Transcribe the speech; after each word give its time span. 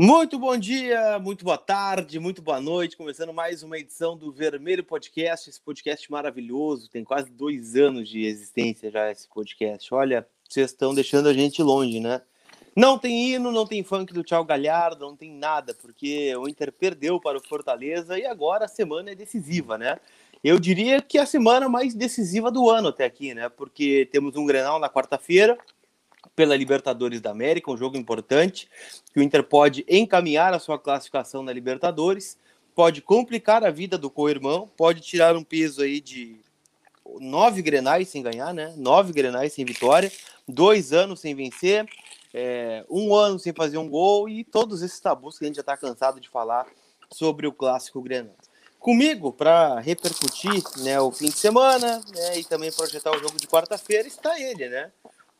Muito 0.00 0.38
bom 0.38 0.56
dia, 0.56 1.18
muito 1.18 1.44
boa 1.44 1.58
tarde, 1.58 2.20
muito 2.20 2.40
boa 2.40 2.60
noite. 2.60 2.96
Começando 2.96 3.32
mais 3.32 3.64
uma 3.64 3.76
edição 3.76 4.16
do 4.16 4.30
Vermelho 4.30 4.84
Podcast, 4.84 5.50
esse 5.50 5.60
podcast 5.60 6.08
maravilhoso. 6.08 6.88
Tem 6.88 7.02
quase 7.02 7.28
dois 7.32 7.74
anos 7.74 8.08
de 8.08 8.24
existência 8.24 8.92
já 8.92 9.10
esse 9.10 9.28
podcast. 9.28 9.92
Olha, 9.92 10.24
vocês 10.48 10.70
estão 10.70 10.94
deixando 10.94 11.28
a 11.28 11.32
gente 11.32 11.60
longe, 11.64 11.98
né? 11.98 12.22
Não 12.76 12.96
tem 12.96 13.32
hino, 13.32 13.50
não 13.50 13.66
tem 13.66 13.82
funk 13.82 14.14
do 14.14 14.22
Tchau 14.22 14.44
Galhardo, 14.44 15.04
não 15.04 15.16
tem 15.16 15.32
nada, 15.32 15.74
porque 15.74 16.32
o 16.36 16.48
Inter 16.48 16.70
perdeu 16.70 17.18
para 17.18 17.38
o 17.38 17.44
Fortaleza 17.44 18.16
e 18.16 18.24
agora 18.24 18.66
a 18.66 18.68
semana 18.68 19.10
é 19.10 19.16
decisiva, 19.16 19.76
né? 19.76 19.98
Eu 20.44 20.60
diria 20.60 21.02
que 21.02 21.18
é 21.18 21.22
a 21.22 21.26
semana 21.26 21.68
mais 21.68 21.92
decisiva 21.92 22.52
do 22.52 22.70
ano 22.70 22.90
até 22.90 23.04
aqui, 23.04 23.34
né? 23.34 23.48
Porque 23.48 24.08
temos 24.12 24.36
um 24.36 24.46
Grenal 24.46 24.78
na 24.78 24.88
quarta-feira, 24.88 25.58
pela 26.38 26.54
Libertadores 26.54 27.20
da 27.20 27.32
América, 27.32 27.68
um 27.68 27.76
jogo 27.76 27.96
importante, 27.96 28.68
que 29.12 29.18
o 29.18 29.22
Inter 29.24 29.42
pode 29.42 29.84
encaminhar 29.88 30.54
a 30.54 30.60
sua 30.60 30.78
classificação 30.78 31.42
na 31.42 31.52
Libertadores, 31.52 32.38
pode 32.76 33.02
complicar 33.02 33.64
a 33.64 33.72
vida 33.72 33.98
do 33.98 34.08
co-irmão, 34.08 34.70
pode 34.76 35.00
tirar 35.00 35.34
um 35.34 35.42
peso 35.42 35.82
aí 35.82 36.00
de 36.00 36.38
nove 37.18 37.60
grenais 37.60 38.08
sem 38.08 38.22
ganhar, 38.22 38.54
né? 38.54 38.72
Nove 38.76 39.12
grenais 39.12 39.52
sem 39.52 39.64
vitória, 39.64 40.12
dois 40.46 40.92
anos 40.92 41.18
sem 41.18 41.34
vencer, 41.34 41.88
é, 42.32 42.84
um 42.88 43.12
ano 43.16 43.36
sem 43.40 43.52
fazer 43.52 43.78
um 43.78 43.88
gol 43.88 44.28
e 44.28 44.44
todos 44.44 44.80
esses 44.80 45.00
tabus 45.00 45.40
que 45.40 45.44
a 45.44 45.48
gente 45.48 45.56
já 45.56 45.62
está 45.62 45.76
cansado 45.76 46.20
de 46.20 46.28
falar 46.28 46.68
sobre 47.10 47.48
o 47.48 47.52
clássico 47.52 48.00
Grenal. 48.00 48.36
Comigo, 48.78 49.32
para 49.32 49.80
repercutir 49.80 50.62
né, 50.84 51.00
o 51.00 51.10
fim 51.10 51.30
de 51.30 51.36
semana 51.36 52.00
né, 52.14 52.38
e 52.38 52.44
também 52.44 52.70
projetar 52.70 53.10
o 53.10 53.18
jogo 53.18 53.40
de 53.40 53.48
quarta-feira, 53.48 54.06
está 54.06 54.38
ele, 54.38 54.68
né? 54.68 54.92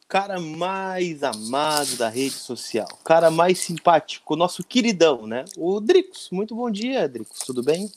Cara 0.09 0.41
mais 0.41 1.23
amado 1.23 1.97
da 1.99 2.09
rede 2.09 2.35
social, 2.35 2.89
cara 3.05 3.31
mais 3.31 3.59
simpático, 3.59 4.35
nosso 4.35 4.65
queridão, 4.65 5.27
né? 5.27 5.45
O 5.57 5.79
Dricos. 5.81 6.31
Muito 6.33 6.55
bom 6.55 6.71
dia, 6.71 7.07
Dricos. 7.07 7.41
Tudo 7.41 7.63
bem? 7.63 7.93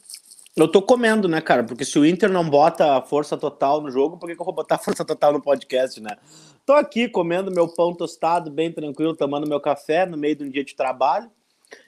Eu 0.53 0.67
tô 0.67 0.81
comendo, 0.81 1.29
né, 1.29 1.39
cara? 1.39 1.63
Porque 1.63 1.85
se 1.85 1.97
o 1.97 2.05
Inter 2.05 2.29
não 2.29 2.47
bota 2.47 2.97
a 2.97 3.01
força 3.01 3.37
total 3.37 3.79
no 3.79 3.89
jogo, 3.89 4.17
por 4.17 4.27
que, 4.27 4.35
que 4.35 4.41
eu 4.41 4.45
vou 4.45 4.53
botar 4.53 4.75
a 4.75 4.77
força 4.77 5.05
total 5.05 5.31
no 5.31 5.41
podcast, 5.41 6.01
né? 6.01 6.17
Tô 6.65 6.73
aqui 6.73 7.07
comendo 7.07 7.49
meu 7.49 7.69
pão 7.69 7.93
tostado, 7.93 8.51
bem 8.51 8.69
tranquilo, 8.69 9.15
tomando 9.15 9.47
meu 9.47 9.61
café 9.61 10.05
no 10.05 10.17
meio 10.17 10.35
de 10.35 10.43
um 10.43 10.49
dia 10.49 10.65
de 10.65 10.75
trabalho. 10.75 11.31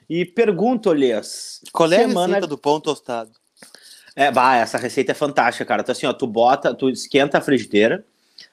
E 0.08 0.24
pergunto, 0.24 0.90
Elias. 0.90 1.60
Qual 1.70 1.92
é 1.92 1.98
semana... 1.98 2.20
a 2.20 2.26
receita 2.28 2.46
do 2.46 2.56
pão 2.56 2.80
tostado? 2.80 3.30
É, 4.16 4.30
bah, 4.32 4.56
essa 4.56 4.78
receita 4.78 5.12
é 5.12 5.14
fantástica, 5.14 5.66
cara. 5.66 5.82
Então, 5.82 5.92
assim, 5.92 6.06
ó, 6.06 6.14
tu 6.14 6.26
bota, 6.26 6.74
tu 6.74 6.88
esquenta 6.88 7.36
a 7.36 7.40
frigideira, 7.42 8.06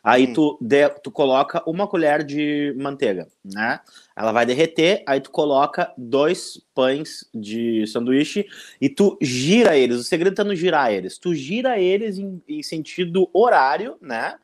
Aí 0.04 0.28
hum. 0.28 0.34
tu, 0.34 0.58
de, 0.60 0.90
tu 1.04 1.12
coloca 1.12 1.62
uma 1.70 1.88
colher 1.88 2.24
de 2.24 2.74
manteiga, 2.78 3.28
né? 3.46 3.80
Ela 4.16 4.32
vai 4.32 4.46
derreter, 4.46 5.04
aí 5.06 5.22
tu 5.22 5.30
coloca 5.30 5.94
dois 5.96 6.60
pães 6.74 7.30
de 7.34 7.86
sanduíche 7.86 8.48
e 8.80 8.90
tu 8.90 9.18
gira 9.22 9.78
eles. 9.78 9.98
O 9.98 10.04
segredo 10.04 10.36
tá 10.36 10.44
no 10.44 10.56
girar 10.56 10.92
eles. 10.92 11.20
Tu 11.20 11.36
gira 11.36 11.80
eles 11.80 12.18
em, 12.18 12.42
em 12.48 12.64
sentido 12.64 13.30
horário, 13.32 13.96
né? 14.02 14.36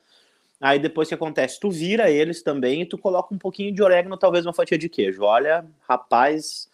Aí 0.62 0.78
depois 0.78 1.08
que 1.08 1.16
acontece, 1.16 1.60
tu 1.60 1.72
vira 1.72 2.10
eles 2.10 2.42
também 2.44 2.82
e 2.82 2.86
tu 2.86 2.98
coloca 2.98 3.34
um 3.34 3.38
pouquinho 3.38 3.74
de 3.74 3.82
orégano, 3.82 4.18
talvez 4.18 4.46
uma 4.46 4.54
fatia 4.54 4.78
de 4.78 4.90
queijo. 4.90 5.24
Olha, 5.24 5.66
rapaz. 5.88 6.68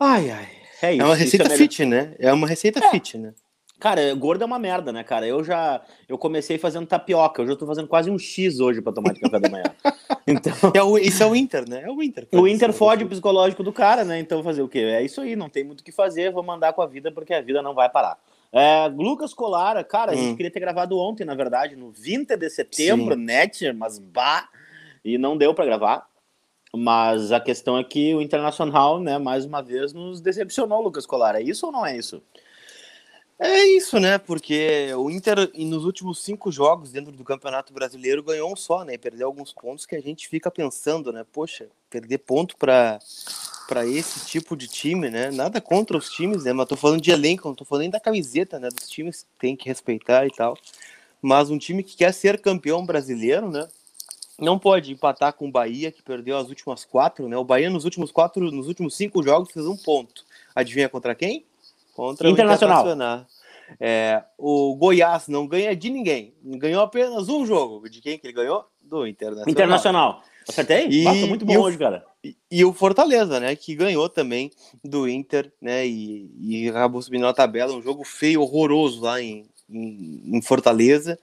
Ai, 0.00 0.30
ai. 0.30 0.48
É, 0.82 0.92
isso, 0.92 1.02
é 1.02 1.04
uma 1.06 1.14
receita 1.14 1.52
é 1.52 1.56
fit, 1.56 1.84
né? 1.84 2.14
É 2.18 2.32
uma 2.32 2.46
receita 2.46 2.84
é. 2.84 2.90
fit, 2.90 3.16
né? 3.16 3.32
Cara, 3.84 4.14
gordo 4.14 4.42
é 4.42 4.46
uma 4.46 4.58
merda, 4.58 4.90
né, 4.94 5.04
cara? 5.04 5.26
Eu 5.26 5.44
já 5.44 5.82
eu 6.08 6.16
comecei 6.16 6.56
fazendo 6.56 6.86
tapioca, 6.86 7.42
eu 7.42 7.48
já 7.48 7.54
tô 7.54 7.66
fazendo 7.66 7.86
quase 7.86 8.10
um 8.10 8.18
X 8.18 8.58
hoje 8.58 8.80
para 8.80 8.94
tomar 8.94 9.12
de 9.12 9.20
café 9.20 9.38
da 9.38 9.50
manhã. 9.50 9.64
Então, 10.26 10.54
é 10.72 10.82
o, 10.82 10.96
isso 10.96 11.22
é 11.22 11.26
o 11.26 11.36
Inter, 11.36 11.68
né? 11.68 11.82
É 11.84 11.90
o 11.90 12.02
Inter. 12.02 12.26
O 12.32 12.48
Inter 12.48 12.72
fode 12.72 13.04
o 13.04 13.06
psicológico 13.06 13.62
do 13.62 13.74
cara, 13.74 14.02
né? 14.02 14.18
Então 14.18 14.42
fazer 14.42 14.62
o 14.62 14.68
quê? 14.68 14.78
É 14.78 15.02
isso 15.02 15.20
aí, 15.20 15.36
não 15.36 15.50
tem 15.50 15.62
muito 15.62 15.80
o 15.80 15.84
que 15.84 15.92
fazer, 15.92 16.32
vou 16.32 16.42
mandar 16.42 16.72
com 16.72 16.80
a 16.80 16.86
vida 16.86 17.12
porque 17.12 17.34
a 17.34 17.42
vida 17.42 17.60
não 17.60 17.74
vai 17.74 17.90
parar. 17.90 18.16
É, 18.50 18.88
Lucas 18.88 19.34
Colara, 19.34 19.84
cara, 19.84 20.12
a 20.12 20.14
gente 20.14 20.32
hum. 20.32 20.36
queria 20.36 20.50
ter 20.50 20.60
gravado 20.60 20.98
ontem, 20.98 21.26
na 21.26 21.34
verdade, 21.34 21.76
no 21.76 21.90
20 21.90 22.38
de 22.38 22.48
setembro, 22.48 23.14
Sim. 23.16 23.20
net, 23.20 23.70
mas 23.74 23.98
bah, 23.98 24.48
e 25.04 25.18
não 25.18 25.36
deu 25.36 25.52
para 25.52 25.66
gravar. 25.66 26.06
Mas 26.74 27.32
a 27.32 27.38
questão 27.38 27.76
é 27.76 27.84
que 27.84 28.14
o 28.14 28.22
Internacional, 28.22 28.98
né, 28.98 29.18
mais 29.18 29.44
uma 29.44 29.60
vez 29.60 29.92
nos 29.92 30.22
decepcionou, 30.22 30.80
Lucas 30.80 31.04
Colara. 31.04 31.38
É 31.38 31.44
isso 31.44 31.66
ou 31.66 31.72
não 31.72 31.84
é 31.84 31.98
isso? 31.98 32.22
É 33.38 33.64
isso, 33.76 33.98
né? 33.98 34.16
Porque 34.16 34.92
o 34.96 35.10
Inter, 35.10 35.50
nos 35.56 35.84
últimos 35.84 36.22
cinco 36.22 36.52
jogos 36.52 36.92
dentro 36.92 37.10
do 37.10 37.24
Campeonato 37.24 37.72
Brasileiro, 37.72 38.22
ganhou 38.22 38.52
um 38.52 38.54
só, 38.54 38.84
né? 38.84 38.96
Perdeu 38.96 39.26
alguns 39.26 39.52
pontos 39.52 39.84
que 39.84 39.96
a 39.96 40.00
gente 40.00 40.28
fica 40.28 40.50
pensando, 40.52 41.12
né? 41.12 41.26
Poxa, 41.32 41.68
perder 41.90 42.18
ponto 42.18 42.56
para 42.56 43.00
esse 43.86 44.24
tipo 44.26 44.56
de 44.56 44.68
time, 44.68 45.10
né? 45.10 45.32
Nada 45.32 45.60
contra 45.60 45.96
os 45.96 46.10
times, 46.10 46.44
né? 46.44 46.52
Mas 46.52 46.68
tô 46.68 46.76
falando 46.76 47.00
de 47.00 47.10
elenco, 47.10 47.48
não 47.48 47.56
tô 47.56 47.64
falando 47.64 47.82
nem 47.82 47.90
da 47.90 47.98
camiseta, 47.98 48.60
né? 48.60 48.68
Dos 48.68 48.88
times 48.88 49.26
tem 49.38 49.56
que 49.56 49.68
respeitar 49.68 50.24
e 50.26 50.30
tal. 50.30 50.56
Mas 51.20 51.50
um 51.50 51.58
time 51.58 51.82
que 51.82 51.96
quer 51.96 52.14
ser 52.14 52.40
campeão 52.40 52.86
brasileiro, 52.86 53.50
né? 53.50 53.66
Não 54.38 54.60
pode 54.60 54.92
empatar 54.92 55.32
com 55.32 55.48
o 55.48 55.50
Bahia, 55.50 55.90
que 55.90 56.02
perdeu 56.02 56.36
as 56.36 56.48
últimas 56.48 56.84
quatro, 56.84 57.28
né? 57.28 57.36
O 57.36 57.44
Bahia 57.44 57.68
nos 57.68 57.84
últimos 57.84 58.12
quatro, 58.12 58.48
nos 58.52 58.68
últimos 58.68 58.94
cinco 58.94 59.24
jogos 59.24 59.50
fez 59.50 59.66
um 59.66 59.76
ponto. 59.76 60.24
Adivinha 60.54 60.88
contra 60.88 61.16
quem? 61.16 61.44
Contra 61.94 62.28
Internacional. 62.28 62.78
o 62.78 62.80
Internacional. 62.80 63.26
É, 63.80 64.22
o 64.36 64.74
Goiás 64.76 65.28
não 65.28 65.46
ganha 65.46 65.74
de 65.74 65.90
ninguém. 65.90 66.34
Ganhou 66.42 66.82
apenas 66.82 67.28
um 67.28 67.46
jogo. 67.46 67.88
De 67.88 68.00
quem 68.00 68.18
que 68.18 68.26
ele 68.26 68.34
ganhou? 68.34 68.66
Do 68.82 69.06
Internacional. 69.06 69.50
Internacional. 69.50 70.22
Acertei? 70.46 70.88
E, 70.90 71.26
muito 71.26 71.46
bom 71.46 71.58
hoje, 71.58 71.78
cara. 71.78 72.04
E, 72.22 72.36
e, 72.50 72.64
o 72.64 72.72
Fortaleza, 72.72 73.40
né? 73.40 73.56
Que 73.56 73.74
ganhou 73.74 74.08
também 74.08 74.50
do 74.82 75.08
Inter, 75.08 75.50
né? 75.60 75.86
E, 75.86 76.30
e 76.38 76.68
acabou 76.68 77.00
subindo 77.00 77.22
na 77.22 77.32
tabela. 77.32 77.72
Um 77.72 77.82
jogo 77.82 78.04
feio, 78.04 78.42
horroroso 78.42 79.02
lá 79.02 79.22
em, 79.22 79.46
em, 79.70 80.36
em, 80.36 80.42
Fortaleza. 80.42 81.18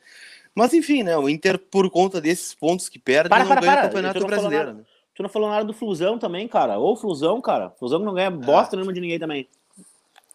Mas 0.56 0.74
enfim, 0.74 1.04
né? 1.04 1.16
O 1.18 1.30
Inter, 1.30 1.60
por 1.60 1.90
conta 1.90 2.20
desses 2.20 2.56
pontos 2.56 2.90
que 2.90 2.98
perde, 2.98 3.30
para, 3.30 3.44
não 3.44 3.48
para, 3.48 3.62
ganha 3.62 3.74
para. 3.74 3.82
o 3.82 3.90
Campeonato 3.90 4.26
Brasileiro. 4.26 4.74
Né? 4.74 4.84
Tu 5.14 5.22
não 5.22 5.30
falou 5.30 5.50
nada 5.50 5.66
do 5.66 5.74
Flusão 5.74 6.18
também, 6.18 6.48
cara. 6.48 6.80
Ou 6.80 6.96
Flusão, 6.96 7.40
cara. 7.42 7.70
Flusão 7.72 8.00
não 8.00 8.14
ganha 8.14 8.32
bosta 8.32 8.76
ah. 8.76 8.78
nenhuma 8.78 8.94
de 8.94 9.02
ninguém 9.02 9.20
também 9.20 9.48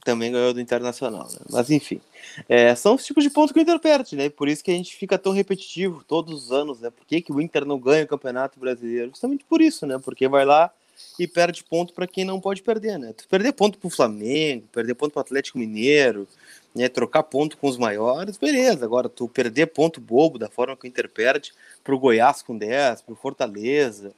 também 0.07 0.31
ganhou 0.31 0.55
do 0.55 0.61
Internacional. 0.61 1.25
Né? 1.25 1.39
Mas 1.51 1.69
enfim, 1.69 2.01
é, 2.49 2.73
são 2.77 2.95
os 2.95 3.05
tipos 3.05 3.25
de 3.25 3.29
pontos 3.29 3.53
que 3.53 3.59
o 3.59 3.63
Inter 3.63 3.81
perde, 3.81 4.15
né? 4.15 4.31
Por 4.31 4.49
isso 4.49 4.63
que 4.63 4.71
a 4.71 4.75
gente 4.75 4.95
fica 4.95 5.19
tão 5.19 5.33
repetitivo 5.33 6.05
todos 6.07 6.45
os 6.45 6.53
anos, 6.53 6.81
né? 6.81 6.91
Por 6.91 7.05
que, 7.05 7.21
que 7.21 7.33
o 7.33 7.41
Inter 7.41 7.65
não 7.65 7.77
ganha 7.77 8.05
o 8.05 8.09
Campeonato 8.09 8.61
Brasileiro? 8.61 9.09
Justamente 9.09 9.45
por 9.45 9.61
isso, 9.61 9.85
né? 9.85 9.99
Porque 9.99 10.29
vai 10.29 10.45
lá 10.45 10.71
e 11.19 11.27
perde 11.27 11.65
ponto 11.65 11.93
para 11.93 12.07
quem 12.07 12.25
não 12.25 12.41
pode 12.41 12.63
perder, 12.63 12.99
né? 12.99 13.13
Tu 13.13 13.27
perder 13.29 13.53
ponto 13.53 13.79
pro 13.79 13.91
Flamengo, 13.91 14.69
perder 14.73 14.95
ponto 14.95 15.11
pro 15.11 15.21
Atlético 15.21 15.59
Mineiro, 15.59 16.29
né? 16.73 16.89
Trocar 16.89 17.25
ponto 17.25 17.59
com 17.59 17.69
os 17.69 17.77
maiores, 17.77 18.39
beleza. 18.39 18.85
Agora, 18.85 19.09
tu 19.09 19.29
perder 19.29 19.67
ponto 19.67 20.01
bobo 20.01 20.39
da 20.39 20.49
forma 20.49 20.77
que 20.77 20.87
o 20.87 20.89
Inter 20.89 21.11
perde 21.11 21.53
pro 21.83 21.99
Goiás 21.99 22.43
com 22.43 22.57
10, 22.57 23.03
pro 23.03 23.17
Fortaleza, 23.17 24.13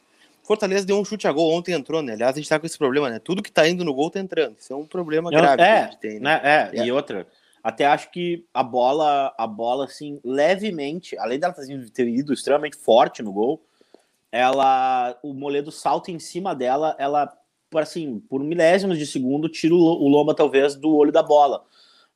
Fortaleza 0.49 0.87
deu 0.87 0.99
um 0.99 1.05
chute 1.05 1.29
a 1.29 1.33
gol, 1.33 1.53
ontem 1.53 1.73
entrou, 1.73 2.01
né? 2.01 2.15
Aliás, 2.15 2.35
a 2.35 2.39
gente 2.41 2.49
tá 2.49 2.59
com 2.59 2.65
esse 2.65 2.79
problema, 2.79 3.11
né? 3.11 3.19
Tudo 3.19 3.43
que 3.43 3.53
tá 3.53 3.69
indo 3.69 3.85
no 3.85 3.93
gol 3.93 4.11
tá 4.11 4.19
entrando. 4.19 4.57
Isso 4.59 4.73
é 4.73 4.77
um 4.77 4.87
problema 4.87 5.31
grave 5.31 5.63
é, 5.63 5.67
que 5.67 5.73
a 5.73 5.85
gente 5.91 6.01
tem, 6.01 6.19
né? 6.19 6.41
né? 6.43 6.71
É, 6.73 6.79
é, 6.79 6.87
e 6.87 6.91
outra, 6.91 7.27
até 7.63 7.85
acho 7.85 8.11
que 8.11 8.47
a 8.55 8.63
bola, 8.63 9.31
a 9.37 9.47
bola, 9.47 9.85
assim, 9.85 10.19
levemente, 10.25 11.19
além 11.19 11.39
dela 11.39 11.55
ter 11.93 12.09
ido 12.09 12.33
extremamente 12.33 12.79
forte 12.79 13.23
no 13.23 13.31
gol, 13.31 13.63
ela, 14.33 15.19
o 15.23 15.35
Moledo 15.35 15.71
salta 15.71 16.11
em 16.11 16.19
cima 16.19 16.55
dela, 16.55 16.97
ela, 16.99 17.31
assim, 17.75 18.19
por 18.19 18.43
milésimos 18.43 18.97
de 18.97 19.07
segundo, 19.07 19.51
tira 19.51 19.75
o 19.75 20.09
Lomba, 20.09 20.35
talvez, 20.35 20.75
do 20.75 20.97
olho 20.97 21.13
da 21.13 21.23
bola. 21.23 21.63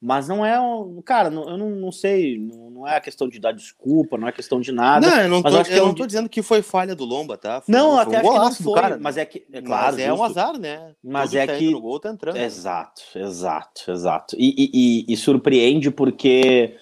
Mas 0.04 0.26
não 0.26 0.44
é. 0.44 0.58
Cara, 1.04 1.30
não, 1.30 1.48
eu 1.48 1.56
não, 1.56 1.70
não 1.70 1.92
sei. 1.92 2.36
Não, 2.36 2.70
não, 2.70 2.88
é 2.88 3.00
questão 3.00 3.28
de 3.28 3.38
dar 3.38 3.52
desculpa, 3.52 4.18
não 4.18 4.26
é 4.26 4.32
questão 4.32 4.60
de 4.60 4.72
nada. 4.72 5.06
Não, 5.06 5.20
eu 5.20 5.28
não, 5.28 5.40
tô, 5.40 5.48
eu 5.50 5.60
é 5.60 5.78
não 5.78 5.94
tô 5.94 6.04
dizendo 6.04 6.28
que 6.28 6.42
foi 6.42 6.60
falha 6.60 6.96
do 6.96 7.04
Lomba, 7.04 7.38
tá? 7.38 7.60
Foi, 7.60 7.72
não, 7.72 7.92
foi 7.92 8.02
até 8.02 8.16
um 8.16 8.32
acho 8.32 8.56
que 8.56 8.64
não 8.64 8.72
foi. 8.72 8.82
Cara, 8.82 8.98
mas 9.00 9.16
é 9.16 9.24
que. 9.24 9.46
É 9.52 9.62
claro, 9.62 9.92
mas 9.92 9.98
é 10.00 10.12
um 10.12 10.24
azar, 10.24 10.58
né? 10.58 10.92
Mas 11.04 11.32
é 11.36 11.46
que. 11.46 11.72
Tá 11.72 11.78
gol 11.78 12.00
tá 12.00 12.10
entrando. 12.10 12.36
Exato, 12.36 13.02
exato, 13.14 13.92
exato. 13.92 14.36
E, 14.36 14.48
e, 14.58 14.70
e, 15.08 15.12
e 15.12 15.16
surpreende 15.16 15.88
porque 15.88 16.74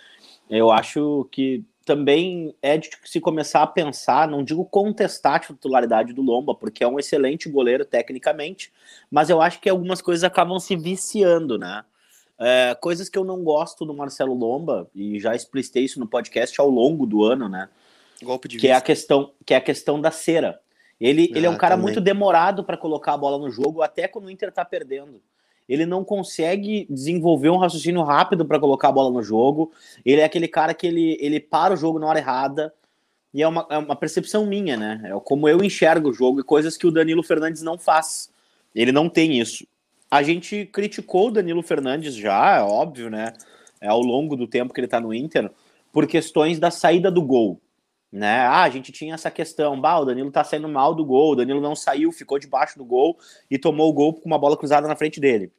eu 0.48 0.70
acho 0.70 1.28
que 1.30 1.62
também 1.84 2.54
é 2.62 2.78
de 2.78 2.88
se 3.04 3.20
começar 3.20 3.62
a 3.62 3.66
pensar, 3.66 4.28
não 4.28 4.42
digo 4.42 4.64
contestar 4.64 5.34
a 5.34 5.38
titularidade 5.40 6.14
do 6.14 6.22
Lomba, 6.22 6.54
porque 6.54 6.82
é 6.82 6.88
um 6.88 6.98
excelente 6.98 7.50
goleiro 7.50 7.84
tecnicamente, 7.84 8.72
mas 9.10 9.28
eu 9.28 9.42
acho 9.42 9.60
que 9.60 9.68
algumas 9.68 10.00
coisas 10.00 10.24
acabam 10.24 10.58
se 10.58 10.74
viciando, 10.74 11.58
né? 11.58 11.84
É, 12.40 12.74
coisas 12.80 13.10
que 13.10 13.18
eu 13.18 13.24
não 13.24 13.44
gosto 13.44 13.84
do 13.84 13.92
Marcelo 13.92 14.32
Lomba, 14.32 14.88
e 14.94 15.20
já 15.20 15.36
explicitei 15.36 15.84
isso 15.84 16.00
no 16.00 16.06
podcast 16.06 16.58
ao 16.58 16.70
longo 16.70 17.04
do 17.04 17.22
ano, 17.22 17.50
né? 17.50 17.68
Golpe 18.22 18.48
de 18.48 18.56
que 18.56 18.62
vista. 18.62 18.74
é 18.74 18.78
a 18.78 18.80
questão 18.80 19.32
que 19.44 19.52
é 19.52 19.58
a 19.58 19.60
questão 19.60 20.00
da 20.00 20.10
cera. 20.10 20.58
Ele, 20.98 21.30
ah, 21.32 21.36
ele 21.36 21.46
é 21.46 21.50
um 21.50 21.54
ah, 21.54 21.58
cara 21.58 21.74
também. 21.74 21.84
muito 21.84 22.00
demorado 22.00 22.64
para 22.64 22.78
colocar 22.78 23.12
a 23.12 23.18
bola 23.18 23.38
no 23.38 23.50
jogo, 23.50 23.82
até 23.82 24.08
quando 24.08 24.26
o 24.26 24.30
Inter 24.30 24.50
tá 24.50 24.64
perdendo. 24.64 25.20
Ele 25.68 25.86
não 25.86 26.02
consegue 26.02 26.86
desenvolver 26.90 27.50
um 27.50 27.58
raciocínio 27.58 28.02
rápido 28.02 28.44
para 28.44 28.58
colocar 28.58 28.88
a 28.88 28.92
bola 28.92 29.10
no 29.10 29.22
jogo. 29.22 29.70
Ele 30.04 30.20
é 30.20 30.24
aquele 30.24 30.48
cara 30.48 30.74
que 30.74 30.86
ele, 30.86 31.16
ele 31.20 31.38
para 31.38 31.74
o 31.74 31.76
jogo 31.76 31.98
na 31.98 32.06
hora 32.06 32.18
errada. 32.18 32.74
E 33.32 33.40
é 33.40 33.46
uma, 33.46 33.64
é 33.70 33.78
uma 33.78 33.94
percepção 33.94 34.44
minha, 34.44 34.76
né? 34.76 35.00
É 35.04 35.20
como 35.20 35.48
eu 35.48 35.62
enxergo 35.62 36.08
o 36.08 36.12
jogo 36.12 36.40
e 36.40 36.42
coisas 36.42 36.76
que 36.76 36.86
o 36.86 36.90
Danilo 36.90 37.22
Fernandes 37.22 37.62
não 37.62 37.78
faz. 37.78 38.30
Ele 38.74 38.90
não 38.90 39.08
tem 39.08 39.38
isso. 39.38 39.64
A 40.10 40.22
gente 40.22 40.66
criticou 40.66 41.28
o 41.28 41.30
Danilo 41.30 41.62
Fernandes 41.62 42.14
já, 42.14 42.56
é 42.56 42.62
óbvio, 42.62 43.08
né? 43.08 43.32
É 43.80 43.88
ao 43.88 44.00
longo 44.00 44.36
do 44.36 44.46
tempo 44.46 44.74
que 44.74 44.80
ele 44.80 44.88
tá 44.88 45.00
no 45.00 45.14
Inter, 45.14 45.50
por 45.92 46.06
questões 46.06 46.58
da 46.58 46.70
saída 46.70 47.10
do 47.10 47.22
gol. 47.22 47.60
Né? 48.12 48.40
Ah, 48.40 48.64
a 48.64 48.70
gente 48.70 48.90
tinha 48.90 49.14
essa 49.14 49.30
questão, 49.30 49.80
bah, 49.80 50.00
o 50.00 50.04
Danilo 50.04 50.32
tá 50.32 50.42
saindo 50.42 50.68
mal 50.68 50.94
do 50.94 51.04
gol, 51.04 51.32
o 51.32 51.36
Danilo 51.36 51.60
não 51.60 51.76
saiu, 51.76 52.10
ficou 52.10 52.40
debaixo 52.40 52.76
do 52.76 52.84
gol 52.84 53.16
e 53.48 53.56
tomou 53.56 53.88
o 53.88 53.92
gol 53.92 54.14
com 54.14 54.26
uma 54.26 54.38
bola 54.38 54.56
cruzada 54.56 54.88
na 54.88 54.96
frente 54.96 55.20
dele. 55.20 55.52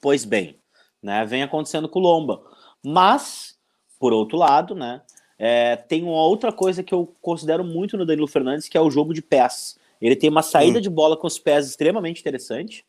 Pois 0.00 0.24
bem, 0.24 0.58
né? 1.02 1.26
Vem 1.26 1.42
acontecendo 1.42 1.86
com 1.86 1.98
o 1.98 2.02
Lomba. 2.02 2.42
Mas, 2.82 3.58
por 4.00 4.12
outro 4.12 4.38
lado, 4.38 4.74
né? 4.74 5.02
É, 5.38 5.76
tem 5.76 6.02
uma 6.02 6.22
outra 6.22 6.50
coisa 6.50 6.82
que 6.82 6.94
eu 6.94 7.14
considero 7.20 7.62
muito 7.62 7.98
no 7.98 8.06
Danilo 8.06 8.26
Fernandes, 8.26 8.68
que 8.68 8.78
é 8.78 8.80
o 8.80 8.90
jogo 8.90 9.12
de 9.12 9.20
pés. 9.20 9.78
Ele 10.00 10.16
tem 10.16 10.30
uma 10.30 10.42
saída 10.42 10.78
hum. 10.78 10.82
de 10.82 10.88
bola 10.88 11.14
com 11.14 11.26
os 11.26 11.38
pés 11.38 11.66
extremamente 11.66 12.20
interessante. 12.20 12.86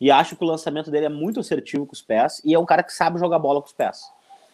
E 0.00 0.10
acho 0.10 0.36
que 0.36 0.44
o 0.44 0.46
lançamento 0.46 0.90
dele 0.90 1.06
é 1.06 1.10
muito 1.10 1.40
assertivo 1.40 1.86
com 1.86 1.92
os 1.92 2.02
pés. 2.02 2.40
E 2.44 2.54
é 2.54 2.58
um 2.58 2.66
cara 2.66 2.82
que 2.82 2.92
sabe 2.92 3.18
jogar 3.18 3.38
bola 3.38 3.60
com 3.60 3.66
os 3.66 3.72
pés. 3.72 4.02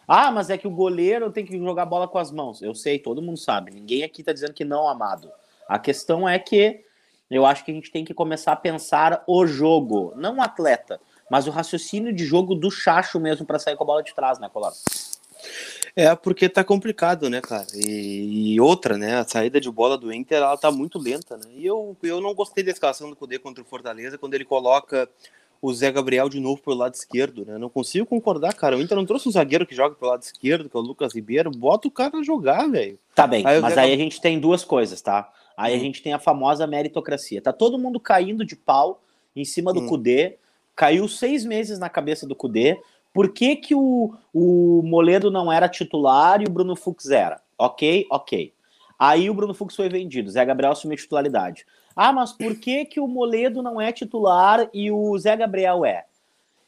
Ah, 0.06 0.31
mas 0.31 0.50
é 0.50 0.58
que 0.58 0.67
o 0.67 0.70
goleiro 0.70 1.31
tem 1.31 1.44
que 1.44 1.58
jogar 1.58 1.87
bola 1.87 2.08
com 2.08 2.19
as 2.19 2.31
mãos. 2.31 2.62
Eu 2.62 2.75
sei, 2.75 2.99
todo 2.99 3.23
mundo 3.23 3.38
sabe. 3.38 3.73
Ninguém 3.73 4.02
aqui 4.02 4.23
tá 4.23 4.32
dizendo 4.32 4.52
que 4.52 4.64
não, 4.64 4.88
amado. 4.88 5.31
A 5.69 5.79
questão 5.79 6.29
é 6.29 6.38
que 6.38 6.85
eu 7.31 7.46
acho 7.46 7.64
que 7.64 7.70
a 7.70 7.75
gente 7.75 7.91
tem 7.91 8.05
que 8.05 8.12
começar 8.12 8.52
a 8.52 8.56
pensar 8.56 9.25
o 9.26 9.46
jogo, 9.46 10.12
não 10.14 10.37
o 10.37 10.43
atleta, 10.43 11.00
mas 11.31 11.46
o 11.46 11.50
raciocínio 11.50 12.12
de 12.12 12.25
jogo 12.25 12.55
do 12.55 12.70
chacho 12.70 13.19
mesmo 13.19 13.46
para 13.46 13.58
sair 13.58 13.76
com 13.76 13.85
a 13.85 13.87
bola 13.87 14.02
de 14.02 14.14
trás, 14.14 14.38
né, 14.38 14.49
Colar? 14.52 14.73
É, 15.96 16.12
porque 16.17 16.49
tá 16.49 16.64
complicado, 16.64 17.31
né, 17.31 17.41
cara? 17.41 17.67
E, 17.73 18.55
e, 18.55 18.61
outra, 18.61 18.99
né? 18.99 19.17
A 19.17 19.25
saída 19.25 19.61
de 19.61 19.70
bola 19.70 19.96
do 19.96 20.12
Inter, 20.12 20.38
ela 20.38 20.56
tá 20.56 20.70
muito 20.70 20.99
lenta, 20.99 21.37
né? 21.37 21.44
E 21.55 21.64
eu, 21.64 21.96
eu 22.02 22.20
não 22.20 22.35
gostei 22.35 22.64
da 22.64 22.73
escalação 22.73 23.08
do 23.08 23.14
Cudê 23.14 23.38
contra 23.38 23.62
o 23.62 23.67
Fortaleza, 23.67 24.19
quando 24.19 24.35
ele 24.35 24.44
coloca 24.44 25.08
o 25.62 25.73
Zé 25.73 25.91
Gabriel 25.93 26.29
de 26.29 26.41
novo 26.41 26.61
pelo 26.61 26.76
lado 26.76 26.94
esquerdo, 26.94 27.46
né? 27.46 27.56
Não 27.56 27.70
consigo 27.70 28.05
concordar, 28.05 28.55
cara. 28.55 28.76
O 28.76 28.82
Inter 28.82 28.96
não 28.96 29.06
trouxe 29.06 29.29
um 29.29 29.32
zagueiro 29.32 29.64
que 29.64 29.75
joga 29.75 29.94
pelo 29.94 30.11
lado 30.11 30.23
esquerdo, 30.23 30.69
que 30.69 30.76
é 30.76 30.81
o 30.81 30.82
Lucas 30.82 31.14
Ribeiro. 31.14 31.50
Bota 31.50 31.87
o 31.87 31.91
cara 31.91 32.19
a 32.19 32.23
jogar, 32.23 32.69
velho. 32.69 32.99
Tá 33.14 33.26
bem, 33.26 33.46
aí 33.46 33.61
mas 33.61 33.79
aí 33.79 33.93
a 33.93 33.96
gente 33.96 34.20
tem 34.20 34.38
duas 34.38 34.64
coisas, 34.64 35.00
tá? 35.00 35.32
Aí 35.56 35.73
hum. 35.73 35.76
a 35.76 35.79
gente 35.79 36.02
tem 36.02 36.12
a 36.12 36.19
famosa 36.19 36.67
meritocracia. 36.67 37.41
Tá 37.41 37.52
todo 37.52 37.79
mundo 37.79 38.00
caindo 38.00 38.44
de 38.44 38.56
pau 38.56 39.00
em 39.35 39.44
cima 39.44 39.73
do 39.73 39.81
hum. 39.81 39.87
Cudê. 39.87 40.37
Caiu 40.76 41.06
seis 41.08 41.44
meses 41.44 41.79
na 41.79 41.88
cabeça 41.88 42.26
do 42.26 42.35
Cudê. 42.35 42.79
Por 43.14 43.32
que, 43.32 43.55
que 43.55 43.76
o, 43.76 44.12
o 44.34 44.82
Moledo 44.82 45.31
não 45.31 45.50
era 45.50 45.69
titular 45.69 46.43
e 46.43 46.46
o 46.46 46.50
Bruno 46.50 46.75
Fux 46.75 47.08
era? 47.08 47.40
Ok, 47.56 48.08
ok. 48.11 48.52
Aí 48.99 49.31
o 49.31 49.34
Bruno 49.34 49.55
Fux 49.55 49.76
foi 49.76 49.88
vendido, 49.88 50.31
Zé 50.31 50.44
Gabriel 50.44 50.72
assumiu 50.72 50.96
titularidade. 50.96 51.64
Ah, 51.94 52.12
mas 52.12 52.32
por 52.32 52.58
que, 52.58 52.84
que 52.84 52.99
o 52.99 53.06
Moledo 53.06 53.62
não 53.62 53.81
é 53.81 53.93
titular 53.93 54.69
e 54.75 54.90
o 54.90 55.16
Zé 55.16 55.37
Gabriel 55.37 55.84
é? 55.84 56.06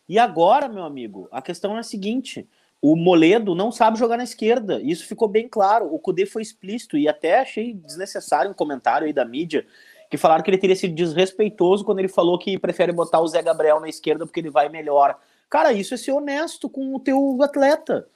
E 0.09 0.21
agora, 0.21 0.69
meu 0.69 0.85
amigo, 0.85 1.29
a 1.33 1.43
questão 1.43 1.77
é 1.77 1.81
a 1.81 1.83
seguinte: 1.83 2.49
o 2.81 2.95
Moledo 2.95 3.55
não 3.55 3.73
sabe 3.73 3.99
jogar 3.99 4.17
na 4.17 4.23
esquerda. 4.23 4.81
Isso 4.81 5.05
ficou 5.05 5.27
bem 5.27 5.49
claro. 5.49 5.93
O 5.93 5.99
Cudê 5.99 6.27
foi 6.27 6.43
explícito 6.43 6.97
e 6.97 7.09
até 7.09 7.41
achei 7.41 7.75
desnecessário 7.75 8.53
um 8.53 8.55
comentário 8.55 9.07
aí 9.07 9.13
da 9.13 9.25
mídia 9.25 9.67
que 10.09 10.17
falaram 10.17 10.45
que 10.45 10.51
ele 10.51 10.59
teria 10.59 10.77
sido 10.77 10.95
desrespeitoso 10.95 11.85
quando 11.85 11.99
ele 11.99 12.09
falou 12.09 12.39
que 12.39 12.57
prefere 12.57 12.93
botar 12.93 13.21
o 13.21 13.27
Zé 13.27 13.43
Gabriel 13.43 13.81
na 13.81 13.89
esquerda 13.89 14.25
porque 14.25 14.39
ele 14.39 14.51
vai 14.51 14.69
melhor. 14.69 15.19
Cara, 15.49 15.73
isso 15.73 15.95
é 15.95 15.97
ser 15.97 16.13
honesto 16.13 16.69
com 16.69 16.95
o 16.95 17.01
teu 17.01 17.39
atleta. 17.43 18.09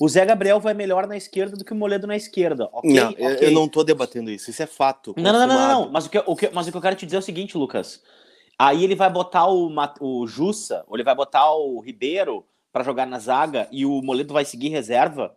O 0.00 0.08
Zé 0.08 0.24
Gabriel 0.24 0.60
vai 0.60 0.74
melhor 0.74 1.06
na 1.06 1.16
esquerda 1.16 1.56
do 1.56 1.64
que 1.64 1.72
o 1.72 1.76
Moledo 1.76 2.06
na 2.06 2.16
esquerda. 2.16 2.68
Okay? 2.72 2.94
Não, 2.94 3.10
okay. 3.10 3.48
eu 3.48 3.50
não 3.50 3.68
tô 3.68 3.82
debatendo 3.82 4.30
isso. 4.30 4.50
Isso 4.50 4.62
é 4.62 4.66
fato. 4.66 5.14
Não, 5.16 5.32
não, 5.32 5.46
não, 5.46 5.46
não, 5.46 5.68
não, 5.68 5.90
Mas 5.90 6.06
o, 6.06 6.10
que, 6.10 6.22
o 6.24 6.36
que, 6.36 6.50
mas 6.50 6.66
o 6.66 6.70
que 6.70 6.76
eu 6.76 6.82
quero 6.82 6.96
te 6.96 7.06
dizer 7.06 7.16
é 7.16 7.18
o 7.18 7.22
seguinte, 7.22 7.58
Lucas. 7.58 8.02
Aí 8.58 8.84
ele 8.84 8.94
vai 8.94 9.10
botar 9.10 9.46
o, 9.48 9.70
o 10.00 10.26
Jussa, 10.26 10.84
ou 10.86 10.96
ele 10.96 11.04
vai 11.04 11.14
botar 11.14 11.52
o 11.52 11.80
Ribeiro 11.80 12.46
para 12.72 12.84
jogar 12.84 13.06
na 13.06 13.18
zaga 13.18 13.68
e 13.70 13.84
o 13.84 14.00
Moledo 14.02 14.32
vai 14.32 14.44
seguir 14.44 14.68
reserva. 14.68 15.34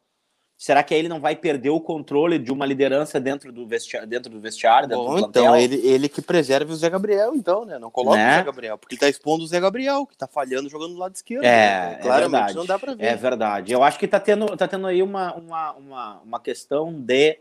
Será 0.59 0.83
que 0.83 0.93
aí 0.93 0.99
ele 0.99 1.07
não 1.07 1.21
vai 1.21 1.37
perder 1.37 1.69
o 1.69 1.79
controle 1.79 2.37
de 2.37 2.51
uma 2.51 2.65
liderança 2.65 3.17
dentro 3.17 3.49
do 3.49 3.65
vestiário, 3.65 4.05
dentro 4.05 4.29
do 4.29 4.41
vestiário, 4.41 4.89
dentro 4.89 5.05
Bom, 5.05 5.15
do 5.15 5.27
então 5.29 5.55
ele, 5.55 5.77
ele 5.87 6.09
que 6.09 6.21
preserve 6.21 6.73
o 6.73 6.75
Zé 6.75 6.89
Gabriel, 6.89 7.33
então, 7.33 7.63
né? 7.63 7.79
Não 7.79 7.89
coloca 7.89 8.17
né? 8.17 8.33
o 8.33 8.35
Zé 8.39 8.43
Gabriel, 8.43 8.77
porque 8.77 8.95
ele 8.95 8.99
tá 8.99 9.07
expondo 9.07 9.45
o 9.45 9.47
Zé 9.47 9.57
Gabriel, 9.57 10.05
que 10.05 10.17
tá 10.17 10.27
falhando 10.27 10.67
jogando 10.67 10.95
do 10.95 10.99
lado 10.99 11.15
esquerdo. 11.15 11.45
É, 11.45 11.91
né? 11.91 11.99
Claramente 12.01 12.25
é 12.25 12.29
verdade. 12.29 12.55
não 12.55 12.65
dá 12.65 12.77
para 12.77 12.93
ver. 12.93 13.05
É 13.05 13.15
verdade. 13.15 13.71
Eu 13.71 13.81
acho 13.81 13.97
que 13.97 14.05
tá 14.05 14.19
tendo, 14.19 14.47
tá 14.57 14.67
tendo 14.67 14.85
aí 14.85 15.01
uma, 15.01 15.33
uma, 15.35 15.71
uma, 15.75 16.21
uma 16.25 16.39
questão 16.41 16.91
de 16.91 17.39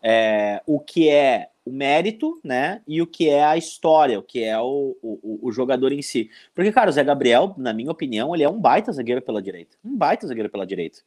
é, 0.00 0.62
o 0.64 0.78
que 0.78 1.08
é 1.08 1.48
o 1.66 1.72
mérito, 1.72 2.40
né? 2.44 2.80
E 2.86 3.02
o 3.02 3.08
que 3.08 3.28
é 3.28 3.42
a 3.42 3.56
história, 3.56 4.20
o 4.20 4.22
que 4.22 4.44
é 4.44 4.56
o, 4.56 4.96
o, 5.02 5.40
o, 5.42 5.50
jogador 5.50 5.90
em 5.90 6.02
si. 6.02 6.30
Porque, 6.54 6.70
cara, 6.70 6.90
o 6.90 6.92
Zé 6.92 7.02
Gabriel, 7.02 7.54
na 7.56 7.72
minha 7.72 7.90
opinião, 7.90 8.32
ele 8.32 8.44
é 8.44 8.48
um 8.48 8.60
baita 8.60 8.92
zagueiro 8.92 9.20
pela 9.20 9.42
direita. 9.42 9.76
Um 9.84 9.96
baita 9.96 10.28
zagueiro 10.28 10.48
pela 10.48 10.64
direita. 10.64 11.00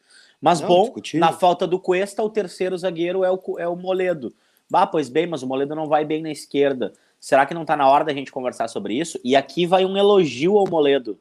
Mas 0.46 0.62
não, 0.62 0.68
bom, 0.68 0.82
discutível. 0.84 1.26
na 1.26 1.34
falta 1.34 1.66
do 1.66 1.80
Cuesta, 1.80 2.22
o 2.22 2.30
terceiro 2.30 2.78
zagueiro 2.78 3.24
é 3.24 3.32
o, 3.32 3.40
é 3.58 3.68
o 3.68 3.76
Moledo. 3.76 4.32
Bah, 4.70 4.86
pois 4.86 5.10
bem, 5.10 5.26
mas 5.26 5.42
o 5.42 5.48
Moledo 5.48 5.74
não 5.74 5.88
vai 5.88 6.06
bem 6.06 6.22
na 6.22 6.30
esquerda. 6.30 6.94
Será 7.20 7.48
que 7.48 7.54
não 7.56 7.66
tá 7.66 7.76
na 7.76 7.90
hora 7.90 8.04
da 8.04 8.14
gente 8.14 8.32
conversar 8.32 8.68
sobre 8.68 8.94
isso? 8.94 9.20
E 9.24 9.36
aqui 9.36 9.66
vai 9.66 9.84
um 9.84 9.98
elogio 9.98 10.56
ao 10.56 10.70
Moledo. 10.70 11.18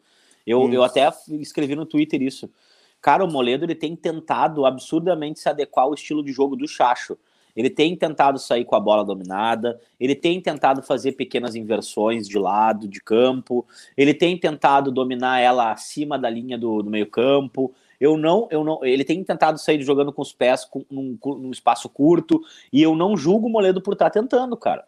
Eu, 0.46 0.70
eu 0.70 0.84
até 0.84 1.10
escrevi 1.40 1.74
no 1.74 1.86
Twitter 1.86 2.20
isso. 2.20 2.50
Cara, 3.00 3.24
o 3.24 3.30
Moledo 3.30 3.64
ele 3.64 3.74
tem 3.74 3.96
tentado 3.96 4.66
absurdamente 4.66 5.40
se 5.40 5.48
adequar 5.48 5.86
ao 5.86 5.94
estilo 5.94 6.22
de 6.22 6.30
jogo 6.30 6.54
do 6.54 6.68
Chacho. 6.68 7.16
Ele 7.56 7.70
tem 7.70 7.96
tentado 7.96 8.38
sair 8.38 8.66
com 8.66 8.76
a 8.76 8.80
bola 8.80 9.06
dominada, 9.06 9.80
ele 9.98 10.14
tem 10.14 10.38
tentado 10.38 10.82
fazer 10.82 11.12
pequenas 11.12 11.54
inversões 11.54 12.28
de 12.28 12.38
lado, 12.38 12.86
de 12.86 13.00
campo, 13.00 13.64
ele 13.96 14.12
tem 14.12 14.36
tentado 14.36 14.90
dominar 14.92 15.38
ela 15.38 15.72
acima 15.72 16.18
da 16.18 16.28
linha 16.28 16.58
do, 16.58 16.82
do 16.82 16.90
meio-campo, 16.90 17.72
eu 18.00 18.16
não, 18.16 18.48
eu 18.50 18.64
não, 18.64 18.84
ele 18.84 19.04
tem 19.04 19.22
tentado 19.22 19.58
sair 19.58 19.82
jogando 19.82 20.12
com 20.12 20.22
os 20.22 20.32
pés 20.32 20.64
com, 20.64 20.84
num, 20.90 21.18
num 21.24 21.50
espaço 21.50 21.88
curto 21.88 22.40
e 22.72 22.82
eu 22.82 22.94
não 22.94 23.16
julgo 23.16 23.46
o 23.46 23.50
Moledo 23.50 23.80
por 23.80 23.94
estar 23.94 24.10
tá 24.10 24.20
tentando, 24.20 24.56
cara. 24.56 24.84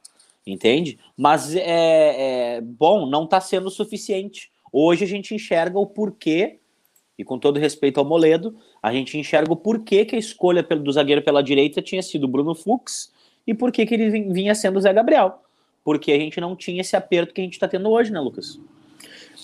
Entende? 0.47 0.99
Mas 1.17 1.56
é, 1.56 2.56
é 2.56 2.61
bom, 2.61 3.06
não 3.06 3.25
está 3.25 3.41
sendo 3.41 3.69
suficiente. 3.69 4.50
Hoje 4.73 5.05
a 5.05 5.08
gente 5.08 5.35
enxerga 5.35 5.79
o 5.79 5.87
porquê, 5.87 6.58
e 7.19 7.25
com 7.25 7.38
todo 7.38 7.58
respeito 7.58 7.99
ao 7.99 8.05
Moledo, 8.05 8.56
a 8.82 8.93
gente 8.93 9.19
enxerga 9.19 9.53
o 9.53 9.56
porquê 9.56 10.05
que 10.05 10.14
a 10.14 10.19
escolha 10.19 10.62
do 10.62 10.93
zagueiro 10.93 11.23
pela 11.23 11.43
direita 11.43 11.82
tinha 11.82 12.03
sido 12.03 12.29
Bruno 12.29 12.55
Fux 12.55 13.12
e 13.47 13.55
por 13.55 13.73
que 13.73 13.82
ele 13.82 14.11
vinha 14.32 14.55
sendo 14.55 14.79
o 14.79 14.81
Zé 14.81 14.93
Gabriel. 14.93 15.41
Porque 15.82 16.12
a 16.12 16.19
gente 16.19 16.41
não 16.41 16.55
tinha 16.55 16.81
esse 16.81 16.97
aperto 16.97 17.32
que 17.32 17.41
a 17.41 17.44
gente 17.44 17.55
está 17.55 17.67
tendo 17.67 17.88
hoje, 17.88 18.12
né, 18.12 18.20
Lucas? 18.20 18.61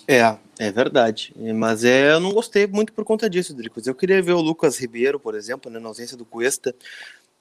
É, 0.06 0.37
é 0.59 0.71
verdade. 0.71 1.32
Mas 1.54 1.85
é, 1.85 2.12
eu 2.12 2.21
não 2.21 2.32
gostei 2.32 2.66
muito 2.66 2.92
por 2.92 3.04
conta 3.04 3.28
disso, 3.28 3.54
Dricos. 3.54 3.87
Eu 3.87 3.94
queria 3.94 4.23
ver 4.23 4.32
o 4.32 4.40
Lucas 4.40 4.78
Ribeiro, 4.78 5.18
por 5.18 5.35
exemplo, 5.35 5.71
né, 5.71 5.78
na 5.78 5.88
ausência 5.88 6.16
do 6.16 6.25
Cuesta. 6.25 6.75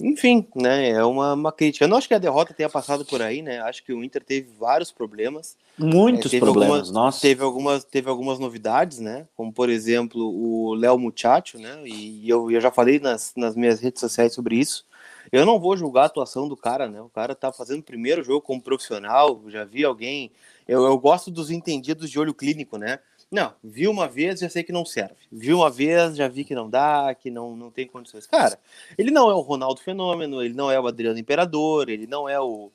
Enfim, 0.04 0.48
né, 0.56 0.90
é 0.90 1.04
uma, 1.04 1.34
uma 1.34 1.52
crítica. 1.52 1.86
Eu 1.86 1.90
não 1.90 1.98
acho 1.98 2.08
que 2.08 2.14
a 2.14 2.20
derrota 2.20 2.54
tenha 2.54 2.70
passado 2.70 3.06
por 3.06 3.22
aí, 3.22 3.42
né? 3.42 3.60
Acho 3.62 3.84
que 3.84 3.94
o 3.94 4.04
Inter 4.04 4.24
teve 4.24 4.50
vários 4.60 4.92
problemas. 4.92 5.56
Muitos 5.78 6.34
é, 6.34 6.40
problemas, 6.40 6.70
algumas, 6.70 6.92
nossa. 6.92 7.22
Teve 7.22 7.44
algumas, 7.44 7.84
teve 7.84 8.10
algumas 8.10 8.40
novidades, 8.40 9.00
né? 9.00 9.28
Como, 9.36 9.54
por 9.54 9.70
exemplo, 9.70 10.22
o 10.22 10.74
Léo 10.74 10.98
Muchacho, 10.98 11.60
né? 11.60 11.82
E 11.86 12.28
eu, 12.28 12.50
eu 12.50 12.60
já 12.60 12.72
falei 12.72 13.00
nas, 13.00 13.34
nas 13.36 13.56
minhas 13.56 13.80
redes 13.80 14.00
sociais 14.00 14.34
sobre 14.34 14.56
isso. 14.56 14.86
Eu 15.32 15.46
não 15.46 15.60
vou 15.60 15.78
julgar 15.78 16.04
a 16.04 16.06
atuação 16.06 16.48
do 16.48 16.58
cara, 16.58 16.90
né? 16.90 17.02
O 17.02 17.10
cara 17.10 17.34
tá 17.34 17.54
fazendo 17.54 17.80
o 17.80 17.84
primeiro 17.84 18.24
jogo 18.24 18.42
como 18.42 18.62
profissional. 18.62 19.42
Já 19.48 19.64
vi 19.64 19.86
alguém 19.86 20.32
eu, 20.68 20.86
eu 20.86 20.98
gosto 20.98 21.30
dos 21.30 21.52
entendidos 21.52 22.10
de 22.10 22.20
olho 22.20 22.34
clínico, 22.34 22.78
né? 22.78 23.00
Não, 23.30 23.54
vi 23.64 23.88
uma 23.88 24.08
vez, 24.08 24.40
já 24.40 24.50
sei 24.50 24.64
que 24.64 24.72
não 24.72 24.86
serve. 24.86 25.16
Vi 25.32 25.54
uma 25.54 25.70
vez, 25.70 26.16
já 26.18 26.28
vi 26.28 26.44
que 26.44 26.56
não 26.56 26.70
dá, 26.70 27.16
que 27.16 27.32
não, 27.32 27.56
não 27.56 27.72
tem 27.72 27.88
condições. 27.88 28.28
Cara, 28.28 28.60
ele 28.98 29.12
não 29.12 29.30
é 29.30 29.34
o 29.34 29.40
Ronaldo 29.40 29.82
Fenômeno, 29.82 30.42
ele 30.44 30.54
não 30.54 30.70
é 30.70 30.80
o 30.80 30.88
Adriano 30.88 31.18
Imperador, 31.18 31.90
ele 31.90 32.08
não 32.08 32.28
é 32.28 32.40
o, 32.40 32.72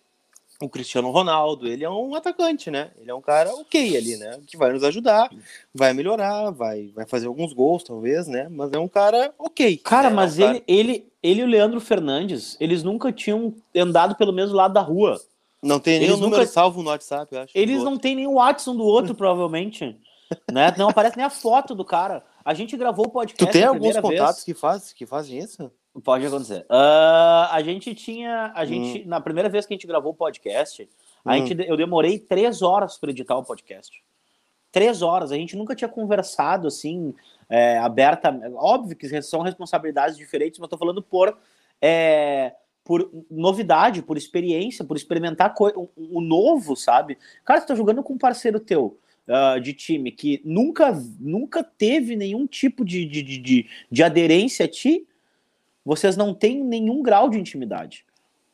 o 0.61 0.69
Cristiano 0.69 1.11
Ronaldo, 1.11 1.67
ele 1.67 1.85
é 1.85 1.91
um 1.91 2.15
atacante, 2.15 2.71
né? 2.71 2.91
Ele 2.99 3.11
é 3.11 3.15
um 3.15 3.21
cara 3.21 3.55
ok 3.55 3.97
ali, 3.97 4.17
né? 4.17 4.41
Que 4.47 4.57
vai 4.57 4.73
nos 4.73 4.83
ajudar, 4.85 5.31
vai 5.75 5.93
melhorar, 5.93 6.51
vai, 6.51 6.91
vai 6.95 7.07
fazer 7.07 7.27
alguns 7.27 7.53
gols, 7.53 7.83
talvez, 7.83 8.27
né? 8.27 8.49
Mas 8.51 8.73
é 8.73 8.79
um 8.79 8.89
cara 8.89 9.35
ok. 9.39 9.77
Cara, 9.79 10.09
né? 10.09 10.17
mas 10.17 10.39
é 10.39 10.45
um 10.45 10.49
ele, 10.49 10.59
cara... 10.59 10.65
ele, 10.69 11.13
ele 11.23 11.41
e 11.41 11.45
o 11.45 11.47
Leandro 11.47 11.81
Fernandes, 11.81 12.57
eles 12.59 12.83
nunca 12.83 13.13
tinham 13.13 13.55
andado 13.75 14.15
pelo 14.17 14.33
mesmo 14.33 14.55
lado 14.55 14.73
da 14.73 14.81
rua. 14.81 15.21
Não 15.63 15.81
tem 15.81 15.99
nem 15.99 16.11
o 16.11 16.17
número 16.17 16.43
nunca... 16.43 16.47
salvo 16.47 16.83
no 16.83 16.91
WhatsApp, 16.91 17.35
eu 17.35 17.41
acho. 17.43 17.53
Eles 17.55 17.83
não 17.83 17.99
têm 17.99 18.17
nem 18.17 18.27
o 18.27 18.35
WhatsApp 18.35 18.71
um 18.71 18.77
do 18.77 18.85
outro, 18.85 19.15
provavelmente. 19.17 19.99
né? 20.51 20.75
Não 20.79 20.89
aparece 20.89 21.17
nem 21.17 21.27
a 21.27 21.31
foto 21.31 21.75
do 21.75 21.85
cara. 21.85 22.25
A 22.45 22.55
gente 22.55 22.77
gravou 22.77 23.07
o 23.07 23.11
podcast. 23.11 23.45
Tu 23.45 23.53
tem 23.53 23.65
alguns 23.65 23.97
contatos 23.99 24.45
que, 24.45 24.55
faz, 24.55 24.93
que 24.93 25.05
fazem 25.05 25.39
isso? 25.39 25.71
Pode 26.05 26.26
acontecer. 26.26 26.61
Uh, 26.71 27.49
a 27.50 27.62
gente 27.62 27.95
tinha. 27.95 28.53
A 28.55 28.65
gente, 28.65 29.03
hum. 29.03 29.05
Na 29.07 29.21
primeira 29.21 29.49
vez 29.49 29.65
que 29.65 29.73
a 29.73 29.76
gente 29.76 29.87
gravou 29.87 30.12
o 30.12 30.17
podcast, 30.17 30.88
a 31.25 31.33
hum. 31.33 31.47
gente, 31.47 31.67
eu 31.67 31.76
demorei 31.76 32.19
três 32.19 32.62
horas 32.62 32.99
para 32.99 33.11
editar 33.11 33.37
o 33.37 33.45
podcast. 33.45 34.03
Três 34.71 35.00
horas. 35.00 35.33
A 35.33 35.37
gente 35.37 35.57
nunca 35.57 35.75
tinha 35.75 35.88
conversado 35.88 36.69
assim, 36.69 37.15
é, 37.49 37.79
aberta. 37.79 38.29
Óbvio 38.57 38.97
que 38.97 39.23
são 39.23 39.41
responsabilidades 39.41 40.17
diferentes, 40.17 40.59
mas 40.59 40.67
estou 40.67 40.79
falando 40.79 41.03
por. 41.03 41.37
É, 41.81 42.55
por 42.83 43.11
novidade, 43.29 44.00
por 44.00 44.17
experiência, 44.17 44.85
por 44.85 44.97
experimentar 44.97 45.53
o, 45.59 45.91
o 45.97 46.21
novo, 46.21 46.76
sabe? 46.76 47.19
Cara, 47.45 47.61
você 47.61 47.67
tá 47.67 47.75
jogando 47.75 48.00
com 48.00 48.12
um 48.12 48.19
parceiro 48.19 48.61
teu 48.61 48.97
uh, 49.26 49.61
de 49.61 49.73
time 49.73 50.12
que 50.12 50.41
nunca, 50.45 50.93
nunca 51.19 51.65
teve 51.65 52.15
nenhum 52.15 52.47
tipo 52.47 52.85
de, 52.85 53.05
de, 53.05 53.23
de, 53.23 53.69
de 53.91 54.03
aderência 54.05 54.67
a 54.67 54.69
ti, 54.69 55.05
vocês 55.87 56.16
não 56.16 56.35
têm 56.35 56.62
nenhum 56.62 57.02
grau 57.02 57.31
de 57.31 57.38
intimidade. 57.38 58.05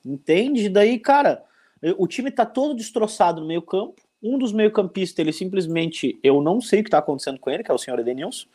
Entende? 0.04 0.68
Daí, 0.68 0.98
cara, 0.98 1.42
o 1.96 2.06
time 2.06 2.30
tá 2.30 2.46
todo 2.46 2.76
destroçado 2.76 3.40
no 3.40 3.46
meio 3.46 3.62
campo. 3.62 4.00
Um 4.22 4.38
dos 4.38 4.52
meio-campistas, 4.52 5.18
ele 5.18 5.32
simplesmente, 5.32 6.16
eu 6.22 6.40
não 6.40 6.60
sei 6.60 6.80
o 6.80 6.84
que 6.84 6.90
tá 6.90 6.98
acontecendo 6.98 7.40
com 7.40 7.50
ele, 7.50 7.64
que 7.64 7.70
é 7.70 7.74
o 7.74 7.78
senhor 7.78 7.98
Edenilson. 7.98 8.46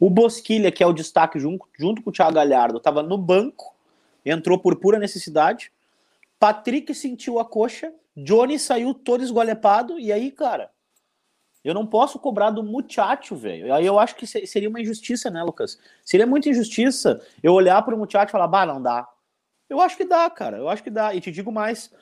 O 0.00 0.08
Bosquilha, 0.08 0.72
que 0.72 0.82
é 0.82 0.86
o 0.86 0.94
destaque 0.94 1.38
junto, 1.38 1.66
junto 1.78 2.00
com 2.00 2.08
o 2.08 2.12
Thiago 2.12 2.32
Galhardo, 2.32 2.80
tava 2.80 3.02
no 3.02 3.18
banco 3.18 3.74
entrou 4.24 4.58
por 4.58 4.76
pura 4.76 4.98
necessidade. 4.98 5.72
Patrick 6.38 6.94
sentiu 6.94 7.38
a 7.38 7.44
coxa, 7.44 7.92
Johnny 8.16 8.58
saiu 8.58 8.94
todo 8.94 9.22
esgolepado, 9.22 9.98
e 9.98 10.12
aí, 10.12 10.30
cara, 10.30 10.70
eu 11.64 11.74
não 11.74 11.86
posso 11.86 12.18
cobrar 12.18 12.50
do 12.50 12.62
muchacho, 12.62 13.36
velho. 13.36 13.72
Aí 13.74 13.84
eu 13.84 13.98
acho 13.98 14.16
que 14.16 14.26
seria 14.26 14.68
uma 14.68 14.80
injustiça, 14.80 15.30
né, 15.30 15.42
Lucas? 15.42 15.78
Seria 16.04 16.26
muita 16.26 16.48
injustiça 16.48 17.20
eu 17.42 17.52
olhar 17.52 17.82
para 17.82 17.94
o 17.94 17.98
muchacho 17.98 18.30
e 18.30 18.32
falar, 18.32 18.48
bah, 18.48 18.66
não 18.66 18.80
dá. 18.80 19.06
Eu 19.68 19.80
acho 19.80 19.96
que 19.96 20.04
dá, 20.04 20.28
cara. 20.30 20.56
Eu 20.56 20.68
acho 20.68 20.82
que 20.82 20.90
dá. 20.90 21.14
E 21.14 21.20
te 21.20 21.30
digo 21.30 21.52
mais, 21.52 21.92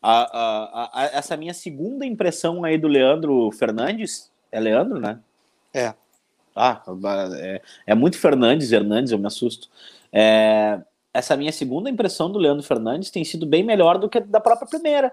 a, 0.00 0.22
a, 0.22 0.90
a, 0.92 1.04
essa 1.06 1.36
minha 1.36 1.52
segunda 1.52 2.06
impressão 2.06 2.64
aí 2.64 2.78
do 2.78 2.88
Leandro 2.88 3.50
Fernandes, 3.52 4.30
é 4.50 4.60
Leandro, 4.60 5.00
né? 5.00 5.18
É. 5.74 5.94
Ah, 6.54 6.82
é, 7.36 7.62
é 7.86 7.94
muito 7.94 8.18
Fernandes, 8.18 8.72
Hernandes, 8.72 9.12
eu 9.12 9.18
me 9.18 9.26
assusto. 9.26 9.68
É, 10.12 10.80
essa 11.12 11.36
minha 11.36 11.52
segunda 11.52 11.90
impressão 11.90 12.30
do 12.30 12.38
Leandro 12.38 12.64
Fernandes 12.64 13.10
tem 13.10 13.24
sido 13.24 13.46
bem 13.46 13.62
melhor 13.62 13.98
do 13.98 14.08
que 14.08 14.20
da 14.20 14.40
própria 14.40 14.68
primeira. 14.68 15.12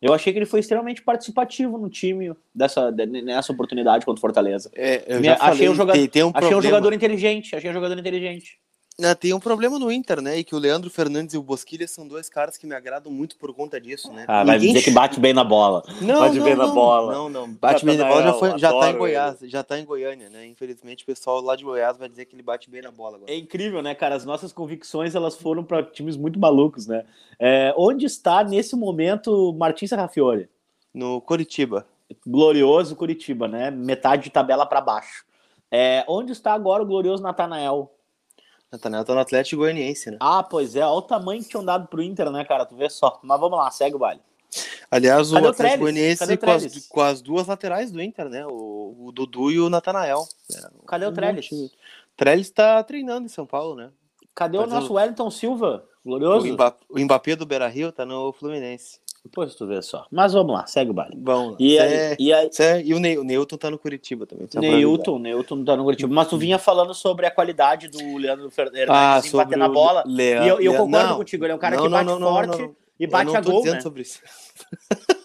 Eu 0.00 0.14
achei 0.14 0.32
que 0.32 0.38
ele 0.38 0.46
foi 0.46 0.60
extremamente 0.60 1.02
participativo 1.02 1.76
no 1.76 1.90
time 1.90 2.32
dessa, 2.54 2.90
nessa 2.92 3.52
oportunidade 3.52 4.04
contra 4.04 4.18
o 4.18 4.20
Fortaleza. 4.20 4.70
É, 4.74 5.02
eu 5.06 5.22
já 5.22 5.34
achei, 5.34 5.48
falei, 5.48 5.68
um 5.68 5.74
jogador, 5.74 5.98
tem, 5.98 6.08
tem 6.08 6.24
um 6.24 6.30
achei 6.32 6.54
um 6.54 6.62
jogador 6.62 6.92
inteligente, 6.92 7.56
achei 7.56 7.68
um 7.68 7.72
jogador 7.72 7.98
inteligente. 7.98 8.60
É, 9.00 9.14
tem 9.14 9.32
um 9.32 9.38
problema 9.38 9.78
no 9.78 9.92
Inter, 9.92 10.20
né? 10.20 10.38
E 10.38 10.42
que 10.42 10.56
o 10.56 10.58
Leandro 10.58 10.90
Fernandes 10.90 11.32
e 11.32 11.38
o 11.38 11.42
Bosquilha 11.42 11.86
são 11.86 12.08
dois 12.08 12.28
caras 12.28 12.56
que 12.56 12.66
me 12.66 12.74
agradam 12.74 13.12
muito 13.12 13.36
por 13.36 13.54
conta 13.54 13.80
disso, 13.80 14.12
né? 14.12 14.24
Ah, 14.26 14.42
vai 14.42 14.58
dizer 14.58 14.82
que 14.82 14.90
bate 14.90 15.20
bem 15.20 15.32
na 15.32 15.44
bola. 15.44 15.84
Não, 16.02 16.18
bate 16.18 16.36
não, 16.36 16.44
bem 16.44 16.56
não, 16.56 16.66
na 16.66 16.72
bola. 16.72 17.12
Não, 17.12 17.28
não. 17.28 17.52
Bate 17.52 17.84
bem 17.84 17.96
na 17.96 18.08
bola 18.08 18.22
já, 18.22 18.32
foi, 18.34 18.58
já 18.58 18.72
tá 18.72 18.90
em 18.90 18.98
Goiás, 18.98 19.40
ele. 19.40 19.50
já 19.52 19.62
tá 19.62 19.78
em 19.78 19.84
Goiânia, 19.84 20.28
né? 20.28 20.46
Infelizmente 20.46 21.04
o 21.04 21.06
pessoal 21.06 21.40
lá 21.40 21.54
de 21.54 21.62
Goiás 21.62 21.96
vai 21.96 22.08
dizer 22.08 22.24
que 22.24 22.34
ele 22.34 22.42
bate 22.42 22.68
bem 22.68 22.82
na 22.82 22.90
bola 22.90 23.18
agora. 23.18 23.32
É 23.32 23.36
incrível, 23.36 23.80
né, 23.82 23.94
cara? 23.94 24.16
As 24.16 24.24
nossas 24.24 24.52
convicções 24.52 25.14
elas 25.14 25.36
foram 25.36 25.62
para 25.62 25.80
times 25.84 26.16
muito 26.16 26.36
malucos, 26.36 26.88
né? 26.88 27.04
É, 27.38 27.72
onde 27.78 28.04
está 28.04 28.42
nesse 28.42 28.74
momento 28.74 29.52
Martins 29.52 29.90
Sarrafiore? 29.90 30.48
No 30.92 31.20
Curitiba. 31.20 31.86
Glorioso 32.26 32.96
Curitiba, 32.96 33.46
né? 33.46 33.70
Metade 33.70 34.24
de 34.24 34.30
tabela 34.30 34.66
para 34.66 34.80
baixo. 34.80 35.24
É, 35.70 36.04
onde 36.08 36.32
está 36.32 36.52
agora 36.52 36.82
o 36.82 36.86
glorioso 36.86 37.22
Natanael? 37.22 37.92
Nathaniel 38.70 39.04
tá 39.04 39.14
no 39.14 39.20
Atlético 39.20 39.62
Goianiense, 39.62 40.10
né? 40.10 40.18
Ah, 40.20 40.42
pois 40.42 40.76
é. 40.76 40.84
Olha 40.84 40.92
o 40.92 41.02
tamanho 41.02 41.42
que 41.42 41.48
tinham 41.48 41.64
dado 41.64 41.88
pro 41.88 42.02
Inter, 42.02 42.30
né, 42.30 42.44
cara? 42.44 42.66
Tu 42.66 42.76
vê 42.76 42.90
só. 42.90 43.18
Mas 43.22 43.40
vamos 43.40 43.58
lá, 43.58 43.70
segue 43.70 43.96
o 43.96 43.98
baile. 43.98 44.20
Aliás, 44.90 45.30
Cadê 45.30 45.46
o 45.46 45.50
Atlético 45.50 45.80
Goianiense 45.80 46.36
com 46.38 46.50
as, 46.50 46.86
com 46.86 47.00
as, 47.00 47.22
duas 47.22 47.46
laterais 47.46 47.90
do 47.90 48.02
Inter, 48.02 48.28
né? 48.28 48.46
O, 48.46 49.06
o 49.06 49.12
Dudu 49.12 49.50
e 49.50 49.60
o 49.60 49.68
Natanael. 49.68 50.26
Cadê 50.86 51.06
o 51.06 51.12
Trellis? 51.12 51.50
O 51.50 51.70
Trellis 52.16 52.50
tá 52.50 52.82
treinando 52.82 53.26
em 53.26 53.28
São 53.28 53.46
Paulo, 53.46 53.74
né? 53.74 53.90
Cadê 54.34 54.58
Mas 54.58 54.68
o 54.68 54.74
nosso 54.74 54.94
Wellington 54.94 55.30
Silva? 55.30 55.84
Glorioso. 56.04 56.46
O 56.46 56.52
Mbappé, 56.52 56.84
o 56.88 56.98
Mbappé 57.00 57.36
do 57.36 57.44
Beira 57.44 57.68
Rio 57.68 57.92
tá 57.92 58.06
no 58.06 58.32
Fluminense. 58.32 59.00
Depois 59.28 59.54
tu 59.54 59.66
vê 59.66 59.82
só. 59.82 60.06
Mas 60.10 60.32
vamos 60.32 60.54
lá, 60.54 60.66
segue 60.66 60.90
o 60.90 60.94
baile. 60.94 61.14
Bom, 61.14 61.54
e, 61.58 61.78
aí, 61.78 62.16
e, 62.18 62.32
aí, 62.32 62.48
e 62.82 62.94
o, 62.94 62.98
Ney, 62.98 63.18
o 63.18 63.22
Newton 63.22 63.58
tá 63.58 63.70
no 63.70 63.78
Curitiba 63.78 64.26
também. 64.26 64.48
Newton, 64.56 65.18
Newton 65.18 65.64
tá 65.64 65.76
no 65.76 65.84
Curitiba. 65.84 66.12
Mas 66.12 66.28
tu 66.28 66.38
vinha 66.38 66.58
falando 66.58 66.94
sobre 66.94 67.26
a 67.26 67.30
qualidade 67.30 67.88
do 67.88 68.16
Leandro 68.16 68.50
Fernandes 68.50 68.88
ah, 68.88 69.20
em 69.22 69.30
bater 69.30 69.58
na 69.58 69.68
bola. 69.68 70.02
Leandro, 70.06 70.46
e 70.46 70.48
eu, 70.48 70.72
eu 70.72 70.82
concordo 70.82 71.10
não, 71.10 71.16
contigo, 71.18 71.44
ele 71.44 71.52
é 71.52 71.54
um 71.54 71.58
cara 71.58 71.76
não, 71.76 71.84
que 71.84 71.90
bate 71.90 72.06
não, 72.06 72.18
forte 72.18 72.70
e 72.98 73.06
bate 73.06 73.36
a 73.36 73.40
gol, 73.42 73.64
né? 73.64 73.80
sobre 73.82 74.00
isso. 74.00 74.20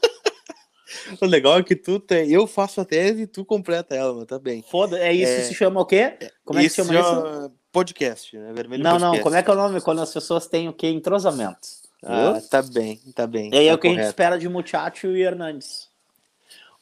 o 1.22 1.26
legal 1.26 1.58
é 1.58 1.64
que 1.64 1.78
tu 1.78 1.98
tem. 1.98 2.30
Eu 2.30 2.46
faço 2.46 2.82
a 2.82 2.86
tese 2.86 3.22
e 3.22 3.28
tu 3.28 3.46
completa 3.46 3.96
ela, 3.96 4.14
mas 4.14 4.26
tá 4.26 4.38
bem. 4.38 4.62
Foda, 4.70 5.00
é 5.00 5.14
isso, 5.14 5.32
é, 5.32 5.42
se 5.44 5.54
chama 5.54 5.80
o 5.80 5.86
quê? 5.86 6.18
Como 6.44 6.60
é 6.60 6.64
que 6.64 6.70
se 6.70 6.76
chama 6.76 6.94
isso? 6.94 7.52
Podcast, 7.72 8.38
né? 8.38 8.52
Vermelho 8.54 8.84
não, 8.84 8.92
podcast. 8.92 9.18
não, 9.18 9.24
como 9.24 9.36
é 9.36 9.42
que 9.42 9.50
é 9.50 9.54
o 9.54 9.56
nome? 9.56 9.80
Quando 9.80 10.02
as 10.02 10.14
pessoas 10.14 10.46
têm 10.46 10.68
o 10.68 10.74
quê? 10.74 10.90
Entrosamento. 10.90 11.83
Ah, 12.04 12.42
tá 12.50 12.62
bem, 12.62 13.00
tá 13.16 13.26
bem. 13.26 13.50
E 13.54 13.58
aí 13.58 13.66
tá 13.66 13.72
é 13.72 13.74
o 13.74 13.78
que 13.78 13.88
correto. 13.88 14.00
a 14.00 14.04
gente 14.04 14.10
espera 14.10 14.38
de 14.38 14.50
Muchacho 14.50 15.08
e 15.08 15.22
Hernandes. 15.22 15.90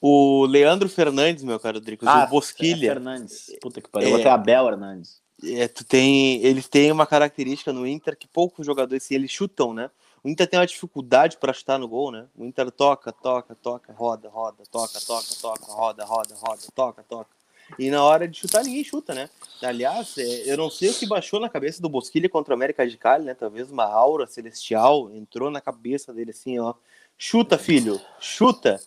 O 0.01 0.45
Leandro 0.45 0.89
Fernandes, 0.89 1.43
meu 1.43 1.59
caro 1.59 1.79
Drico, 1.79 2.07
ah, 2.07 2.25
o 2.25 2.27
Bosquilha. 2.27 2.87
É 2.87 2.93
Fernandes. 2.93 3.55
Puta 3.61 3.79
que 3.79 3.87
pariu. 3.87 4.17
É, 4.17 4.19
até 4.19 4.29
Abel 4.29 4.67
Hernandes. 4.67 5.21
É, 5.43 5.67
tu 5.67 5.83
tem, 5.83 6.43
eles 6.43 6.67
têm 6.67 6.91
uma 6.91 7.05
característica 7.05 7.71
no 7.71 7.85
Inter 7.85 8.17
que 8.17 8.27
poucos 8.27 8.65
jogadores, 8.65 9.03
assim, 9.03 9.15
eles 9.15 9.31
chutam, 9.31 9.73
né? 9.73 9.91
O 10.23 10.29
Inter 10.29 10.47
tem 10.47 10.59
uma 10.59 10.67
dificuldade 10.67 11.37
para 11.37 11.53
chutar 11.53 11.79
no 11.79 11.87
gol, 11.87 12.11
né? 12.11 12.25
O 12.35 12.45
Inter 12.45 12.69
toca, 12.71 13.11
toca, 13.11 13.55
toca, 13.55 13.93
roda, 13.93 14.29
roda, 14.29 14.63
toca, 14.71 14.99
toca, 14.99 15.35
toca, 15.39 15.71
roda, 15.71 16.05
roda, 16.05 16.35
roda, 16.35 16.61
toca, 16.75 17.03
toca. 17.03 17.40
E 17.77 17.89
na 17.89 18.03
hora 18.03 18.27
de 18.27 18.37
chutar, 18.37 18.63
ninguém 18.63 18.83
chuta, 18.83 19.13
né? 19.13 19.29
Aliás, 19.61 20.17
é, 20.17 20.51
eu 20.51 20.57
não 20.57 20.69
sei 20.69 20.89
o 20.89 20.93
que 20.93 21.05
baixou 21.05 21.39
na 21.39 21.49
cabeça 21.49 21.81
do 21.81 21.89
Bosquilha 21.89 22.29
contra 22.29 22.53
o 22.53 22.57
América 22.57 22.87
de 22.87 22.97
Cali, 22.97 23.25
né? 23.25 23.33
Talvez 23.33 23.69
uma 23.71 23.85
aura 23.85 24.27
celestial 24.27 25.11
entrou 25.11 25.49
na 25.49 25.61
cabeça 25.61 26.13
dele 26.13 26.31
assim, 26.31 26.59
ó. 26.59 26.73
Chuta, 27.17 27.57
filho, 27.57 28.01
chuta. 28.19 28.79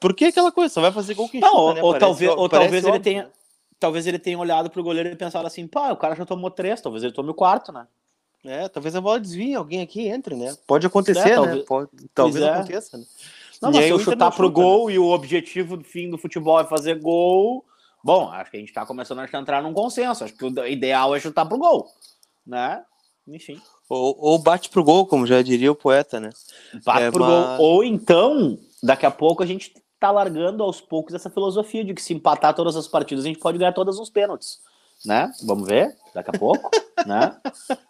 Por 0.00 0.14
que 0.14 0.26
aquela 0.26 0.50
coisa? 0.50 0.72
Só 0.72 0.80
vai 0.80 0.92
fazer 0.92 1.14
gol 1.14 1.28
quem 1.28 1.40
não, 1.40 1.48
chuta, 1.48 1.60
ou, 1.60 1.74
né? 1.74 1.82
Ou 1.82 1.98
talvez, 1.98 2.30
ou 2.32 2.48
talvez 2.48 2.84
ele 2.84 3.00
tenha. 3.00 3.30
Talvez 3.78 4.06
ele 4.06 4.18
tenha 4.18 4.38
olhado 4.38 4.70
pro 4.70 4.82
goleiro 4.82 5.10
e 5.10 5.16
pensado 5.16 5.46
assim, 5.46 5.66
pá, 5.66 5.92
o 5.92 5.96
cara 5.96 6.14
já 6.14 6.24
tomou 6.24 6.50
três, 6.50 6.80
talvez 6.80 7.04
ele 7.04 7.12
tome 7.12 7.30
o 7.30 7.34
quarto, 7.34 7.70
né? 7.70 7.86
É, 8.44 8.68
talvez 8.68 8.94
a 8.94 9.00
bola 9.00 9.18
desvie, 9.18 9.54
alguém 9.54 9.80
aqui 9.80 10.06
entre, 10.06 10.34
né? 10.34 10.54
Pode 10.66 10.86
acontecer, 10.86 11.20
é, 11.20 11.30
né? 11.30 11.34
Talvez, 11.36 11.64
Pode, 11.64 11.90
talvez 12.14 12.44
é. 12.44 12.50
aconteça, 12.50 12.98
né? 12.98 13.04
Não, 13.60 13.72
mas 13.72 13.84
se 13.84 13.90
eu 13.90 13.98
chutar 13.98 14.30
pro 14.30 14.48
chuta, 14.48 14.60
gol 14.60 14.88
né? 14.88 14.94
e 14.94 14.98
o 14.98 15.08
objetivo 15.08 15.76
do 15.76 15.84
fim 15.84 16.10
do 16.10 16.18
futebol 16.18 16.60
é 16.60 16.64
fazer 16.64 16.98
gol, 16.98 17.64
Bom, 18.04 18.28
acho 18.30 18.50
que 18.50 18.58
a 18.58 18.60
gente 18.60 18.68
está 18.68 18.84
começando 18.84 19.20
a 19.20 19.24
entrar 19.24 19.62
num 19.62 19.72
consenso. 19.72 20.24
Acho 20.24 20.34
que 20.34 20.44
o 20.44 20.66
ideal 20.66 21.16
é 21.16 21.20
chutar 21.20 21.46
pro 21.46 21.56
gol, 21.56 21.88
né? 22.46 22.84
Enfim. 23.26 23.58
Ou, 23.88 24.14
ou 24.18 24.38
bate 24.38 24.68
pro 24.68 24.84
gol, 24.84 25.06
como 25.06 25.26
já 25.26 25.40
diria 25.40 25.72
o 25.72 25.74
poeta, 25.74 26.20
né? 26.20 26.28
Bate 26.84 27.04
é 27.04 27.10
pro 27.10 27.24
uma... 27.24 27.56
gol. 27.56 27.66
Ou 27.66 27.84
então, 27.84 28.58
daqui 28.82 29.06
a 29.06 29.10
pouco 29.10 29.42
a 29.42 29.46
gente 29.46 29.72
tá 29.98 30.10
largando 30.10 30.62
aos 30.62 30.82
poucos 30.82 31.14
essa 31.14 31.30
filosofia 31.30 31.82
de 31.82 31.94
que 31.94 32.02
se 32.02 32.12
empatar 32.12 32.52
todas 32.52 32.76
as 32.76 32.86
partidas 32.86 33.24
a 33.24 33.28
gente 33.28 33.40
pode 33.40 33.56
ganhar 33.56 33.72
todos 33.72 33.98
os 33.98 34.10
pênaltis, 34.10 34.60
né? 35.06 35.32
Vamos 35.42 35.66
ver 35.66 35.96
daqui 36.14 36.28
a 36.28 36.38
pouco, 36.38 36.70
né? 37.06 37.34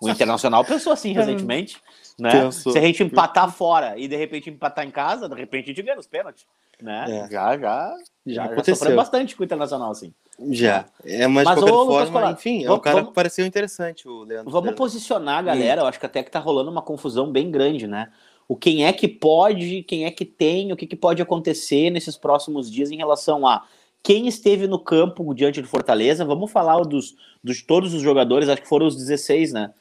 O 0.00 0.08
Internacional 0.08 0.64
pensou 0.64 0.92
assim 0.92 1.12
recentemente, 1.12 1.82
né? 2.16 2.30
Pensou. 2.30 2.70
Se 2.70 2.78
a 2.78 2.82
gente 2.82 3.02
empatar 3.02 3.50
fora 3.50 3.98
e 3.98 4.06
de 4.06 4.14
repente 4.14 4.48
empatar 4.48 4.86
em 4.86 4.92
casa, 4.92 5.28
de 5.28 5.34
repente 5.34 5.64
a 5.64 5.74
gente 5.74 5.82
ganha 5.82 5.98
os 5.98 6.06
pênaltis 6.06 6.46
né? 6.80 7.04
É. 7.08 7.30
Já, 7.30 7.58
já, 7.58 7.96
já, 8.26 8.54
já 8.54 8.64
sofreu 8.64 8.96
bastante 8.96 9.36
com 9.36 9.42
o 9.42 9.44
Internacional, 9.44 9.90
assim. 9.90 10.12
Já. 10.50 10.86
É, 11.04 11.26
mas, 11.26 11.44
mas 11.44 11.58
de 11.58 11.60
qualquer 11.60 11.86
forma, 11.86 12.12
Colar, 12.12 12.32
enfim, 12.32 12.64
é 12.64 12.72
um 12.72 12.78
cara 12.78 12.96
vamos, 12.96 13.10
que 13.10 13.14
pareceu 13.14 13.44
interessante, 13.46 14.08
o 14.08 14.24
Leandro. 14.24 14.50
Vamos 14.50 14.74
posicionar 14.74 15.38
a 15.38 15.42
galera, 15.42 15.82
eu 15.82 15.86
acho 15.86 16.00
que 16.00 16.06
até 16.06 16.22
que 16.22 16.30
tá 16.30 16.38
rolando 16.38 16.70
uma 16.70 16.82
confusão 16.82 17.30
bem 17.30 17.50
grande, 17.50 17.86
né? 17.86 18.10
O 18.48 18.56
quem 18.56 18.86
é 18.86 18.92
que 18.92 19.08
pode, 19.08 19.82
quem 19.84 20.04
é 20.04 20.10
que 20.10 20.24
tem, 20.24 20.72
o 20.72 20.76
que, 20.76 20.86
que 20.86 20.96
pode 20.96 21.20
acontecer 21.22 21.90
nesses 21.90 22.16
próximos 22.16 22.70
dias 22.70 22.90
em 22.90 22.96
relação 22.96 23.46
a 23.46 23.64
quem 24.02 24.26
esteve 24.28 24.66
no 24.66 24.78
campo 24.78 25.34
diante 25.34 25.62
do 25.62 25.68
Fortaleza. 25.68 26.26
Vamos 26.26 26.52
falar 26.52 26.82
dos, 26.82 27.16
dos 27.42 27.62
todos 27.62 27.94
os 27.94 28.02
jogadores, 28.02 28.48
acho 28.48 28.60
que 28.60 28.68
foram 28.68 28.86
os 28.86 28.96
16, 28.96 29.52
né? 29.52 29.72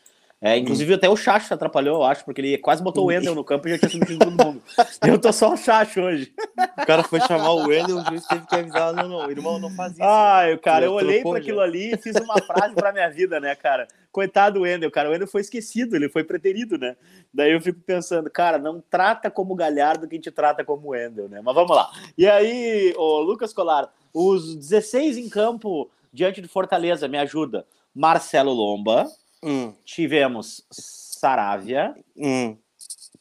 É, 0.43 0.57
inclusive 0.57 0.91
hum. 0.91 0.95
até 0.97 1.07
o 1.07 1.15
Chacho 1.15 1.53
atrapalhou, 1.53 2.01
eu 2.01 2.03
acho, 2.03 2.25
porque 2.25 2.41
ele 2.41 2.57
quase 2.57 2.83
botou 2.83 3.05
o 3.05 3.07
Wendel 3.07 3.33
no 3.33 3.45
campo 3.45 3.65
e 3.65 3.71
já 3.71 3.77
tinha 3.77 3.91
substituído 3.91 4.25
todo 4.25 4.45
mundo. 4.45 4.61
Eu 5.07 5.17
tô 5.17 5.31
só 5.31 5.53
o 5.53 5.57
Chacho 5.57 6.01
hoje. 6.01 6.33
O 6.81 6.85
cara 6.85 7.01
foi 7.01 7.21
chamar 7.21 7.51
o 7.51 7.67
Wendel, 7.67 7.99
o 7.99 8.05
juiz 8.05 8.27
teve 8.27 8.45
que 8.45 8.55
avisar, 8.55 8.91
não, 8.91 9.07
não, 9.07 9.31
irmão, 9.31 9.57
não 9.57 9.69
faz 9.71 9.93
isso. 9.93 10.03
Ai, 10.03 10.57
cara, 10.57 10.83
eu 10.83 10.91
olhei 10.91 11.23
para 11.23 11.37
aquilo 11.37 11.61
ali 11.61 11.93
e 11.93 11.97
fiz 11.97 12.17
uma 12.17 12.37
frase 12.41 12.75
pra 12.75 12.91
minha 12.91 13.09
vida, 13.09 13.39
né, 13.39 13.55
cara? 13.55 13.87
Coitado 14.11 14.59
do 14.59 14.63
Wendel, 14.63 14.91
cara, 14.91 15.07
o 15.07 15.13
Wendel 15.13 15.29
foi 15.29 15.39
esquecido, 15.39 15.95
ele 15.95 16.09
foi 16.09 16.25
preterido, 16.25 16.77
né? 16.77 16.97
Daí 17.33 17.53
eu 17.53 17.61
fico 17.61 17.79
pensando, 17.79 18.29
cara, 18.29 18.57
não 18.57 18.83
trata 18.89 19.31
como 19.31 19.55
Galhardo 19.55 20.09
quem 20.09 20.19
te 20.19 20.29
trata 20.29 20.65
como 20.65 20.89
Wendel, 20.89 21.29
né? 21.29 21.39
Mas 21.41 21.55
vamos 21.55 21.73
lá. 21.73 21.89
E 22.17 22.27
aí, 22.27 22.93
o 22.97 23.21
Lucas 23.21 23.53
Colar, 23.53 23.89
os 24.13 24.55
16 24.57 25.17
em 25.17 25.29
campo 25.29 25.89
diante 26.11 26.41
do 26.41 26.49
Fortaleza, 26.49 27.07
me 27.07 27.17
ajuda. 27.17 27.65
Marcelo 27.95 28.51
Lomba, 28.51 29.07
Hum. 29.43 29.73
Tivemos 29.83 30.65
Saravia. 30.71 31.95
Hum. 32.17 32.57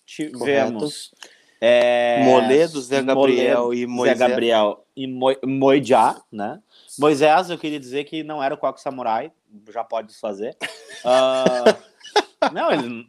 Tivemos. 0.07 1.12
É, 1.61 2.25
Moledo, 2.25 2.81
Zé 2.81 3.02
Gabriel 3.02 3.62
Moledo, 3.62 3.75
e 3.75 3.87
Moisés. 3.87 4.19
Zé 4.19 4.29
Gabriel 4.29 4.85
e 4.97 5.07
Mo, 5.07 5.29
Moijá, 5.47 6.21
né? 6.31 6.61
Moisés, 6.99 7.50
eu 7.50 7.59
queria 7.59 7.79
dizer 7.79 8.02
que 8.05 8.25
não 8.25 8.43
era 8.43 8.55
o 8.55 8.59
Quaco 8.59 8.81
Samurai, 8.81 9.31
já 9.73 9.85
pode 9.85 10.09
desfazer. 10.09 10.57
uh, 11.05 11.93
Não, 12.50 12.73
ele, 12.73 13.07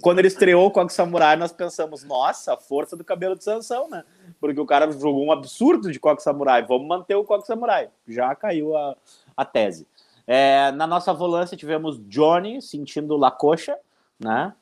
quando 0.00 0.20
ele 0.20 0.28
estreou 0.28 0.66
o 0.66 0.70
Cog 0.70 0.92
Samurai, 0.92 1.36
nós 1.36 1.50
pensamos, 1.50 2.04
nossa, 2.04 2.54
a 2.54 2.56
força 2.56 2.96
do 2.96 3.02
cabelo 3.02 3.34
de 3.34 3.42
Sansão, 3.42 3.88
né? 3.88 4.04
Porque 4.40 4.60
o 4.60 4.66
cara 4.66 4.90
jogou 4.92 5.24
um 5.24 5.32
absurdo 5.32 5.90
de 5.90 5.98
Cog 5.98 6.22
Samurai, 6.22 6.64
vamos 6.64 6.86
manter 6.86 7.16
o 7.16 7.24
Cog 7.24 7.44
Samurai. 7.44 7.88
Já 8.06 8.34
caiu 8.34 8.76
a, 8.76 8.96
a 9.36 9.44
tese. 9.44 9.86
É, 10.30 10.70
na 10.72 10.86
nossa 10.86 11.10
volância 11.14 11.56
tivemos 11.56 11.98
Johnny 12.06 12.60
sentindo 12.60 13.16
la 13.16 13.30
coxa, 13.30 13.74
né? 14.20 14.52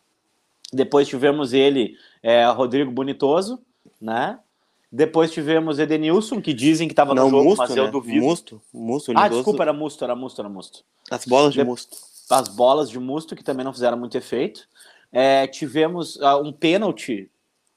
Depois 0.72 1.08
tivemos 1.08 1.52
ele, 1.52 1.96
é, 2.22 2.46
Rodrigo 2.46 2.92
Bonitoso, 2.92 3.60
né? 4.00 4.38
Depois 4.92 5.32
tivemos 5.32 5.80
Edenilson, 5.80 6.40
que 6.40 6.54
dizem 6.54 6.86
que 6.86 6.92
estava 6.92 7.12
no 7.16 7.28
jogo, 7.28 7.42
Musto, 7.42 7.58
mas 7.58 7.74
né? 7.74 7.80
eu 7.80 7.90
duvido. 7.90 8.24
Musto, 8.24 8.62
Musto, 8.72 9.12
Ah, 9.16 9.26
desculpa, 9.26 9.64
era 9.64 9.72
Musto, 9.72 10.04
era 10.04 10.14
Musto, 10.14 10.40
era 10.40 10.48
Musto. 10.48 10.84
As 11.10 11.24
bolas 11.24 11.52
de, 11.52 11.58
de 11.58 11.64
Musto. 11.64 11.96
As 12.30 12.48
bolas 12.48 12.88
de 12.88 13.00
Musto, 13.00 13.34
que 13.34 13.42
também 13.42 13.64
não 13.64 13.72
fizeram 13.72 13.98
muito 13.98 14.16
efeito. 14.16 14.68
É, 15.10 15.48
tivemos 15.48 16.14
uh, 16.16 16.40
um 16.44 16.52
pênalti 16.52 17.28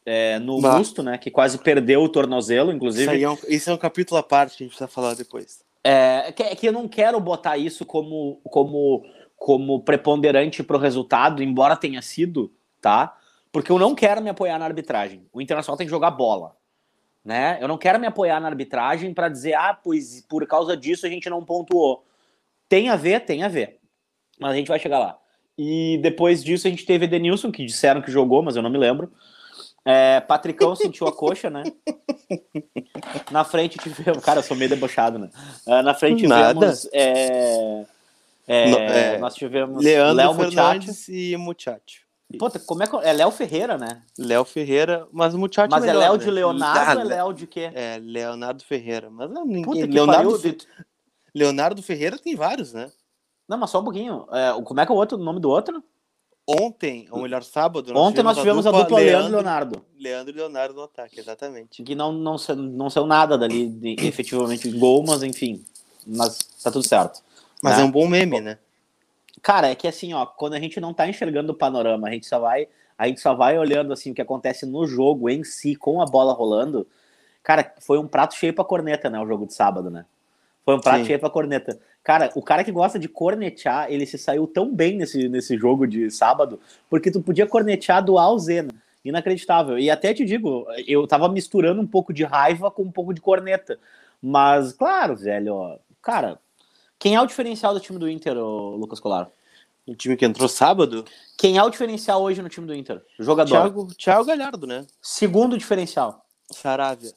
é, 0.05 0.38
no 0.38 0.62
bah. 0.62 0.77
Musto, 0.77 1.01
né? 1.01 1.17
Que 1.17 1.31
quase 1.31 1.58
perdeu 1.58 2.03
o 2.03 2.10
tornozelo, 2.10 2.72
inclusive. 2.72 3.15
Isso, 3.15 3.25
é 3.25 3.29
um, 3.29 3.38
isso 3.48 3.69
é 3.72 3.74
um 3.74 3.77
capítulo 3.77 4.19
à 4.19 4.24
parte 4.24 4.58
que 4.58 4.63
a 4.63 4.65
gente 4.65 4.75
precisa 4.75 4.88
falar 4.88 5.15
depois. 5.15 5.67
É, 5.83 6.31
que, 6.31 6.43
que 6.55 6.67
eu 6.67 6.74
não 6.74 6.88
quero 6.88 7.19
botar 7.19 7.57
isso 7.57 7.86
como, 7.86 8.41
como, 8.45 9.05
como 9.38 9.81
preponderante 9.81 10.62
para 10.63 10.77
o 10.77 10.79
resultado, 10.79 11.41
embora 11.41 11.75
tenha 11.75 12.01
sido, 12.01 12.53
tá? 12.81 13.17
Porque 13.51 13.71
eu 13.71 13.79
não 13.79 13.95
quero 13.95 14.21
me 14.21 14.29
apoiar 14.29 14.59
na 14.59 14.65
arbitragem. 14.65 15.27
O 15.33 15.41
Internacional 15.41 15.77
tem 15.77 15.88
que 15.88 15.91
jogar 15.91 16.12
bola. 16.12 16.55
Né? 17.24 17.57
Eu 17.62 17.67
não 17.67 17.77
quero 17.77 18.00
me 18.00 18.07
apoiar 18.07 18.39
na 18.39 18.48
arbitragem 18.48 19.13
para 19.13 19.29
dizer, 19.29 19.53
ah, 19.53 19.74
pois 19.74 20.25
por 20.27 20.45
causa 20.48 20.75
disso 20.77 21.05
a 21.05 21.09
gente 21.09 21.29
não 21.29 21.43
pontuou. 21.43 22.05
Tem 22.67 22.89
a 22.89 22.95
ver, 22.95 23.21
tem 23.21 23.43
a 23.43 23.48
ver. 23.48 23.79
Mas 24.39 24.51
a 24.51 24.55
gente 24.55 24.67
vai 24.67 24.79
chegar 24.79 25.00
lá. 25.00 25.19
E 25.57 26.00
depois 26.01 26.43
disso 26.43 26.67
a 26.67 26.69
gente 26.69 26.86
teve 26.86 27.05
Edenilson, 27.05 27.51
que 27.51 27.65
disseram 27.65 28.01
que 28.01 28.12
jogou, 28.12 28.41
mas 28.41 28.55
eu 28.55 28.62
não 28.62 28.69
me 28.69 28.77
lembro. 28.77 29.12
É, 29.86 30.19
Patricão 30.21 30.75
sentiu 30.75 31.07
a 31.07 31.12
coxa, 31.12 31.50
né? 31.50 31.63
Na 33.31 33.43
frente 33.43 33.77
tivemos. 33.79 34.24
Cara, 34.24 34.39
eu 34.39 34.43
sou 34.43 34.55
meio 34.55 34.69
debochado, 34.69 35.17
né? 35.17 35.29
Uh, 35.65 35.81
na 35.81 35.93
frente 35.93 36.21
tivemos. 36.24 36.88
É, 36.91 37.86
é, 38.48 38.71
é, 38.71 39.17
nós 39.17 39.36
tivemos 39.36 39.83
Leandro 39.83 40.15
Léo 40.15 40.33
Fernandes 40.33 41.07
e 41.07 41.36
Muchacho. 41.38 42.07
Puta, 42.38 42.59
como 42.59 42.83
é 42.83 42.88
que. 42.88 42.95
É 42.98 43.13
Léo 43.13 43.31
Ferreira, 43.31 43.77
né? 43.77 44.03
Léo 44.17 44.45
Ferreira, 44.45 45.07
mas 45.12 45.33
o 45.33 45.39
Muchacho 45.39 45.69
Mas 45.71 45.83
é, 45.83 45.88
melhor, 45.88 46.01
é 46.01 46.05
Léo 46.05 46.13
né? 46.13 46.24
de 46.24 46.31
Leonardo 46.31 47.00
ou 47.00 47.01
é 47.01 47.03
Léo 47.03 47.33
de 47.33 47.48
quê? 47.48 47.71
É, 47.74 48.00
Leonardo 48.00 48.63
Ferreira. 48.63 49.09
Mas 49.09 49.31
não, 49.31 49.45
ninguém. 49.45 49.63
Puta, 49.63 49.86
Leonardo, 49.86 50.38
Fe... 50.38 50.57
Leonardo 51.33 51.81
Ferreira 51.81 52.17
tem 52.17 52.36
vários, 52.36 52.74
né? 52.74 52.91
Não, 53.48 53.57
mas 53.57 53.71
só 53.71 53.79
um 53.79 53.83
pouquinho. 53.83 54.27
É, 54.31 54.62
como 54.63 54.79
é 54.79 54.86
que 54.86 54.91
é 54.91 54.95
o 54.95 54.98
outro 54.98 55.17
o 55.17 55.24
nome 55.24 55.39
do 55.39 55.50
outro? 55.50 55.83
Ontem, 56.51 57.08
ou 57.12 57.22
melhor, 57.22 57.44
sábado. 57.44 57.94
Nós 57.94 58.03
Ontem 58.03 58.24
nós 58.24 58.36
tivemos 58.36 58.65
a 58.65 58.72
dupla, 58.72 58.82
a 58.82 58.88
dupla 58.88 59.00
Leandro, 59.00 59.32
Leonardo. 59.34 59.86
Leandro 60.00 60.34
e 60.34 60.36
Leonardo 60.36 60.74
no 60.74 60.82
ataque, 60.82 61.20
exatamente. 61.20 61.84
Que 61.84 61.94
não, 61.94 62.12
não, 62.12 62.38
não 62.58 62.89
saiu 62.89 63.06
nada 63.06 63.38
dali, 63.38 63.68
de, 63.68 63.96
efetivamente, 64.00 64.68
gol, 64.72 65.03
mas 65.06 65.22
enfim. 65.22 65.63
Mas 66.08 66.39
tá 66.63 66.72
tudo 66.72 66.88
certo. 66.88 67.22
Mas 67.62 67.77
né? 67.77 67.84
é 67.84 67.86
um 67.86 67.91
bom 67.91 68.08
meme, 68.08 68.41
né? 68.41 68.58
Cara, 69.44 69.70
é 69.70 69.75
que 69.75 69.88
assim, 69.88 70.12
ó, 70.13 70.25
quando 70.25 70.56
a 70.56 70.60
gente 70.60 70.79
não 70.79 70.91
tá 70.91 71.08
enxergando 71.08 71.51
o 71.51 71.56
panorama, 71.56 72.08
a 72.08 72.12
gente 72.12 72.25
só 72.25 72.39
vai, 72.39 72.68
a 72.98 73.08
gente 73.08 73.22
só 73.22 73.36
vai 73.36 73.60
olhando 73.60 73.94
assim 73.94 74.10
o 74.10 74.15
que 74.15 74.22
acontece 74.22 74.65
no 74.65 74.88
jogo 74.88 75.29
em 75.29 75.44
si, 75.44 75.75
com 75.75 76.01
a 76.01 76.06
bola 76.06 76.34
rolando. 76.34 76.88
Cara, 77.44 77.75
foi 77.79 78.00
um 78.00 78.08
prato 78.08 78.34
cheio 78.34 78.56
pra 78.56 78.65
corneta, 78.65 79.08
né, 79.08 79.20
o 79.20 79.27
jogo 79.27 79.46
de 79.46 79.53
sábado, 79.53 79.91
né? 79.91 80.03
Foi 80.69 80.75
um 80.75 80.79
prato 80.79 80.99
Sim. 80.99 81.05
cheio 81.05 81.19
pra 81.19 81.31
corneta. 81.31 81.79
Cara, 82.03 82.31
o 82.35 82.43
cara 82.43 82.63
que 82.63 82.71
gosta 82.71 82.99
de 82.99 83.09
cornetear, 83.09 83.91
ele 83.91 84.05
se 84.05 84.19
saiu 84.19 84.45
tão 84.45 84.71
bem 84.71 84.97
nesse, 84.97 85.27
nesse 85.27 85.57
jogo 85.57 85.88
de 85.88 86.11
sábado, 86.11 86.59
porque 86.88 87.09
tu 87.09 87.23
podia 87.23 87.47
cornetear 87.47 88.05
do 88.05 88.19
A 88.19 88.21
ao 88.21 88.38
Z, 88.38 88.61
né? 88.61 88.69
Inacreditável. 89.03 89.79
E 89.79 89.89
até 89.89 90.13
te 90.13 90.23
digo, 90.23 90.67
eu 90.85 91.07
tava 91.07 91.27
misturando 91.27 91.81
um 91.81 91.88
pouco 91.88 92.13
de 92.13 92.23
raiva 92.23 92.69
com 92.69 92.83
um 92.83 92.91
pouco 92.91 93.15
de 93.15 93.19
corneta. 93.19 93.79
Mas, 94.21 94.71
claro, 94.71 95.15
velho, 95.15 95.55
ó, 95.55 95.79
cara, 96.03 96.38
quem 96.99 97.15
é 97.15 97.21
o 97.21 97.25
diferencial 97.25 97.73
do 97.73 97.79
time 97.79 97.98
do 97.98 98.07
Inter, 98.07 98.37
Lucas 98.37 99.00
Colar? 99.00 99.27
O 99.87 99.96
time 99.96 100.15
que 100.15 100.24
entrou 100.24 100.48
sábado? 100.48 101.03
Quem 101.35 101.57
é 101.57 101.63
o 101.63 101.70
diferencial 101.72 102.22
hoje 102.22 102.44
no 102.44 102.50
time 102.50 102.67
do 102.67 102.75
Inter? 102.75 103.01
O 103.20 103.24
jogador. 103.24 103.50
Thiago, 103.50 103.87
Thiago 103.96 104.25
Galhardo, 104.25 104.67
né? 104.67 104.85
Segundo 105.01 105.57
diferencial. 105.57 106.24
Saravia. 106.51 107.11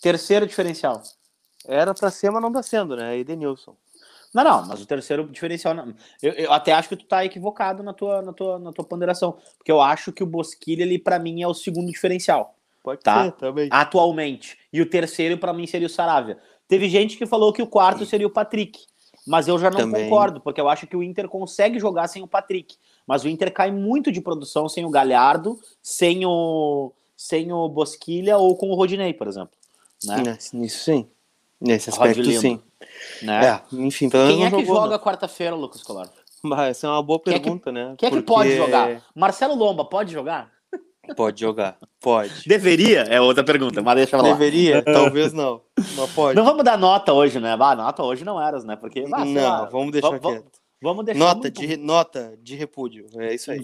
Terceiro 0.00 0.46
diferencial. 0.46 1.02
Era 1.66 1.94
pra 1.94 2.10
ser, 2.10 2.30
mas 2.30 2.42
não 2.42 2.52
tá 2.52 2.62
sendo, 2.62 2.96
né? 2.96 3.18
Edenilson. 3.18 3.76
Não, 4.32 4.44
não, 4.44 4.66
mas 4.66 4.80
o 4.80 4.86
terceiro 4.86 5.26
diferencial. 5.28 5.74
Eu, 6.22 6.32
eu, 6.32 6.52
até 6.52 6.72
acho 6.72 6.88
que 6.88 6.96
tu 6.96 7.04
tá 7.04 7.24
equivocado 7.24 7.82
na 7.82 7.92
tua, 7.92 8.22
na, 8.22 8.32
tua, 8.32 8.58
na 8.58 8.72
tua 8.72 8.84
ponderação. 8.84 9.36
Porque 9.58 9.72
eu 9.72 9.80
acho 9.80 10.12
que 10.12 10.22
o 10.22 10.26
Bosquilha, 10.26 10.82
ele, 10.82 10.98
para 10.98 11.18
mim, 11.18 11.42
é 11.42 11.48
o 11.48 11.54
segundo 11.54 11.90
diferencial. 11.90 12.54
Pode 12.82 13.02
tá? 13.02 13.24
ser 13.24 13.32
também. 13.32 13.68
Atualmente. 13.70 14.56
E 14.72 14.80
o 14.80 14.88
terceiro, 14.88 15.36
para 15.36 15.52
mim, 15.52 15.66
seria 15.66 15.86
o 15.86 15.90
Saravia. 15.90 16.38
Teve 16.68 16.88
gente 16.88 17.16
que 17.16 17.26
falou 17.26 17.52
que 17.52 17.60
o 17.60 17.66
quarto 17.66 18.06
seria 18.06 18.26
o 18.26 18.30
Patrick. 18.30 18.86
Mas 19.26 19.48
eu 19.48 19.58
já 19.58 19.70
não 19.70 19.78
Também. 19.78 20.04
concordo, 20.04 20.40
porque 20.40 20.60
eu 20.60 20.68
acho 20.68 20.86
que 20.86 20.96
o 20.96 21.02
Inter 21.02 21.28
consegue 21.28 21.78
jogar 21.78 22.08
sem 22.08 22.22
o 22.22 22.26
Patrick. 22.26 22.76
Mas 23.06 23.24
o 23.24 23.28
Inter 23.28 23.52
cai 23.52 23.70
muito 23.70 24.10
de 24.10 24.20
produção 24.20 24.68
sem 24.68 24.84
o 24.84 24.90
Galhardo, 24.90 25.58
sem 25.82 26.24
o, 26.24 26.92
sem 27.16 27.52
o 27.52 27.68
Bosquilha 27.68 28.38
ou 28.38 28.56
com 28.56 28.70
o 28.70 28.74
Rodinei, 28.74 29.12
por 29.12 29.26
exemplo. 29.26 29.52
Né? 30.04 30.38
Nisso 30.54 30.84
sim. 30.84 31.06
Nesse 31.60 31.90
aspecto 31.90 32.24
sim. 32.32 32.60
Né? 33.22 33.46
É, 33.46 33.60
enfim, 33.72 34.08
pelo 34.08 34.26
Quem 34.28 34.44
é 34.44 34.50
que 34.50 34.64
jogou, 34.64 34.82
joga 34.82 34.98
quarta-feira, 34.98 35.54
Lucas 35.54 35.82
Colar? 35.82 36.08
Essa 36.68 36.86
é 36.86 36.90
uma 36.90 37.02
boa 37.02 37.18
pergunta, 37.20 37.70
quem 37.70 37.80
é 37.80 37.84
que, 37.84 37.90
né? 37.90 37.94
Quem 37.98 38.06
é 38.06 38.10
que 38.10 38.16
Porque... 38.16 38.32
pode 38.32 38.56
jogar? 38.56 39.02
Marcelo 39.14 39.54
Lomba 39.54 39.84
pode 39.84 40.12
jogar? 40.12 40.50
Pode 41.16 41.40
jogar, 41.40 41.76
pode. 42.00 42.46
Deveria? 42.46 43.00
É 43.02 43.20
outra 43.20 43.42
pergunta, 43.42 43.82
mas 43.82 43.96
deixa 43.96 44.16
eu 44.16 44.20
falar. 44.20 44.32
Deveria? 44.32 44.82
Talvez 44.82 45.32
não, 45.32 45.60
mas 45.96 46.10
pode. 46.12 46.36
Não 46.36 46.44
vamos 46.44 46.64
dar 46.64 46.78
nota 46.78 47.12
hoje, 47.12 47.40
né? 47.40 47.56
Ah, 47.58 47.74
nota 47.74 48.02
hoje 48.02 48.24
não 48.24 48.40
eras, 48.40 48.64
né? 48.64 48.76
Porque, 48.76 49.04
ah, 49.12 49.24
não, 49.24 49.42
lá, 49.42 49.64
vamos 49.64 49.92
deixar 49.92 50.18
vamos, 50.18 50.20
quieto. 50.20 50.60
Vamos 50.80 51.04
deixar 51.04 51.18
nota, 51.18 51.40
muito... 51.40 51.60
de, 51.60 51.76
nota 51.76 52.38
de 52.40 52.54
repúdio, 52.54 53.06
é 53.16 53.34
isso 53.34 53.50
aí. 53.50 53.60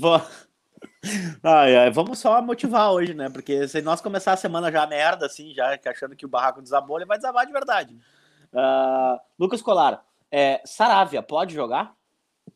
Ai, 1.43 1.77
ai, 1.77 1.91
vamos 1.91 2.19
só 2.19 2.41
motivar 2.43 2.93
hoje, 2.93 3.15
né? 3.15 3.29
Porque 3.29 3.67
se 3.69 3.81
nós 3.83 4.01
começar 4.01 4.33
a 4.33 4.37
semana 4.37 4.71
já 4.71 4.87
merda, 4.87 5.27
assim, 5.27 5.53
já 5.55 5.79
achando 5.87 6.17
que 6.17 6.27
o 6.27 6.29
barraco 6.29 6.63
desabou, 6.63 6.99
ele 6.99 7.07
vai 7.07 7.19
desabar 7.19 7.47
de 7.47 7.53
verdade. 7.53 7.97
Uh, 8.53 9.19
Lucas 9.39 9.63
Colar, 9.63 10.05
é, 10.31 10.61
Saravia, 10.65 11.23
pode 11.23 11.55
jogar? 11.55 11.95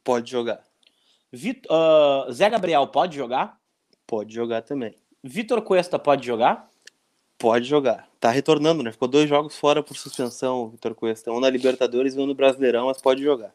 Pode 0.03 0.31
jogar. 0.31 0.61
Vit, 1.33 1.67
uh, 1.69 2.31
Zé 2.33 2.49
Gabriel, 2.51 2.87
pode 2.87 3.17
jogar? 3.17 3.59
Pode 4.07 4.35
jogar 4.35 4.63
também. 4.63 4.97
Vitor 5.23 5.63
Cuesta 5.63 5.99
pode 5.99 6.27
jogar? 6.27 6.69
Pode 7.39 7.67
jogar. 7.67 8.09
Tá 8.19 8.31
retornando, 8.31 8.83
né? 8.83 8.93
Ficou 8.93 9.09
dois 9.09 9.29
jogos 9.29 9.57
fora 9.57 9.83
por 9.83 9.97
suspensão, 9.97 10.69
Vitor 10.71 10.95
Cuesta. 10.95 11.31
Um 11.33 11.41
na 11.41 11.49
Libertadores 11.49 12.15
e 12.15 12.19
um 12.19 12.27
no 12.27 12.35
Brasileirão, 12.35 12.87
mas 12.87 13.01
pode 13.01 13.23
jogar. 13.23 13.55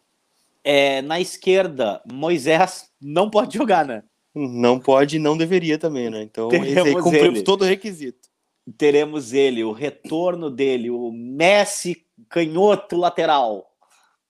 É, 0.64 1.02
na 1.04 1.20
esquerda, 1.20 2.02
Moisés 2.12 2.92
não 3.00 3.30
pode 3.30 3.58
jogar, 3.58 3.86
né? 3.86 4.04
Não 4.36 4.78
pode 4.78 5.16
e 5.16 5.20
não 5.20 5.38
deveria 5.38 5.78
também, 5.78 6.10
né? 6.10 6.22
Então, 6.22 6.50
Teremos 6.50 6.86
esse 6.86 7.02
cumpriu 7.02 7.26
ele. 7.28 7.42
todo 7.42 7.62
o 7.62 7.66
requisito. 7.66 8.30
Teremos 8.78 9.32
ele, 9.32 9.64
o 9.64 9.72
retorno 9.72 10.50
dele, 10.50 10.90
o 10.90 11.10
Messi 11.10 12.06
canhoto 12.30 12.98
lateral, 12.98 13.72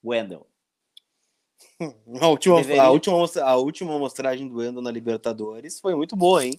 Wendel. 0.04 0.46
A 2.22 2.28
última, 2.28 2.56
a, 2.82 2.90
última, 2.90 3.18
a 3.42 3.56
última 3.58 4.00
mostragem 4.00 4.48
do 4.48 4.58
Wendel 4.58 4.82
na 4.82 4.92
Libertadores 4.92 5.80
foi 5.80 5.94
muito 5.94 6.16
boa, 6.16 6.46
hein? 6.46 6.54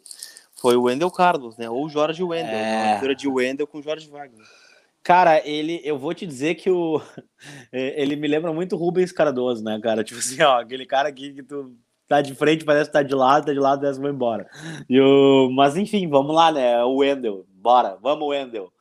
Foi 0.54 0.76
o 0.76 0.82
Wendel 0.82 1.10
Carlos, 1.10 1.56
né? 1.56 1.70
Ou 1.70 1.88
Jorge 1.88 2.22
Wendel. 2.22 2.54
É... 2.54 2.82
Uma 2.82 2.90
mistura 2.92 3.14
de 3.14 3.28
Wendel 3.28 3.66
com 3.66 3.80
Jorge 3.80 4.08
Wagner. 4.10 4.44
Cara, 5.02 5.40
ele, 5.46 5.80
eu 5.84 5.96
vou 5.98 6.12
te 6.12 6.26
dizer 6.26 6.56
que 6.56 6.68
o, 6.68 7.00
ele 7.72 8.16
me 8.16 8.26
lembra 8.26 8.52
muito 8.52 8.76
Rubens 8.76 9.12
Cardoso, 9.12 9.62
né, 9.62 9.78
cara? 9.82 10.02
Tipo 10.04 10.18
assim, 10.18 10.42
ó, 10.42 10.60
aquele 10.60 10.84
cara 10.84 11.08
aqui 11.08 11.32
que 11.32 11.42
tu 11.42 11.74
tá 12.08 12.20
de 12.20 12.34
frente, 12.34 12.64
parece 12.64 12.90
que 12.90 12.92
tá 12.92 13.02
de 13.02 13.14
lado, 13.14 13.46
tá 13.46 13.52
de 13.52 13.58
lado, 13.58 13.80
parece 13.80 13.98
que 13.98 14.02
vai 14.02 14.12
embora. 14.12 14.48
E 14.88 15.00
o, 15.00 15.50
mas 15.50 15.76
enfim, 15.76 16.08
vamos 16.08 16.34
lá, 16.34 16.52
né? 16.52 16.82
O 16.84 16.96
Wendel, 16.96 17.46
bora, 17.48 17.98
vamos, 18.02 18.28
Wendel. 18.28 18.72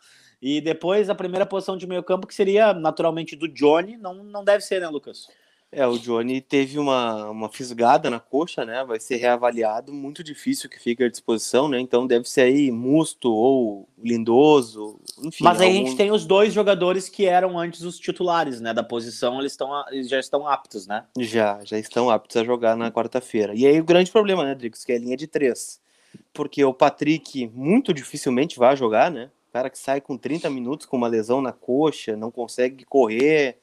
E 0.42 0.62
depois 0.62 1.10
a 1.10 1.16
primeira 1.16 1.46
posição 1.46 1.76
de 1.78 1.88
meio 1.88 2.04
campo, 2.04 2.28
que 2.28 2.36
seria 2.36 2.74
naturalmente 2.74 3.36
do 3.36 3.48
Johnny, 3.48 3.98
não, 3.98 4.24
não 4.24 4.44
deve 4.44 4.62
ser, 4.62 4.80
né, 4.80 4.88
Lucas? 4.88 5.28
É, 5.76 5.86
o 5.86 6.00
Johnny 6.00 6.40
teve 6.40 6.80
uma, 6.80 7.30
uma 7.30 7.50
fisgada 7.50 8.10
na 8.10 8.18
coxa, 8.18 8.64
né? 8.64 8.86
Vai 8.86 8.98
ser 8.98 9.18
reavaliado, 9.18 9.92
muito 9.92 10.24
difícil 10.24 10.70
que 10.70 10.80
fique 10.80 11.04
à 11.04 11.10
disposição, 11.10 11.68
né? 11.68 11.78
Então 11.82 12.08
deve 12.08 12.30
ser 12.30 12.44
aí 12.44 12.72
Musto 12.72 13.30
ou 13.30 13.86
Lindoso, 14.02 14.98
enfim. 15.22 15.44
Mas 15.44 15.60
aí 15.60 15.68
algum... 15.68 15.82
a 15.82 15.86
gente 15.86 15.98
tem 15.98 16.12
os 16.14 16.26
dois 16.26 16.54
jogadores 16.54 17.10
que 17.10 17.26
eram 17.26 17.60
antes 17.60 17.82
os 17.82 18.00
titulares, 18.00 18.62
né? 18.62 18.74
Da 18.74 18.84
posição, 18.84 19.42
eles, 19.42 19.52
estão, 19.52 19.70
eles 19.92 20.08
já 20.08 20.18
estão 20.18 20.48
aptos, 20.48 20.88
né? 20.88 21.04
Já, 21.20 21.60
já 21.66 21.78
estão 21.78 22.10
aptos 22.10 22.38
a 22.38 22.46
jogar 22.46 22.78
na 22.78 22.90
quarta-feira. 22.90 23.54
E 23.54 23.68
aí 23.68 23.78
o 23.78 23.84
grande 23.84 24.10
problema, 24.10 24.46
né, 24.46 24.56
Drix, 24.56 24.86
que 24.86 24.94
é 24.94 24.96
a 24.96 25.00
linha 25.00 25.18
de 25.18 25.28
três. 25.28 25.82
Porque 26.32 26.64
o 26.64 26.74
Patrick 26.74 27.52
muito 27.54 27.94
dificilmente 27.94 28.58
vai 28.58 28.78
jogar, 28.78 29.12
né? 29.12 29.30
O 29.50 29.52
cara 29.52 29.70
que 29.70 29.78
sai 29.78 30.00
com 30.00 30.18
30 30.18 30.50
minutos 30.50 30.86
com 30.86 30.96
uma 30.96 31.10
lesão 31.10 31.42
na 31.42 31.52
coxa, 31.52 32.16
não 32.16 32.32
consegue 32.32 32.86
correr 32.86 33.58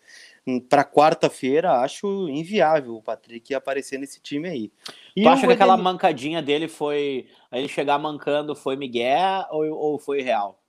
para 0.68 0.85
quarta-feira, 0.85 1.81
acho 1.81 2.28
inviável 2.28 2.96
o 2.96 3.02
Patrick 3.02 3.55
aparecer 3.55 3.98
nesse 3.98 4.20
time 4.20 4.48
aí. 4.48 4.72
E 5.14 5.22
tu 5.22 5.28
acha 5.28 5.46
que 5.46 5.52
aquela 5.52 5.76
mancadinha 5.76 6.42
dele 6.42 6.68
foi. 6.68 7.28
Ele 7.52 7.68
chegar 7.68 7.98
mancando 7.98 8.55
foi 8.55 8.76
Miguel 8.76 9.46
ou, 9.50 9.64
ou 9.70 9.98
foi 9.98 10.20
real? 10.20 10.61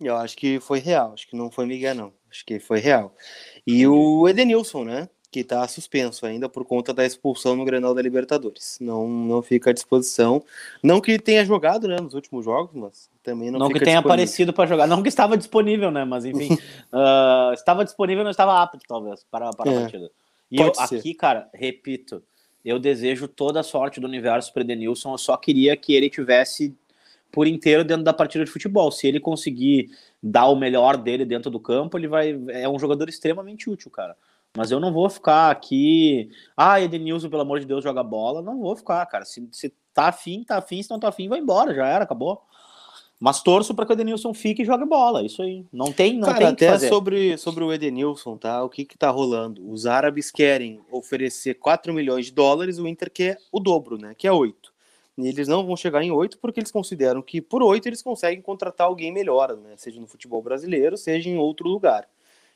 Eu 0.00 0.16
acho 0.16 0.36
que 0.36 0.60
foi 0.60 0.80
real, 0.80 1.12
acho 1.12 1.28
que 1.28 1.36
não 1.36 1.50
foi 1.50 1.66
Miguel, 1.66 1.94
não. 1.94 2.12
Acho 2.30 2.44
que 2.44 2.58
foi 2.58 2.80
real. 2.80 3.14
E 3.66 3.86
o 3.86 4.28
Edenilson, 4.28 4.84
né? 4.84 5.08
Que 5.34 5.40
está 5.40 5.66
suspenso 5.66 6.24
ainda 6.24 6.48
por 6.48 6.64
conta 6.64 6.94
da 6.94 7.04
expulsão 7.04 7.56
no 7.56 7.64
Grenal 7.64 7.92
da 7.92 8.00
Libertadores. 8.00 8.78
Não, 8.80 9.08
não 9.08 9.42
fica 9.42 9.70
à 9.70 9.72
disposição. 9.72 10.44
Não 10.80 11.00
que 11.00 11.18
tenha 11.18 11.44
jogado 11.44 11.88
né, 11.88 11.96
nos 12.00 12.14
últimos 12.14 12.44
jogos, 12.44 12.70
mas 12.72 13.10
também 13.20 13.50
não, 13.50 13.58
não 13.58 13.68
que 13.68 13.80
tenha 13.80 13.98
aparecido 13.98 14.52
para 14.52 14.68
jogar. 14.68 14.86
Não 14.86 15.02
que 15.02 15.08
estava 15.08 15.36
disponível, 15.36 15.90
né? 15.90 16.04
Mas 16.04 16.24
enfim, 16.24 16.54
uh, 16.54 17.50
estava 17.52 17.84
disponível, 17.84 18.22
não 18.22 18.30
estava 18.30 18.62
apto, 18.62 18.78
talvez, 18.86 19.26
para, 19.28 19.50
para 19.50 19.72
é, 19.72 19.76
a 19.76 19.80
partida. 19.80 20.08
E 20.48 20.60
eu, 20.60 20.70
aqui, 20.78 21.12
cara, 21.14 21.50
repito, 21.52 22.22
eu 22.64 22.78
desejo 22.78 23.26
toda 23.26 23.58
a 23.58 23.64
sorte 23.64 23.98
do 23.98 24.06
universo 24.06 24.52
para 24.52 24.62
Edenilson. 24.62 25.14
Eu 25.14 25.18
só 25.18 25.36
queria 25.36 25.76
que 25.76 25.96
ele 25.96 26.08
tivesse 26.08 26.72
por 27.32 27.48
inteiro 27.48 27.82
dentro 27.82 28.04
da 28.04 28.12
partida 28.12 28.44
de 28.44 28.50
futebol. 28.52 28.92
Se 28.92 29.08
ele 29.08 29.18
conseguir 29.18 29.90
dar 30.22 30.46
o 30.46 30.54
melhor 30.54 30.96
dele 30.96 31.24
dentro 31.24 31.50
do 31.50 31.58
campo, 31.58 31.98
ele 31.98 32.06
vai 32.06 32.40
é 32.50 32.68
um 32.68 32.78
jogador 32.78 33.08
extremamente 33.08 33.68
útil, 33.68 33.90
cara. 33.90 34.16
Mas 34.56 34.70
eu 34.70 34.78
não 34.78 34.92
vou 34.92 35.10
ficar 35.10 35.50
aqui, 35.50 36.30
ah, 36.56 36.80
Edenilson, 36.80 37.28
pelo 37.28 37.42
amor 37.42 37.58
de 37.58 37.66
Deus, 37.66 37.82
joga 37.82 38.02
bola. 38.04 38.40
Não 38.40 38.60
vou 38.60 38.76
ficar, 38.76 39.04
cara. 39.06 39.24
Se, 39.24 39.46
se 39.50 39.72
tá 39.92 40.08
afim, 40.08 40.44
tá 40.44 40.58
afim, 40.58 40.82
se 40.82 40.90
não 40.90 41.00
tá 41.00 41.08
afim, 41.08 41.28
vai 41.28 41.40
embora, 41.40 41.74
já 41.74 41.86
era, 41.86 42.04
acabou. 42.04 42.40
Mas 43.18 43.42
torço 43.42 43.74
para 43.74 43.86
que 43.86 43.92
o 43.92 43.94
Edenilson 43.94 44.34
fique 44.34 44.62
e 44.62 44.64
jogue 44.64 44.84
bola, 44.84 45.24
isso 45.24 45.42
aí. 45.42 45.64
Não 45.72 45.92
tem, 45.92 46.18
não 46.18 46.28
Cara, 46.28 46.38
tem 46.38 46.46
até 46.46 46.78
sobre, 46.78 47.38
sobre 47.38 47.64
o 47.64 47.72
Edenilson, 47.72 48.36
tá? 48.36 48.62
O 48.62 48.68
que 48.68 48.84
que 48.84 48.98
tá 48.98 49.10
rolando? 49.10 49.66
Os 49.70 49.86
árabes 49.86 50.30
querem 50.30 50.80
oferecer 50.90 51.54
4 51.54 51.92
milhões 51.92 52.26
de 52.26 52.32
dólares, 52.32 52.78
o 52.78 52.86
Inter 52.86 53.10
quer 53.10 53.38
o 53.50 53.58
dobro, 53.58 53.98
né? 53.98 54.14
Que 54.16 54.26
é 54.26 54.32
8. 54.32 54.72
E 55.16 55.28
eles 55.28 55.46
não 55.46 55.64
vão 55.64 55.76
chegar 55.76 56.02
em 56.02 56.10
oito 56.10 56.38
porque 56.38 56.58
eles 56.58 56.72
consideram 56.72 57.22
que 57.22 57.40
por 57.40 57.62
oito 57.62 57.88
eles 57.88 58.02
conseguem 58.02 58.42
contratar 58.42 58.88
alguém 58.88 59.12
melhor, 59.12 59.56
né? 59.56 59.74
seja 59.76 60.00
no 60.00 60.08
futebol 60.08 60.42
brasileiro, 60.42 60.96
seja 60.96 61.30
em 61.30 61.38
outro 61.38 61.68
lugar. 61.68 62.08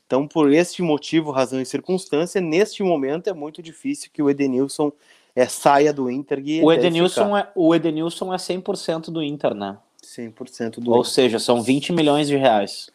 Então, 0.09 0.27
por 0.27 0.51
este 0.51 0.81
motivo, 0.81 1.31
razão 1.31 1.61
e 1.61 1.67
circunstância, 1.67 2.41
neste 2.41 2.83
momento 2.83 3.29
é 3.29 3.35
muito 3.35 3.63
difícil 3.63 4.09
que 4.11 4.23
o 4.23 4.31
Edenilson 4.31 4.91
é, 5.37 5.45
saia 5.45 5.93
do 5.93 6.11
Inter. 6.11 6.41
E 6.43 6.63
o, 6.65 6.73
Edenilson 6.73 7.37
é, 7.37 7.47
o 7.55 7.75
Edenilson 7.75 8.33
é 8.33 8.39
100% 8.39 9.11
do 9.11 9.23
Inter, 9.23 9.53
né? 9.53 9.77
100% 10.03 10.81
do 10.81 10.93
Ou 10.93 11.01
Inter. 11.01 11.11
seja, 11.11 11.39
são 11.39 11.61
20 11.61 11.93
milhões 11.93 12.27
de 12.27 12.37
reais. 12.37 12.89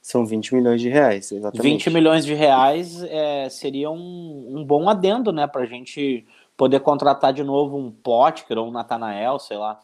São 0.00 0.24
20 0.24 0.54
milhões 0.54 0.80
de 0.80 0.88
reais, 0.88 1.32
exatamente. 1.32 1.72
20 1.72 1.90
milhões 1.90 2.24
de 2.24 2.34
reais 2.34 3.02
é, 3.02 3.48
seria 3.48 3.90
um, 3.90 4.58
um 4.58 4.64
bom 4.64 4.88
adendo, 4.88 5.32
né, 5.32 5.48
para 5.48 5.62
a 5.62 5.66
gente 5.66 6.24
poder 6.56 6.78
contratar 6.80 7.32
de 7.32 7.42
novo 7.42 7.76
um 7.76 7.90
Potker 7.90 8.58
ou 8.58 8.68
um 8.68 8.70
Natanael, 8.70 9.40
sei 9.40 9.56
lá. 9.56 9.80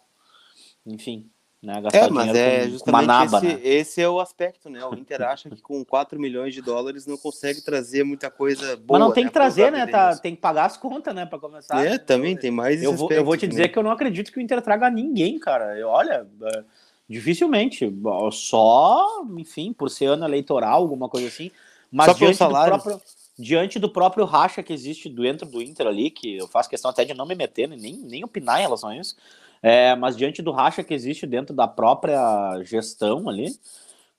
Enfim, 0.87 1.29
né? 1.63 1.81
Gastar 1.81 2.07
é, 2.07 2.11
mas 2.11 2.35
é 2.35 2.65
com, 2.65 2.71
justamente 2.71 3.07
naba, 3.07 3.37
esse, 3.39 3.47
né? 3.47 3.61
esse, 3.63 4.01
é 4.01 4.09
o 4.09 4.19
aspecto, 4.19 4.71
né? 4.71 4.85
O 4.85 4.95
Inter 4.95 5.23
acha 5.23 5.51
que 5.51 5.61
com 5.61 5.85
4 5.85 6.19
milhões 6.19 6.55
de 6.55 6.63
dólares 6.63 7.07
não 7.07 7.19
consegue 7.19 7.61
trazer 7.61 8.03
muita 8.03 8.31
coisa 8.31 8.77
boa. 8.77 8.99
Mas 8.99 9.09
não 9.09 9.13
tem 9.13 9.25
né, 9.25 9.31
que 9.31 9.35
trazer, 9.35 9.71
né? 9.71 9.87
Tá, 9.87 10.17
tem 10.17 10.35
que 10.35 10.41
pagar 10.41 10.65
as 10.65 10.77
contas, 10.77 11.15
né? 11.15 11.27
Para 11.27 11.39
começar. 11.39 11.85
É, 11.85 11.99
também 11.99 12.37
tem 12.37 12.51
mais 12.51 12.83
eu 12.83 12.95
vou, 12.95 13.13
eu 13.13 13.25
vou 13.25 13.37
te 13.37 13.47
dizer 13.47 13.69
que 13.69 13.79
eu 13.79 13.83
não 13.83 13.91
acredito 13.91 14.33
que 14.33 14.39
o 14.39 14.41
Inter 14.41 14.63
traga 14.63 14.89
ninguém, 14.89 15.39
cara. 15.39 15.79
Eu, 15.79 15.89
olha, 15.89 16.27
é, 16.45 16.65
dificilmente. 17.07 17.93
Só, 18.33 19.23
enfim, 19.37 19.73
por 19.73 19.91
ser 19.91 20.07
ano 20.07 20.25
eleitoral, 20.25 20.81
alguma 20.81 21.11
coisa 21.11 21.29
assim. 21.29 21.51
Mas 21.93 22.07
Só 22.07 22.15
pelo 22.15 22.35
salário. 22.35 22.81
Próprio 22.81 23.01
diante 23.41 23.79
do 23.79 23.89
próprio 23.89 24.27
racha 24.27 24.63
que 24.63 24.73
existe 24.73 25.09
dentro 25.09 25.49
do 25.49 25.63
Inter 25.63 25.87
ali, 25.87 26.11
que 26.11 26.37
eu 26.37 26.47
faço 26.47 26.69
questão 26.69 26.91
até 26.91 27.05
de 27.05 27.15
não 27.15 27.25
me 27.27 27.35
meter, 27.35 27.67
nem, 27.67 27.97
nem 27.97 28.23
opinar 28.23 28.59
em 28.59 28.63
relação 28.63 28.91
a 28.91 28.97
isso, 28.97 29.17
é, 29.63 29.95
mas 29.97 30.17
diante 30.17 30.43
do 30.43 30.51
racha 30.51 30.83
que 30.83 30.95
existe 30.95 31.27
dentro 31.27 31.55
da 31.55 31.69
própria 31.69 32.63
gestão 32.63 33.29
ali, 33.29 33.49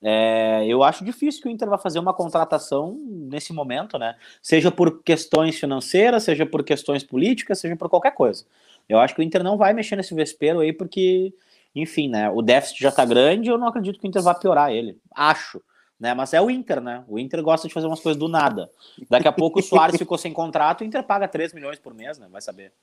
é, 0.01 0.65
eu 0.65 0.83
acho 0.83 1.05
difícil 1.05 1.41
que 1.41 1.47
o 1.47 1.51
Inter 1.51 1.69
vá 1.69 1.77
fazer 1.77 1.99
uma 1.99 2.13
contratação 2.13 2.97
nesse 3.07 3.53
momento, 3.53 3.97
né? 3.99 4.15
Seja 4.41 4.71
por 4.71 5.03
questões 5.03 5.59
financeiras, 5.59 6.23
seja 6.23 6.45
por 6.45 6.63
questões 6.63 7.03
políticas, 7.03 7.59
seja 7.59 7.75
por 7.75 7.89
qualquer 7.89 8.11
coisa. 8.11 8.45
Eu 8.89 8.99
acho 8.99 9.13
que 9.13 9.21
o 9.21 9.23
Inter 9.23 9.43
não 9.43 9.57
vai 9.57 9.73
mexer 9.73 9.95
nesse 9.95 10.15
vespeiro 10.15 10.59
aí, 10.59 10.73
porque, 10.73 11.33
enfim, 11.75 12.09
né? 12.09 12.29
O 12.31 12.41
déficit 12.41 12.81
já 12.81 12.91
tá 12.91 13.05
grande 13.05 13.49
e 13.49 13.51
eu 13.51 13.57
não 13.57 13.67
acredito 13.67 13.99
que 13.99 14.05
o 14.05 14.09
Inter 14.09 14.23
vá 14.23 14.33
piorar 14.33 14.71
ele. 14.71 14.97
Acho 15.13 15.61
né? 16.01 16.15
Mas 16.15 16.33
é 16.33 16.41
o 16.41 16.49
Inter, 16.49 16.81
né? 16.81 17.05
O 17.07 17.19
Inter 17.19 17.43
gosta 17.43 17.67
de 17.67 17.73
fazer 17.75 17.85
umas 17.85 17.99
coisas 17.99 18.19
do 18.19 18.27
nada. 18.27 18.71
Daqui 19.07 19.27
a 19.27 19.31
pouco 19.31 19.59
o 19.59 19.61
Soares 19.61 19.95
ficou 20.01 20.17
sem 20.17 20.33
contrato, 20.33 20.81
o 20.81 20.83
Inter 20.83 21.03
paga 21.03 21.27
3 21.27 21.53
milhões 21.53 21.77
por 21.77 21.93
mês, 21.93 22.17
né? 22.17 22.27
Vai 22.31 22.41
saber. 22.41 22.73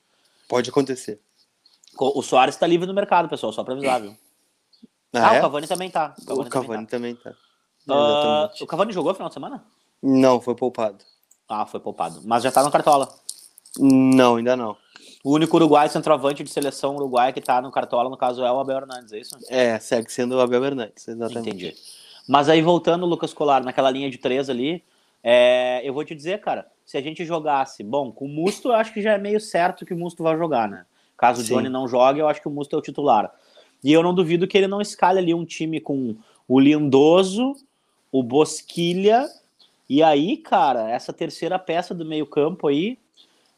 Pode 0.48 0.70
acontecer. 0.70 1.20
O 1.98 2.22
Soares 2.22 2.54
está 2.54 2.66
livre 2.66 2.86
no 2.86 2.94
mercado, 2.94 3.28
pessoal, 3.28 3.52
só 3.52 3.64
para 3.64 3.74
avisar, 3.74 4.00
viu? 4.00 4.16
Ah, 5.10 5.30
ah 5.30 5.34
é? 5.36 5.38
o 5.38 5.40
Cavani 5.40 5.66
também 5.66 5.90
tá. 5.90 6.14
O 6.20 6.26
Cavani, 6.26 6.46
o 6.46 6.50
Cavani 6.50 6.86
também 6.86 7.14
tá. 7.14 7.32
tá. 7.86 8.50
Uh, 8.60 8.64
o 8.64 8.66
Cavani 8.66 8.92
jogou 8.92 9.10
no 9.10 9.14
final 9.14 9.28
de 9.28 9.34
semana? 9.34 9.64
Não, 10.02 10.38
foi 10.38 10.54
poupado. 10.54 11.02
Ah, 11.48 11.64
foi 11.64 11.80
poupado. 11.80 12.20
Mas 12.24 12.42
já 12.42 12.52
tá 12.52 12.62
no 12.62 12.70
Cartola? 12.70 13.08
Não, 13.78 14.36
ainda 14.36 14.54
não. 14.54 14.76
O 15.24 15.32
único 15.32 15.56
uruguai 15.56 15.88
centroavante 15.88 16.44
de 16.44 16.50
seleção 16.50 16.94
uruguaia 16.94 17.32
que 17.32 17.40
tá 17.40 17.60
no 17.62 17.70
Cartola, 17.70 18.10
no 18.10 18.18
caso, 18.18 18.44
é 18.44 18.52
o 18.52 18.60
Abel 18.60 18.78
Hernandes, 18.78 19.12
é 19.12 19.18
isso? 19.18 19.36
É, 19.48 19.78
segue 19.78 20.12
sendo 20.12 20.36
o 20.36 20.40
Abel 20.40 20.64
Hernandes, 20.64 21.08
exatamente. 21.08 21.48
Entendi. 21.48 21.74
Mas 22.28 22.48
aí, 22.48 22.60
voltando, 22.60 23.06
Lucas 23.06 23.32
Colar, 23.32 23.64
naquela 23.64 23.90
linha 23.90 24.10
de 24.10 24.18
três 24.18 24.50
ali, 24.50 24.84
é, 25.22 25.80
eu 25.82 25.92
vou 25.92 26.04
te 26.04 26.14
dizer, 26.14 26.40
cara, 26.40 26.70
se 26.84 26.96
a 26.96 27.02
gente 27.02 27.24
jogasse, 27.24 27.82
bom, 27.82 28.12
com 28.12 28.26
o 28.26 28.28
Musto, 28.28 28.68
eu 28.68 28.74
acho 28.74 28.92
que 28.92 29.00
já 29.00 29.14
é 29.14 29.18
meio 29.18 29.40
certo 29.40 29.84
que 29.86 29.94
o 29.94 29.98
Musto 29.98 30.22
vai 30.22 30.36
jogar, 30.36 30.68
né? 30.68 30.84
Caso 31.18 31.42
Sim. 31.42 31.52
o 31.52 31.56
Johnny 31.56 31.68
não 31.68 31.88
jogue, 31.88 32.20
eu 32.20 32.28
acho 32.28 32.40
que 32.40 32.48
o 32.48 32.50
Musto 32.50 32.74
é 32.74 32.78
o 32.78 32.82
titular. 32.82 33.30
E 33.84 33.92
eu 33.92 34.02
não 34.02 34.14
duvido 34.14 34.46
que 34.46 34.56
ele 34.56 34.68
não 34.68 34.80
escale 34.80 35.18
ali 35.18 35.34
um 35.34 35.44
time 35.44 35.80
com 35.80 36.16
o 36.46 36.58
Lindoso, 36.58 37.54
o 38.10 38.22
Bosquilha, 38.22 39.28
e 39.88 40.02
aí, 40.02 40.36
cara, 40.36 40.88
essa 40.90 41.12
terceira 41.12 41.58
peça 41.58 41.94
do 41.94 42.04
meio-campo 42.04 42.68
aí, 42.68 42.98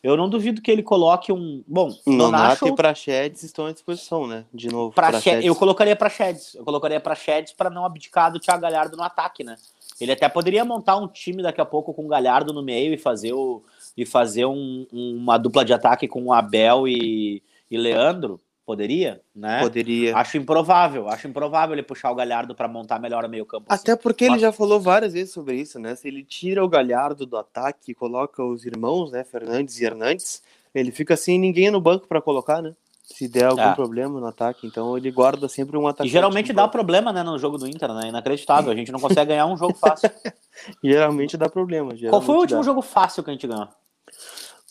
eu 0.03 0.17
não 0.17 0.31
duvido 0.31 0.63
que 0.63 0.71
ele 0.71 0.83
coloque 0.83 1.31
um. 1.31 1.63
Bom, 1.67 1.95
Nonato 2.07 2.67
e 2.67 2.75
Praxedes 2.75 3.43
estão 3.43 3.67
à 3.67 3.73
disposição, 3.73 4.27
né? 4.27 4.47
De 4.53 4.69
novo. 4.69 4.95
Praxedes. 4.95 5.45
Eu 5.45 5.55
colocaria 5.55 5.95
Praxedes. 5.95 6.55
Eu 6.55 6.65
colocaria 6.65 6.99
Praxedes 6.99 7.53
para 7.53 7.69
não 7.69 7.85
abdicar 7.85 8.33
do 8.33 8.41
Thiago 8.41 8.63
Galhardo 8.63 8.97
no 8.97 9.03
ataque, 9.03 9.45
né? 9.45 9.57
Ele 10.01 10.13
até 10.13 10.27
poderia 10.27 10.65
montar 10.65 10.97
um 10.97 11.07
time 11.07 11.43
daqui 11.43 11.61
a 11.61 11.67
pouco 11.67 11.93
com 11.93 12.07
o 12.07 12.09
Galhardo 12.09 12.55
no 12.55 12.63
meio 12.63 12.95
e 12.95 12.97
fazer, 12.97 13.35
o, 13.35 13.63
e 13.95 14.07
fazer 14.07 14.47
um, 14.47 14.87
uma 14.91 15.37
dupla 15.37 15.63
de 15.63 15.75
ataque 15.75 16.09
com 16.09 16.25
o 16.25 16.33
Abel 16.33 16.89
e, 16.89 17.43
e 17.71 17.77
Leandro. 17.77 18.41
Poderia, 18.71 19.21
né? 19.35 19.61
Poderia. 19.61 20.17
Acho 20.17 20.37
improvável, 20.37 21.09
acho 21.09 21.27
improvável 21.27 21.75
ele 21.75 21.83
puxar 21.83 22.09
o 22.13 22.15
Galhardo 22.15 22.55
para 22.55 22.69
montar 22.69 23.01
melhor 23.01 23.25
o 23.25 23.29
meio-campo. 23.29 23.67
Até 23.69 23.93
assim. 23.93 24.01
porque 24.01 24.27
Mas... 24.27 24.35
ele 24.35 24.43
já 24.43 24.53
falou 24.53 24.79
várias 24.79 25.13
vezes 25.13 25.33
sobre 25.33 25.57
isso, 25.57 25.81
né? 25.81 25.97
Se 25.97 26.07
ele 26.07 26.23
tira 26.23 26.65
o 26.65 26.69
Galhardo 26.69 27.27
do 27.27 27.37
ataque 27.37 27.91
e 27.91 27.95
coloca 27.95 28.45
os 28.45 28.65
irmãos, 28.65 29.11
né, 29.11 29.25
Fernandes 29.25 29.81
e 29.81 29.85
Hernandes, 29.85 30.41
ele 30.73 30.93
fica 30.93 31.15
assim, 31.15 31.37
ninguém 31.37 31.69
no 31.69 31.81
banco 31.81 32.07
para 32.07 32.23
colocar, 32.23 32.63
né? 32.63 32.75
Se 33.03 33.27
der 33.27 33.47
algum 33.47 33.61
é. 33.61 33.75
problema 33.75 34.21
no 34.21 34.27
ataque, 34.27 34.69
então 34.69 34.97
ele 34.97 35.11
guarda 35.11 35.49
sempre 35.49 35.77
um 35.77 35.89
ataque. 35.89 36.09
E 36.09 36.13
geralmente 36.13 36.53
dá 36.53 36.69
problema, 36.69 37.13
né, 37.13 37.25
no 37.25 37.37
jogo 37.39 37.59
do 37.59 37.67
Inter, 37.67 37.93
né? 37.93 38.09
Inacreditável. 38.09 38.71
A 38.71 38.77
gente 38.77 38.93
não 38.93 39.01
consegue 39.01 39.31
ganhar 39.31 39.47
um 39.47 39.57
jogo 39.57 39.75
fácil. 39.75 40.09
geralmente 40.85 41.37
dá 41.37 41.49
problema. 41.49 41.97
Geralmente 41.97 42.11
Qual 42.11 42.23
foi 42.23 42.37
o 42.37 42.39
último 42.39 42.61
dá. 42.61 42.67
jogo 42.67 42.83
fácil 42.83 43.25
que 43.25 43.31
a 43.31 43.33
gente 43.33 43.49
ganhou? 43.49 43.67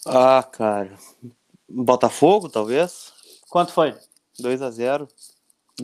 Ah, 0.06 0.42
cara. 0.42 0.94
Botafogo, 1.70 2.50
talvez. 2.50 3.14
Quanto 3.50 3.72
foi? 3.72 3.96
2 4.40 4.62
a 4.62 4.70
0 4.72 5.08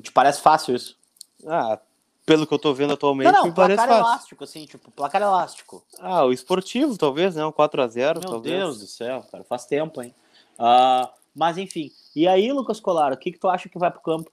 Te 0.01 0.11
parece 0.11 0.41
fácil 0.41 0.75
isso? 0.75 0.97
Ah, 1.45 1.79
pelo 2.25 2.47
que 2.47 2.53
eu 2.53 2.59
tô 2.59 2.73
vendo 2.73 2.93
atualmente, 2.93 3.31
não, 3.31 3.41
não, 3.41 3.45
me 3.45 3.53
parece 3.53 3.85
fácil. 3.85 3.93
elástico, 3.93 4.43
assim, 4.43 4.65
tipo, 4.65 4.89
placar 4.89 5.21
elástico. 5.21 5.85
Ah, 5.99 6.25
o 6.25 6.33
esportivo, 6.33 6.97
talvez, 6.97 7.35
né? 7.35 7.45
Um 7.45 7.51
4 7.51 7.81
a 7.81 7.87
0 7.87 8.19
Meu 8.19 8.29
talvez. 8.29 8.55
Deus 8.55 8.79
do 8.79 8.87
céu, 8.87 9.23
cara, 9.31 9.43
faz 9.43 9.65
tempo, 9.65 10.01
hein? 10.01 10.13
Uh, 10.57 11.07
mas 11.35 11.57
enfim, 11.57 11.91
e 12.15 12.27
aí, 12.27 12.51
Lucas 12.51 12.79
Colar, 12.79 13.13
o 13.13 13.17
que, 13.17 13.31
que 13.31 13.37
tu 13.37 13.47
acha 13.47 13.69
que 13.69 13.77
vai 13.77 13.91
pro 13.91 14.01
campo? 14.01 14.31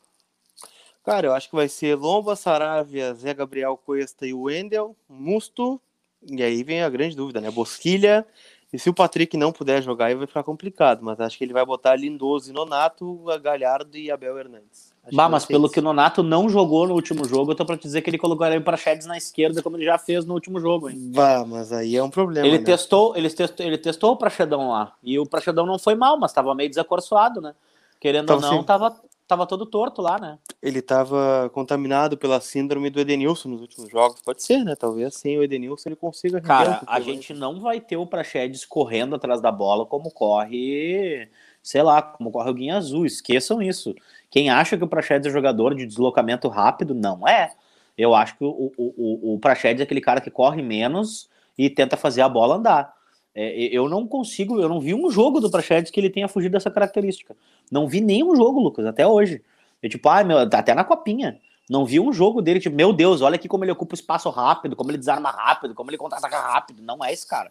Cara, 1.04 1.26
eu 1.26 1.34
acho 1.34 1.50
que 1.50 1.56
vai 1.56 1.68
ser 1.68 1.96
Lomba, 1.96 2.34
Saravia, 2.34 3.12
Zé 3.12 3.34
Gabriel 3.34 3.76
Cuesta 3.76 4.26
e 4.26 4.32
Wendel, 4.32 4.96
Musto, 5.08 5.80
e 6.22 6.42
aí 6.42 6.62
vem 6.62 6.82
a 6.82 6.88
grande 6.88 7.16
dúvida, 7.16 7.40
né? 7.40 7.50
Bosquilha 7.50 8.26
e 8.72 8.78
se 8.78 8.88
o 8.88 8.94
Patrick 8.94 9.36
não 9.36 9.52
puder 9.52 9.82
jogar, 9.82 10.06
aí 10.06 10.14
vai 10.14 10.26
ficar 10.26 10.42
complicado. 10.42 11.00
Mas 11.02 11.20
acho 11.20 11.36
que 11.36 11.44
ele 11.44 11.52
vai 11.52 11.64
botar 11.64 11.94
Lindoso 11.94 12.50
e 12.50 12.54
Nonato, 12.54 13.22
Galhardo 13.42 13.98
e 13.98 14.10
Abel 14.10 14.38
Hernandes. 14.38 14.94
bah, 15.12 15.28
mas 15.28 15.44
pelo 15.44 15.66
isso. 15.66 15.74
que 15.74 15.80
o 15.80 15.82
Nonato 15.82 16.22
não 16.22 16.48
jogou 16.48 16.86
no 16.86 16.94
último 16.94 17.24
jogo, 17.28 17.52
eu 17.52 17.54
tô 17.54 17.66
pra 17.66 17.76
dizer 17.76 18.00
que 18.00 18.08
ele 18.08 18.16
colocaria 18.16 18.58
o 18.58 18.62
Praxedes 18.62 19.06
na 19.06 19.18
esquerda, 19.18 19.62
como 19.62 19.76
ele 19.76 19.84
já 19.84 19.98
fez 19.98 20.24
no 20.24 20.32
último 20.32 20.58
jogo, 20.58 20.88
hein? 20.88 20.96
Bah, 21.14 21.44
mas 21.46 21.70
aí 21.70 21.96
é 21.96 22.02
um 22.02 22.08
problema. 22.08 22.46
Ele, 22.46 22.58
né? 22.58 22.64
testou, 22.64 23.14
ele, 23.14 23.28
testou, 23.28 23.66
ele 23.66 23.76
testou 23.76 24.12
o 24.12 24.16
Praxedão 24.16 24.70
lá. 24.70 24.94
E 25.02 25.18
o 25.18 25.26
Praxedão 25.26 25.66
não 25.66 25.78
foi 25.78 25.94
mal, 25.94 26.18
mas 26.18 26.32
tava 26.32 26.54
meio 26.54 26.70
desacorçoado, 26.70 27.42
né? 27.42 27.54
Querendo 28.00 28.24
então, 28.24 28.36
ou 28.36 28.42
não, 28.42 28.64
tava, 28.64 28.96
tava 29.26 29.46
todo 29.46 29.66
torto 29.66 30.02
lá, 30.02 30.18
né? 30.18 30.38
Ele 30.62 30.82
tava 30.82 31.50
contaminado 31.52 32.16
pela 32.16 32.40
síndrome 32.40 32.90
do 32.90 33.00
Edenilson 33.00 33.48
nos 33.48 33.60
últimos 33.60 33.90
jogos. 33.90 34.20
Pode 34.20 34.42
ser, 34.42 34.64
né? 34.64 34.74
Talvez 34.76 35.14
sem 35.14 35.38
o 35.38 35.42
Edenilson 35.42 35.88
ele 35.88 35.96
consiga. 35.96 36.40
Cara, 36.40 36.82
a 36.86 37.00
gente 37.00 37.32
não 37.32 37.60
vai 37.60 37.80
ter 37.80 37.96
o 37.96 38.06
Praxedes 38.06 38.64
correndo 38.64 39.14
atrás 39.14 39.40
da 39.40 39.50
bola 39.50 39.86
como 39.86 40.10
corre, 40.10 41.28
sei 41.62 41.82
lá, 41.82 42.02
como 42.02 42.30
corre 42.30 42.50
o 42.50 42.54
Guinha 42.54 42.76
Azul. 42.76 43.06
Esqueçam 43.06 43.62
isso. 43.62 43.94
Quem 44.30 44.50
acha 44.50 44.76
que 44.76 44.84
o 44.84 44.88
Praxedes 44.88 45.28
é 45.28 45.30
jogador 45.30 45.74
de 45.74 45.86
deslocamento 45.86 46.48
rápido, 46.48 46.94
não 46.94 47.26
é. 47.26 47.52
Eu 47.96 48.14
acho 48.14 48.36
que 48.36 48.44
o, 48.44 48.48
o, 48.48 48.72
o, 48.76 49.34
o 49.34 49.38
Praxedes 49.38 49.80
é 49.80 49.84
aquele 49.84 50.00
cara 50.00 50.20
que 50.20 50.30
corre 50.30 50.62
menos 50.62 51.28
e 51.56 51.68
tenta 51.68 51.96
fazer 51.96 52.22
a 52.22 52.28
bola 52.28 52.56
andar. 52.56 52.94
É, 53.34 53.64
eu 53.64 53.88
não 53.88 54.06
consigo, 54.06 54.60
eu 54.60 54.68
não 54.68 54.80
vi 54.80 54.94
um 54.94 55.10
jogo 55.10 55.40
do 55.40 55.50
Praxedes 55.50 55.90
que 55.90 55.98
ele 55.98 56.10
tenha 56.10 56.28
fugido 56.28 56.52
dessa 56.52 56.70
característica. 56.70 57.34
Não 57.70 57.88
vi 57.88 58.00
nenhum 58.00 58.36
jogo, 58.36 58.60
Lucas, 58.60 58.84
até 58.84 59.06
hoje. 59.06 59.42
Eu, 59.82 59.88
tipo, 59.88 60.08
ah, 60.08 60.22
meu, 60.22 60.48
tá 60.48 60.58
até 60.58 60.74
na 60.74 60.84
copinha. 60.84 61.40
Não 61.68 61.86
vi 61.86 61.98
um 61.98 62.12
jogo 62.12 62.42
dele, 62.42 62.60
tipo, 62.60 62.76
meu 62.76 62.92
Deus, 62.92 63.22
olha 63.22 63.36
aqui 63.36 63.48
como 63.48 63.64
ele 63.64 63.72
ocupa 63.72 63.94
o 63.94 63.98
espaço 63.98 64.28
rápido, 64.28 64.76
como 64.76 64.90
ele 64.90 64.98
desarma 64.98 65.30
rápido, 65.30 65.74
como 65.74 65.90
ele 65.90 65.96
contra-ataca 65.96 66.38
rápido. 66.38 66.82
Não 66.82 67.02
é 67.04 67.12
esse 67.12 67.26
cara. 67.26 67.50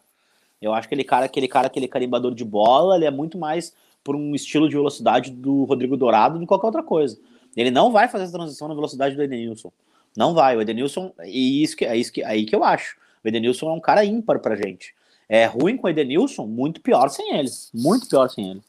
Eu 0.61 0.73
acho 0.73 0.87
que 0.87 0.93
aquele 0.93 1.03
cara, 1.03 1.25
aquele 1.25 1.47
cara, 1.47 1.67
aquele 1.67 1.87
carimbador 1.87 2.35
de 2.35 2.45
bola, 2.45 2.95
ele 2.95 3.05
é 3.05 3.11
muito 3.11 3.37
mais 3.37 3.73
por 4.03 4.15
um 4.15 4.35
estilo 4.35 4.69
de 4.69 4.75
velocidade 4.75 5.31
do 5.31 5.63
Rodrigo 5.63 5.97
Dourado 5.97 6.35
do 6.35 6.41
que 6.41 6.45
qualquer 6.45 6.67
outra 6.67 6.83
coisa. 6.83 7.17
Ele 7.55 7.71
não 7.71 7.91
vai 7.91 8.07
fazer 8.07 8.25
essa 8.25 8.33
transição 8.33 8.67
na 8.67 8.75
velocidade 8.75 9.15
do 9.15 9.23
Edenilson. 9.23 9.71
Não 10.15 10.33
vai. 10.33 10.55
O 10.55 10.61
Edenilson, 10.61 11.11
e 11.25 11.63
isso 11.63 11.75
que, 11.75 11.85
é 11.85 11.95
isso 11.95 12.11
que, 12.11 12.23
aí 12.23 12.45
que 12.45 12.55
eu 12.55 12.63
acho. 12.63 12.97
O 13.23 13.27
Edenilson 13.27 13.69
é 13.69 13.73
um 13.73 13.79
cara 13.79 14.05
ímpar 14.05 14.39
pra 14.39 14.55
gente. 14.55 14.93
É 15.33 15.45
ruim 15.45 15.77
com 15.77 15.87
o 15.87 15.89
Edenilson, 15.89 16.45
muito 16.45 16.81
pior 16.81 17.07
sem 17.07 17.37
ele. 17.37 17.49
Muito 17.73 18.05
pior 18.05 18.29
sem 18.29 18.49
ele. 18.49 18.61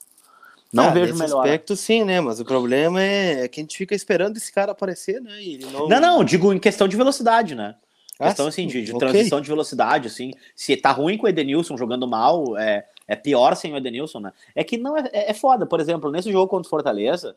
Não 0.73 0.85
ah, 0.85 0.91
vejo 0.91 1.17
melhor. 1.17 1.41
aspecto, 1.41 1.75
sim, 1.75 2.05
né? 2.05 2.21
Mas 2.21 2.39
o 2.39 2.45
problema 2.45 3.03
é, 3.03 3.49
que 3.49 3.59
a 3.59 3.65
gente 3.65 3.77
fica 3.77 3.97
esperando 3.97 4.37
esse 4.37 4.53
cara 4.53 4.71
aparecer, 4.71 5.21
né? 5.21 5.43
E 5.43 5.59
não... 5.59 5.89
não, 5.89 6.01
não, 6.01 6.25
digo 6.25 6.53
em 6.53 6.61
questão 6.61 6.87
de 6.87 6.97
velocidade, 6.97 7.57
né? 7.57 7.75
Ah, 8.17 8.29
questão 8.29 8.47
assim, 8.47 8.69
de, 8.69 8.85
de 8.85 8.95
okay. 8.95 9.09
transição 9.09 9.41
de 9.41 9.49
velocidade, 9.49 10.07
assim. 10.07 10.35
Se 10.55 10.77
tá 10.77 10.93
ruim 10.93 11.19
com 11.19 11.27
o 11.27 11.29
Edenilson 11.29 11.77
jogando 11.77 12.07
mal, 12.07 12.57
é, 12.57 12.87
é 13.09 13.17
pior 13.17 13.57
sem 13.57 13.75
o 13.75 13.77
Edenilson, 13.77 14.21
né? 14.21 14.33
É 14.55 14.63
que 14.63 14.79
não 14.79 14.97
é, 14.97 15.11
é, 15.13 15.31
é 15.33 15.35
foda. 15.35 15.67
Por 15.67 15.81
exemplo, 15.81 16.13
nesse 16.13 16.31
jogo 16.31 16.47
contra 16.47 16.69
o 16.69 16.71
Fortaleza, 16.71 17.35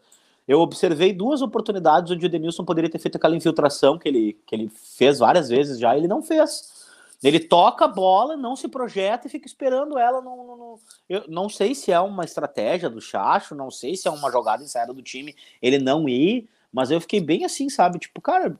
eu 0.47 0.59
observei 0.59 1.11
duas 1.11 1.41
oportunidades 1.41 2.11
onde 2.11 2.23
o 2.23 2.27
Edenilson 2.27 2.63
poderia 2.63 2.91
ter 2.91 2.99
feito 2.99 3.15
aquela 3.15 3.35
infiltração 3.35 3.97
que 3.97 4.07
ele, 4.07 4.37
que 4.45 4.53
ele 4.53 4.71
fez 4.95 5.17
várias 5.17 5.49
vezes 5.49 5.79
já, 5.79 5.95
e 5.95 6.01
ele 6.01 6.07
não 6.07 6.21
fez. 6.21 6.84
Ele 7.23 7.39
toca 7.39 7.85
a 7.85 7.87
bola, 7.87 8.35
não 8.35 8.55
se 8.55 8.67
projeta 8.67 9.27
e 9.27 9.29
fica 9.29 9.47
esperando 9.47 9.97
ela. 9.97 10.21
No, 10.21 10.35
no, 10.35 10.57
no, 10.57 10.79
Eu 11.09 11.23
não 11.27 11.49
sei 11.49 11.73
se 11.73 11.91
é 11.91 11.99
uma 11.99 12.23
estratégia 12.23 12.89
do 12.89 13.01
Chacho, 13.01 13.55
não 13.55 13.71
sei 13.71 13.95
se 13.95 14.07
é 14.07 14.11
uma 14.11 14.31
jogada 14.31 14.63
ensaiada 14.63 14.93
do 14.93 15.01
time 15.01 15.35
ele 15.61 15.79
não 15.79 16.07
ir, 16.07 16.47
mas 16.71 16.91
eu 16.91 17.01
fiquei 17.01 17.19
bem 17.19 17.45
assim, 17.45 17.69
sabe? 17.69 17.99
Tipo, 17.99 18.21
cara, 18.21 18.59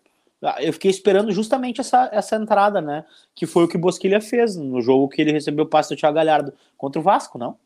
eu 0.60 0.74
fiquei 0.74 0.92
esperando 0.92 1.32
justamente 1.32 1.82
essa, 1.82 2.10
essa 2.12 2.36
entrada, 2.36 2.82
né? 2.82 3.06
Que 3.34 3.46
foi 3.46 3.64
o 3.64 3.68
que 3.68 3.78
o 3.78 3.80
Bosquilha 3.80 4.22
fez 4.22 4.56
no 4.56 4.82
jogo 4.82 5.10
que 5.10 5.22
ele 5.22 5.32
recebeu 5.32 5.66
o 5.66 5.68
passe 5.68 5.94
do 5.94 6.00
Thiago 6.00 6.16
Galhardo 6.16 6.54
contra 6.78 7.00
o 7.00 7.04
Vasco, 7.04 7.38
não? 7.38 7.58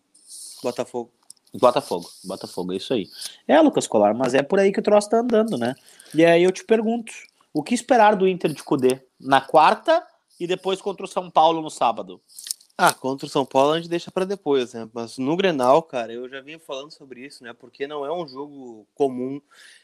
Botafogo. 0.63 1.11
Botafogo, 1.53 2.07
Botafogo, 2.23 2.73
é 2.73 2.77
isso 2.77 2.93
aí. 2.93 3.09
É, 3.47 3.59
Lucas 3.59 3.87
Colar, 3.87 4.13
mas 4.13 4.35
é 4.35 4.43
por 4.43 4.59
aí 4.59 4.71
que 4.71 4.79
o 4.79 4.83
troço 4.83 5.09
tá 5.09 5.19
andando, 5.19 5.57
né? 5.57 5.75
E 6.13 6.23
aí 6.23 6.43
eu 6.43 6.51
te 6.51 6.63
pergunto, 6.63 7.11
o 7.51 7.63
que 7.63 7.73
esperar 7.73 8.15
do 8.15 8.27
Inter 8.27 8.53
de 8.53 8.63
Cudê? 8.63 9.01
Na 9.19 9.41
quarta 9.41 10.05
e 10.39 10.47
depois 10.47 10.81
contra 10.81 11.05
o 11.05 11.07
São 11.07 11.29
Paulo 11.29 11.61
no 11.61 11.69
sábado? 11.69 12.21
Ah, 12.77 12.93
contra 12.93 13.27
o 13.27 13.29
São 13.29 13.45
Paulo 13.45 13.73
a 13.73 13.77
gente 13.77 13.89
deixa 13.89 14.09
para 14.09 14.23
depois, 14.23 14.73
né? 14.73 14.89
Mas 14.93 15.17
no 15.17 15.35
Grenal, 15.35 15.83
cara, 15.83 16.13
eu 16.13 16.29
já 16.29 16.39
vinha 16.39 16.57
falando 16.57 16.91
sobre 16.91 17.25
isso, 17.25 17.43
né? 17.43 17.51
Porque 17.51 17.85
não 17.85 18.05
é 18.05 18.13
um 18.13 18.25
jogo 18.25 18.87
comum, 18.95 19.41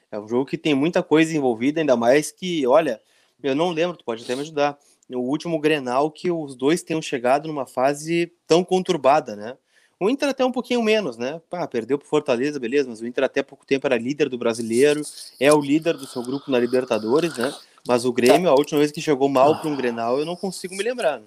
é 0.09 0.17
um 0.17 0.27
jogo 0.27 0.45
que 0.45 0.57
tem 0.57 0.73
muita 0.73 1.03
coisa 1.03 1.35
envolvida, 1.35 1.81
ainda 1.81 1.97
mais 1.97 2.31
que, 2.31 2.65
olha, 2.65 3.01
eu 3.43 3.53
não 3.53 3.71
lembro, 3.71 3.97
tu 3.97 4.05
pode 4.05 4.23
até 4.23 4.33
me 4.33 4.41
ajudar. 4.41 4.79
O 5.09 5.19
último 5.19 5.59
Grenal 5.59 6.09
que 6.09 6.31
os 6.31 6.55
dois 6.55 6.83
tenham 6.83 7.01
chegado 7.01 7.47
numa 7.47 7.65
fase 7.65 8.31
tão 8.47 8.63
conturbada, 8.63 9.35
né? 9.35 9.57
O 9.99 10.09
Inter 10.09 10.29
até 10.29 10.45
um 10.45 10.51
pouquinho 10.51 10.81
menos, 10.81 11.17
né? 11.17 11.41
Pá, 11.49 11.67
perdeu 11.67 11.97
pro 11.97 12.07
Fortaleza, 12.07 12.59
beleza, 12.59 12.89
mas 12.89 13.01
o 13.01 13.07
Inter 13.07 13.23
até 13.23 13.43
pouco 13.43 13.65
tempo 13.65 13.87
era 13.87 13.97
líder 13.97 14.29
do 14.29 14.37
brasileiro, 14.37 15.01
é 15.39 15.53
o 15.53 15.61
líder 15.61 15.95
do 15.95 16.07
seu 16.07 16.23
grupo 16.23 16.49
na 16.49 16.59
Libertadores, 16.59 17.37
né? 17.37 17.53
Mas 17.87 18.05
o 18.05 18.11
Grêmio, 18.11 18.49
a 18.49 18.53
última 18.53 18.79
vez 18.79 18.91
que 18.91 19.01
chegou 19.01 19.29
mal 19.29 19.59
para 19.59 19.69
um 19.69 19.75
Grenal, 19.75 20.17
eu 20.17 20.25
não 20.25 20.35
consigo 20.35 20.75
me 20.75 20.83
lembrar. 20.83 21.19
Né? 21.19 21.25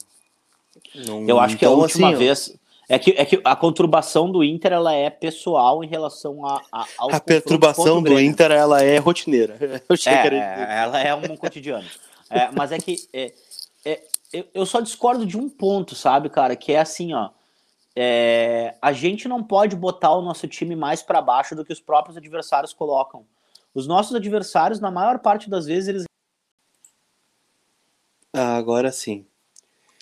Não, 1.06 1.26
eu 1.28 1.38
acho 1.38 1.56
que 1.56 1.64
a 1.64 1.68
então, 1.68 1.80
última 1.80 2.08
assim, 2.08 2.16
vez. 2.16 2.56
É 2.90 2.98
que, 2.98 3.10
é 3.10 3.24
que 3.24 3.38
a 3.44 3.54
conturbação 3.54 4.32
do 4.32 4.42
Inter 4.42 4.72
ela 4.72 4.94
é 4.94 5.10
pessoal 5.10 5.84
em 5.84 5.86
relação 5.86 6.46
a, 6.46 6.62
a 6.72 6.86
A 7.16 7.20
perturbação 7.20 8.02
do 8.02 8.18
Inter 8.18 8.50
ela 8.50 8.82
é 8.82 8.96
rotineira. 8.96 9.58
É, 10.06 10.10
é, 10.10 10.78
ela 10.78 10.98
é 11.00 11.14
um 11.14 11.36
cotidiano. 11.36 11.86
É, 12.30 12.50
mas 12.50 12.72
é 12.72 12.78
que 12.78 12.96
é, 13.12 13.32
é, 13.84 14.02
eu, 14.32 14.46
eu 14.54 14.66
só 14.66 14.80
discordo 14.80 15.26
de 15.26 15.36
um 15.36 15.50
ponto, 15.50 15.94
sabe, 15.94 16.30
cara? 16.30 16.56
Que 16.56 16.72
é 16.72 16.80
assim, 16.80 17.12
ó. 17.12 17.28
É, 17.94 18.74
a 18.80 18.92
gente 18.92 19.28
não 19.28 19.42
pode 19.42 19.76
botar 19.76 20.12
o 20.12 20.22
nosso 20.22 20.46
time 20.48 20.74
mais 20.74 21.02
para 21.02 21.20
baixo 21.20 21.54
do 21.54 21.64
que 21.64 21.72
os 21.72 21.80
próprios 21.80 22.16
adversários 22.16 22.72
colocam. 22.72 23.26
Os 23.74 23.86
nossos 23.86 24.14
adversários, 24.14 24.80
na 24.80 24.90
maior 24.90 25.18
parte 25.18 25.50
das 25.50 25.66
vezes, 25.66 25.88
eles 25.88 26.04
ah, 28.38 28.56
agora 28.56 28.92
sim. 28.92 29.26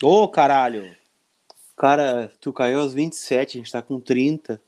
Ô, 0.03 0.25
oh, 0.25 0.29
caralho! 0.29 0.95
Cara, 1.75 2.31
tu 2.41 2.53
caiu 2.53 2.81
aos 2.81 2.93
27, 2.93 3.57
a 3.57 3.61
gente 3.61 3.73
tá 3.73 3.81
com 3.81 3.99
30. 3.99 4.61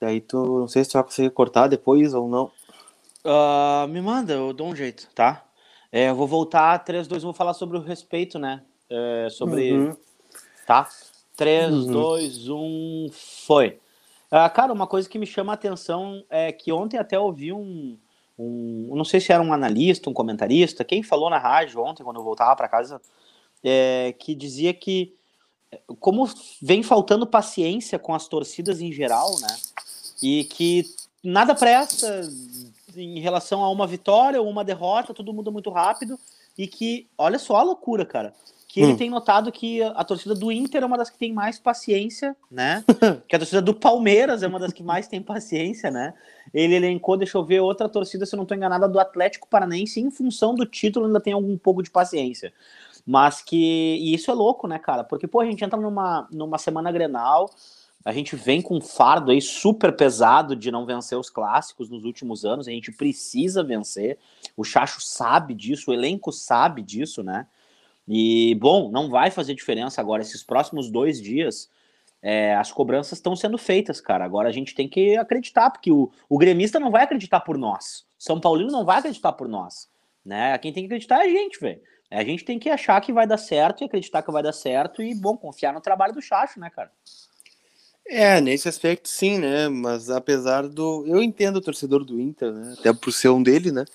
Daí 0.00 0.20
tu, 0.20 0.60
não 0.60 0.68
sei 0.68 0.82
se 0.82 0.90
tu 0.90 0.94
vai 0.94 1.04
conseguir 1.04 1.30
cortar 1.30 1.68
depois 1.68 2.12
ou 2.12 2.28
não. 2.28 2.50
Uh, 3.24 3.86
me 3.88 4.00
manda, 4.00 4.32
eu 4.32 4.52
dou 4.52 4.68
um 4.68 4.74
jeito, 4.74 5.08
tá? 5.14 5.44
É, 5.92 6.10
eu 6.10 6.16
vou 6.16 6.26
voltar 6.26 6.78
3, 6.80 7.06
2, 7.06 7.22
1, 7.22 7.26
vou 7.26 7.34
falar 7.34 7.54
sobre 7.54 7.76
o 7.76 7.80
respeito, 7.80 8.38
né? 8.38 8.62
É, 8.90 9.28
sobre. 9.30 9.72
Uhum. 9.72 9.96
Tá? 10.66 10.88
3, 11.36 11.72
uhum. 11.72 11.92
2, 11.92 12.48
1, 12.48 13.10
foi. 13.46 13.78
Uh, 14.30 14.50
cara, 14.52 14.72
uma 14.72 14.88
coisa 14.88 15.08
que 15.08 15.18
me 15.18 15.26
chama 15.26 15.52
a 15.52 15.54
atenção 15.54 16.24
é 16.28 16.50
que 16.50 16.72
ontem 16.72 16.98
até 16.98 17.18
ouvi 17.18 17.52
um, 17.52 17.96
um, 18.42 18.96
não 18.96 19.04
sei 19.04 19.20
se 19.20 19.32
era 19.32 19.42
um 19.42 19.52
analista, 19.52 20.10
um 20.10 20.12
comentarista, 20.12 20.84
quem 20.84 21.02
falou 21.02 21.30
na 21.30 21.38
rádio 21.38 21.82
ontem, 21.82 22.02
quando 22.02 22.16
eu 22.16 22.24
voltava 22.24 22.56
para 22.56 22.68
casa, 22.68 23.00
é, 23.62 24.14
que 24.18 24.34
dizia 24.34 24.72
que 24.74 25.14
como 25.98 26.28
vem 26.60 26.82
faltando 26.82 27.26
paciência 27.26 27.98
com 27.98 28.14
as 28.14 28.28
torcidas 28.28 28.80
em 28.80 28.92
geral, 28.92 29.38
né? 29.40 29.56
E 30.22 30.44
que 30.44 30.84
nada 31.22 31.54
presta 31.54 32.28
em 32.94 33.20
relação 33.20 33.62
a 33.62 33.70
uma 33.70 33.86
vitória 33.86 34.40
ou 34.40 34.48
uma 34.48 34.64
derrota, 34.64 35.14
tudo 35.14 35.32
muda 35.32 35.50
muito 35.50 35.70
rápido 35.70 36.18
e 36.58 36.66
que, 36.66 37.08
olha 37.16 37.38
só 37.38 37.56
a 37.56 37.62
loucura, 37.62 38.04
cara 38.04 38.34
que 38.72 38.82
hum. 38.82 38.88
ele 38.88 38.96
tem 38.96 39.10
notado 39.10 39.52
que 39.52 39.82
a 39.82 40.02
torcida 40.02 40.34
do 40.34 40.50
Inter 40.50 40.82
é 40.82 40.86
uma 40.86 40.96
das 40.96 41.10
que 41.10 41.18
tem 41.18 41.30
mais 41.30 41.58
paciência, 41.58 42.34
né? 42.50 42.82
que 43.28 43.36
a 43.36 43.38
torcida 43.38 43.60
do 43.60 43.74
Palmeiras 43.74 44.42
é 44.42 44.46
uma 44.46 44.58
das 44.58 44.72
que 44.72 44.82
mais 44.82 45.06
tem 45.06 45.20
paciência, 45.20 45.90
né? 45.90 46.14
Ele 46.54 46.76
elencou, 46.76 47.18
deixa 47.18 47.36
eu 47.36 47.44
ver, 47.44 47.60
outra 47.60 47.86
torcida, 47.86 48.24
se 48.24 48.34
eu 48.34 48.38
não 48.38 48.44
estou 48.44 48.56
enganada, 48.56 48.88
do 48.88 48.98
Atlético 48.98 49.46
Paranense, 49.46 50.00
em 50.00 50.10
função 50.10 50.54
do 50.54 50.64
título, 50.64 51.04
ainda 51.04 51.20
tem 51.20 51.34
algum 51.34 51.58
pouco 51.58 51.82
de 51.82 51.90
paciência. 51.90 52.50
Mas 53.06 53.42
que. 53.42 53.98
E 54.00 54.14
isso 54.14 54.30
é 54.30 54.34
louco, 54.34 54.66
né, 54.66 54.78
cara? 54.78 55.04
Porque, 55.04 55.28
pô, 55.28 55.40
a 55.40 55.44
gente 55.44 55.62
entra 55.62 55.78
numa, 55.78 56.26
numa 56.32 56.56
semana 56.56 56.90
grenal, 56.90 57.50
a 58.02 58.10
gente 58.10 58.34
vem 58.36 58.62
com 58.62 58.78
um 58.78 58.80
fardo 58.80 59.32
aí 59.32 59.42
super 59.42 59.94
pesado 59.94 60.56
de 60.56 60.70
não 60.70 60.86
vencer 60.86 61.18
os 61.18 61.28
clássicos 61.28 61.90
nos 61.90 62.04
últimos 62.04 62.42
anos, 62.42 62.66
a 62.66 62.70
gente 62.70 62.90
precisa 62.90 63.62
vencer. 63.62 64.16
O 64.56 64.64
Chacho 64.64 64.98
sabe 65.02 65.52
disso, 65.52 65.90
o 65.90 65.94
elenco 65.94 66.32
sabe 66.32 66.80
disso, 66.80 67.22
né? 67.22 67.46
E, 68.14 68.54
bom, 68.56 68.90
não 68.90 69.08
vai 69.08 69.30
fazer 69.30 69.54
diferença 69.54 69.98
agora. 69.98 70.20
Esses 70.20 70.42
próximos 70.42 70.90
dois 70.90 71.18
dias, 71.18 71.70
é, 72.20 72.54
as 72.54 72.70
cobranças 72.70 73.16
estão 73.16 73.34
sendo 73.34 73.56
feitas, 73.56 74.02
cara. 74.02 74.22
Agora 74.22 74.50
a 74.50 74.52
gente 74.52 74.74
tem 74.74 74.86
que 74.86 75.16
acreditar, 75.16 75.70
porque 75.70 75.90
o, 75.90 76.12
o 76.28 76.36
gremista 76.36 76.78
não 76.78 76.90
vai 76.90 77.04
acreditar 77.04 77.40
por 77.40 77.56
nós. 77.56 78.04
São 78.18 78.38
Paulino 78.38 78.70
não 78.70 78.84
vai 78.84 78.98
acreditar 78.98 79.32
por 79.32 79.48
nós. 79.48 79.88
Né? 80.22 80.58
Quem 80.58 80.74
tem 80.74 80.82
que 80.82 80.88
acreditar 80.88 81.24
é 81.24 81.26
a 81.26 81.30
gente, 81.30 81.58
velho. 81.58 81.80
É, 82.10 82.18
a 82.18 82.24
gente 82.24 82.44
tem 82.44 82.58
que 82.58 82.68
achar 82.68 83.00
que 83.00 83.14
vai 83.14 83.26
dar 83.26 83.38
certo 83.38 83.80
e 83.80 83.86
acreditar 83.86 84.20
que 84.22 84.30
vai 84.30 84.42
dar 84.42 84.52
certo 84.52 85.02
e, 85.02 85.14
bom, 85.14 85.34
confiar 85.34 85.72
no 85.72 85.80
trabalho 85.80 86.12
do 86.12 86.20
Chacho, 86.20 86.60
né, 86.60 86.68
cara? 86.68 86.92
É, 88.06 88.42
nesse 88.42 88.68
aspecto 88.68 89.08
sim, 89.08 89.38
né? 89.38 89.70
Mas 89.70 90.10
apesar 90.10 90.68
do. 90.68 91.06
Eu 91.06 91.22
entendo 91.22 91.56
o 91.56 91.62
torcedor 91.62 92.04
do 92.04 92.20
Inter, 92.20 92.52
né? 92.52 92.74
Até 92.78 92.92
por 92.92 93.10
ser 93.10 93.30
um 93.30 93.42
dele, 93.42 93.72
né? 93.72 93.86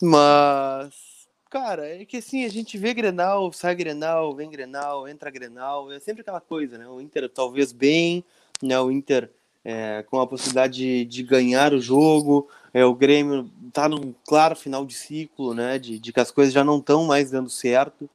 Mas 0.00 1.11
Cara, 1.52 1.86
é 1.86 2.06
que 2.06 2.16
assim, 2.16 2.46
a 2.46 2.48
gente 2.48 2.78
vê 2.78 2.94
Grenal, 2.94 3.52
sai 3.52 3.74
Grenal, 3.74 4.34
vem 4.34 4.48
Grenal, 4.48 5.06
entra 5.06 5.30
Grenal, 5.30 5.92
é 5.92 6.00
sempre 6.00 6.22
aquela 6.22 6.40
coisa, 6.40 6.78
né? 6.78 6.88
O 6.88 6.98
Inter 6.98 7.28
talvez 7.28 7.72
bem, 7.72 8.24
né? 8.62 8.80
O 8.80 8.90
Inter 8.90 9.30
é, 9.62 10.02
com 10.08 10.18
a 10.18 10.26
possibilidade 10.26 10.78
de, 10.78 11.04
de, 11.04 11.22
ganhar 11.22 11.74
o 11.74 11.78
jogo, 11.78 12.48
é, 12.72 12.86
o 12.86 12.94
Grêmio 12.94 13.50
tá 13.70 13.86
num 13.86 14.14
claro 14.26 14.56
final 14.56 14.86
de 14.86 14.94
ciclo, 14.94 15.52
né? 15.52 15.78
De, 15.78 15.98
de 15.98 16.10
que 16.10 16.20
as 16.20 16.30
coisas 16.30 16.54
já 16.54 16.64
não 16.64 16.78
estão 16.78 17.04
mais 17.04 17.30
dando 17.30 17.50
certo. 17.50 18.08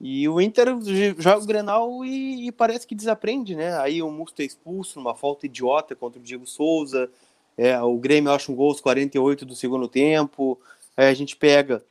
E 0.00 0.28
o 0.28 0.40
Inter 0.40 0.68
joga 1.18 1.42
o 1.42 1.46
Grenal 1.46 2.04
e, 2.04 2.46
e, 2.46 2.52
parece 2.52 2.86
que 2.86 2.94
desaprende, 2.94 3.56
né? 3.56 3.76
Aí 3.80 4.00
o 4.00 4.08
Musto 4.08 4.40
é 4.40 4.44
expulso 4.44 5.00
numa 5.00 5.16
falta 5.16 5.46
idiota 5.46 5.96
contra 5.96 6.20
o 6.20 6.22
Diego 6.22 6.46
Souza. 6.46 7.10
É, 7.56 7.76
o 7.82 7.98
Grêmio 7.98 8.30
acha 8.30 8.52
um 8.52 8.54
gol 8.54 8.68
aos 8.68 8.80
48 8.80 9.44
do 9.44 9.56
segundo 9.56 9.88
tempo. 9.88 10.56
Aí 10.96 11.08
a 11.08 11.14
gente 11.14 11.34
pega 11.34 11.82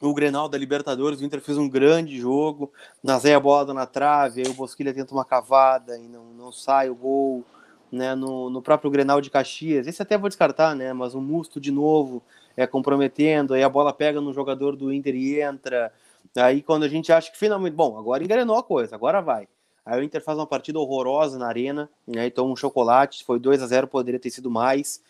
o 0.00 0.14
Grenal 0.14 0.48
da 0.48 0.56
Libertadores, 0.56 1.20
o 1.20 1.24
Inter 1.24 1.40
fez 1.40 1.58
um 1.58 1.68
grande 1.68 2.18
jogo, 2.18 2.72
Nazé 3.02 3.34
a 3.34 3.40
bola 3.40 3.74
na 3.74 3.86
trave, 3.86 4.42
aí 4.42 4.50
o 4.50 4.54
Bosquilha 4.54 4.94
tenta 4.94 5.12
uma 5.12 5.24
cavada 5.24 5.98
e 5.98 6.06
não, 6.06 6.24
não 6.26 6.52
sai 6.52 6.88
o 6.88 6.94
gol, 6.94 7.44
né, 7.90 8.14
no, 8.14 8.48
no 8.48 8.62
próprio 8.62 8.90
Grenal 8.90 9.20
de 9.20 9.30
Caxias, 9.30 9.86
esse 9.86 10.00
até 10.00 10.16
vou 10.16 10.28
descartar, 10.28 10.74
né, 10.76 10.92
mas 10.92 11.14
o 11.14 11.20
Musto 11.20 11.60
de 11.60 11.72
novo 11.72 12.22
é 12.56 12.66
comprometendo, 12.66 13.54
aí 13.54 13.62
a 13.62 13.68
bola 13.68 13.92
pega 13.92 14.20
no 14.20 14.32
jogador 14.32 14.76
do 14.76 14.92
Inter 14.92 15.14
e 15.14 15.40
entra, 15.40 15.92
aí 16.36 16.62
quando 16.62 16.84
a 16.84 16.88
gente 16.88 17.12
acha 17.12 17.30
que 17.32 17.38
finalmente, 17.38 17.74
bom, 17.74 17.98
agora 17.98 18.22
engrenou 18.22 18.56
a 18.56 18.62
coisa, 18.62 18.94
agora 18.94 19.20
vai, 19.20 19.48
aí 19.84 20.00
o 20.00 20.04
Inter 20.04 20.22
faz 20.22 20.38
uma 20.38 20.46
partida 20.46 20.78
horrorosa 20.78 21.38
na 21.38 21.48
arena, 21.48 21.90
né, 22.06 22.26
e 22.26 22.30
toma 22.30 22.52
um 22.52 22.56
chocolate, 22.56 23.24
foi 23.24 23.40
2 23.40 23.62
a 23.62 23.66
0 23.66 23.88
poderia 23.88 24.20
ter 24.20 24.30
sido 24.30 24.50
mais, 24.50 25.02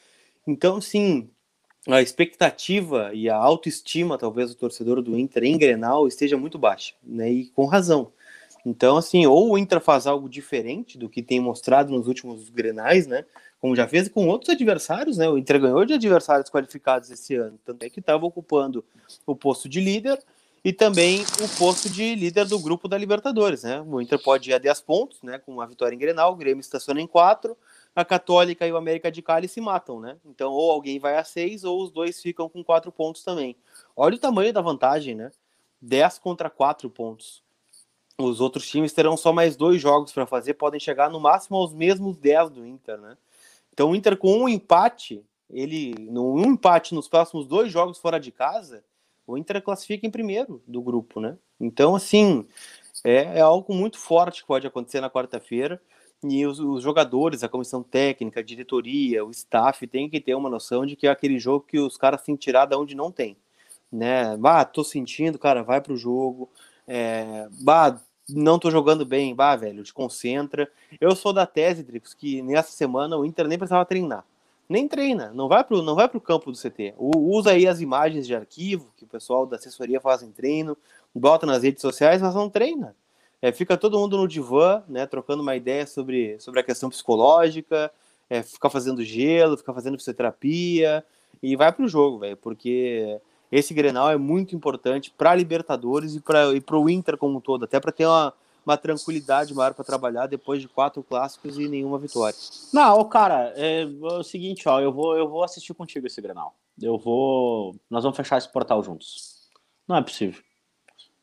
então 0.47 0.81
sim, 0.81 1.29
a 1.95 2.03
expectativa 2.03 3.11
e 3.15 3.29
a 3.31 3.37
autoestima, 3.37 4.19
talvez, 4.19 4.51
do 4.51 4.57
torcedor 4.57 5.01
do 5.01 5.19
Inter 5.19 5.45
em 5.45 5.57
Grenal 5.57 6.07
esteja 6.07 6.37
muito 6.37 6.59
baixa, 6.59 6.95
né? 7.03 7.31
E 7.31 7.47
com 7.49 7.65
razão. 7.65 8.13
Então, 8.65 8.97
assim, 8.97 9.25
ou 9.27 9.53
o 9.53 9.59
Inter 9.59 9.81
faz 9.81 10.07
algo 10.07 10.29
diferente 10.29 10.99
do 10.99 11.09
que 11.09 11.23
tem 11.23 11.41
mostrado 11.41 11.93
nos 11.93 12.07
últimos 12.07 12.51
Grenais, 12.51 13.07
né? 13.07 13.25
Como 13.61 13.75
já 13.75 13.89
fez 13.89 14.09
com 14.09 14.29
outros 14.29 14.51
adversários, 14.51 15.17
né? 15.17 15.29
O 15.29 15.39
Inter 15.39 15.61
ganhou 15.61 15.85
de 15.85 15.95
adversários 15.95 16.51
qualificados 16.51 17.11
esse 17.11 17.35
ano, 17.35 17.59
tanto 17.65 17.83
é 17.83 17.91
que 17.91 18.01
estava 18.01 18.27
ocupando 18.27 18.85
o 19.27 19.35
posto 19.35 19.69
de 19.69 19.81
líder 19.81 20.19
e 20.65 20.73
também 20.73 21.23
o 21.43 21.59
posto 21.59 21.89
de 21.89 22.15
líder 22.15 22.47
do 22.47 22.59
grupo 22.59 22.89
da 22.89 22.99
Libertadores, 22.99 23.63
né? 23.63 23.81
O 23.81 24.01
Inter 24.01 24.23
pode 24.23 24.51
ir 24.51 24.55
a 24.55 24.59
10 24.59 24.81
pontos, 24.83 25.23
né? 25.23 25.39
Com 25.39 25.53
uma 25.53 25.67
vitória 25.67 25.95
em 25.95 25.99
Grenal, 25.99 26.33
o 26.33 26.37
Grêmio 26.37 26.61
estaciona 26.61 27.01
em 27.01 27.07
4, 27.07 27.57
a 27.99 28.05
Católica 28.05 28.65
e 28.65 28.71
o 28.71 28.77
América 28.77 29.11
de 29.11 29.21
Cali 29.21 29.49
se 29.49 29.61
matam, 29.61 29.99
né? 29.99 30.17
Então, 30.25 30.53
ou 30.53 30.71
alguém 30.71 31.01
vai 31.01 31.17
a 31.17 31.25
seis, 31.25 31.65
ou 31.65 31.83
os 31.83 31.91
dois 31.91 32.23
ficam 32.23 32.49
com 32.49 32.63
quatro 32.63 32.93
pontos 32.93 33.25
também. 33.25 33.57
Olha 33.97 34.15
o 34.15 34.21
tamanho 34.21 34.53
da 34.53 34.61
vantagem, 34.61 35.17
né? 35.17 35.33
10 35.83 36.21
contra 36.21 36.49
4 36.49 36.89
pontos. 36.89 37.43
Os 38.17 38.41
outros 38.41 38.69
times 38.69 38.93
terão 38.93 39.17
só 39.17 39.33
mais 39.33 39.57
dois 39.57 39.83
jogos 39.83 40.13
para 40.13 40.27
fazer, 40.27 40.55
podem 40.55 40.79
chegar 40.79 41.11
no 41.11 41.19
máximo 41.19 41.57
aos 41.57 41.75
mesmos 41.75 42.17
10 42.17 42.51
do 42.51 42.65
Inter, 42.65 42.99
né? 42.99 43.17
Então, 43.75 43.91
o 43.91 43.97
Inter 43.97 44.17
com 44.17 44.43
um 44.43 44.49
empate, 44.49 45.25
ele, 45.51 45.93
num 45.99 46.53
empate 46.53 46.95
nos 46.95 47.09
próximos 47.09 47.49
dois 47.49 47.73
jogos 47.73 47.99
fora 47.99 48.21
de 48.21 48.31
casa, 48.31 48.85
o 49.27 49.37
Inter 49.37 49.61
classifica 49.61 50.07
em 50.07 50.11
primeiro 50.11 50.63
do 50.69 50.81
grupo, 50.81 51.19
né? 51.19 51.37
Então, 51.59 51.97
assim, 51.97 52.47
é, 53.03 53.39
é 53.39 53.41
algo 53.41 53.75
muito 53.75 53.99
forte 53.99 54.43
que 54.43 54.47
pode 54.47 54.69
acontecer 54.69 55.01
na 55.01 55.11
quarta-feira. 55.11 55.83
E 56.25 56.45
os, 56.45 56.59
os, 56.59 56.83
jogadores, 56.83 57.45
a 57.45 57.49
comissão 57.49 57.83
técnica, 57.83 58.41
a 58.41 58.43
diretoria, 58.43 59.25
o 59.25 59.31
staff 59.31 59.87
tem 59.87 60.11
que 60.11 60.21
ter 60.21 60.35
uma 60.35 60.51
noção 60.51 60.85
de 60.85 60.97
que 60.97 61.07
é 61.07 61.11
aquele 61.11 61.39
jogo 61.39 61.65
que 61.67 61.79
os 61.79 61.97
caras 61.97 62.23
têm 62.23 62.35
tirar 62.35 62.67
da 62.67 62.77
onde 62.77 62.95
não 62.95 63.13
tem. 63.13 63.37
Né? 63.91 64.37
Bah, 64.37 64.65
tô 64.65 64.83
sentindo, 64.83 65.39
cara, 65.39 65.63
vai 65.63 65.81
pro 65.81 65.97
jogo. 65.97 66.51
É, 66.89 67.49
bah, 67.61 68.01
não 68.29 68.59
tô 68.59 68.71
jogando 68.71 69.07
bem, 69.07 69.35
bah, 69.35 69.55
velho, 69.57 69.85
te 69.85 69.95
concentra. 69.95 70.71
Eu 71.01 71.15
sou 71.15 71.33
da 71.33 71.47
tese, 71.47 71.85
Drix, 71.85 72.15
que 72.15 72.43
nessa 72.43 72.73
semana 72.73 73.17
o 73.17 73.25
Inter 73.25 73.47
nem 73.47 73.59
precisava 73.59 73.85
treinar. 73.87 74.25
Nem 74.69 74.87
treina, 74.87 75.33
não 75.33 75.49
vai 75.49 75.65
pro, 75.65 75.83
não 75.83 75.95
vai 75.95 76.09
pro 76.09 76.21
campo 76.21 76.53
do 76.53 76.59
CT. 76.59 76.95
usa 76.99 77.53
aí 77.53 77.67
as 77.67 77.81
imagens 77.81 78.27
de 78.27 78.35
arquivo 78.35 78.93
que 78.97 79.05
o 79.05 79.09
pessoal 79.09 79.47
da 79.47 79.57
assessoria 79.57 80.01
faz 80.01 80.23
em 80.23 80.31
treino, 80.31 80.77
bota 81.15 81.47
nas 81.47 81.63
redes 81.63 81.81
sociais, 81.81 82.21
mas 82.21 82.35
não 82.35 82.51
treina. 82.51 82.95
É, 83.41 83.53
fica 83.53 83.77
todo 83.77 83.99
mundo 83.99 84.17
no 84.17 84.27
divã, 84.27 84.83
né, 84.89 85.07
trocando 85.07 85.43
uma 85.43 85.55
ideia 85.55 85.87
sobre, 85.87 86.39
sobre 86.41 86.61
a 86.61 86.63
questão 86.63 86.91
psicológica, 86.91 87.91
é, 88.29 88.43
ficar 88.43 88.71
fazendo 88.71 89.05
gelo, 89.05 89.57
ficar 89.57 89.73
fazendo 89.73 89.97
fisioterapia 89.97 91.05
e 91.43 91.55
vai 91.57 91.73
pro 91.73 91.89
jogo, 91.89 92.19
velho, 92.19 92.37
porque 92.37 93.21
esse 93.51 93.73
Grenal 93.73 94.11
é 94.11 94.17
muito 94.17 94.55
importante 94.55 95.13
para 95.17 95.35
Libertadores 95.35 96.15
e 96.15 96.21
para 96.21 96.53
e 96.55 96.63
o 96.71 96.89
Inter 96.91 97.17
como 97.17 97.39
um 97.39 97.41
todo, 97.41 97.65
até 97.65 97.81
para 97.81 97.93
ter 97.93 98.07
uma, 98.07 98.35
uma 98.67 98.77
tranquilidade 98.77 99.55
maior 99.55 99.73
para 99.73 99.85
trabalhar 99.85 100.27
depois 100.27 100.61
de 100.61 100.69
quatro 100.69 101.03
clássicos 101.03 101.59
e 101.59 101.69
nenhuma 101.69 101.99
vitória. 101.99 102.37
Não, 102.73 103.03
cara, 103.09 103.53
é, 103.57 103.83
é, 103.83 103.87
o 103.87 104.23
seguinte, 104.23 104.69
ó, 104.69 104.81
eu 104.81 104.93
vou 104.93 105.17
eu 105.17 105.29
vou 105.29 105.43
assistir 105.43 105.73
contigo 105.75 106.07
esse 106.07 106.21
Grenal. 106.21 106.55
Eu 106.81 106.99
vou, 106.99 107.75
nós 107.91 108.05
vamos 108.05 108.17
fechar 108.17 108.39
esse 108.39 108.53
portal 108.53 108.83
juntos. 108.83 109.49
Não 109.87 109.97
é 109.97 110.03
possível. 110.03 110.41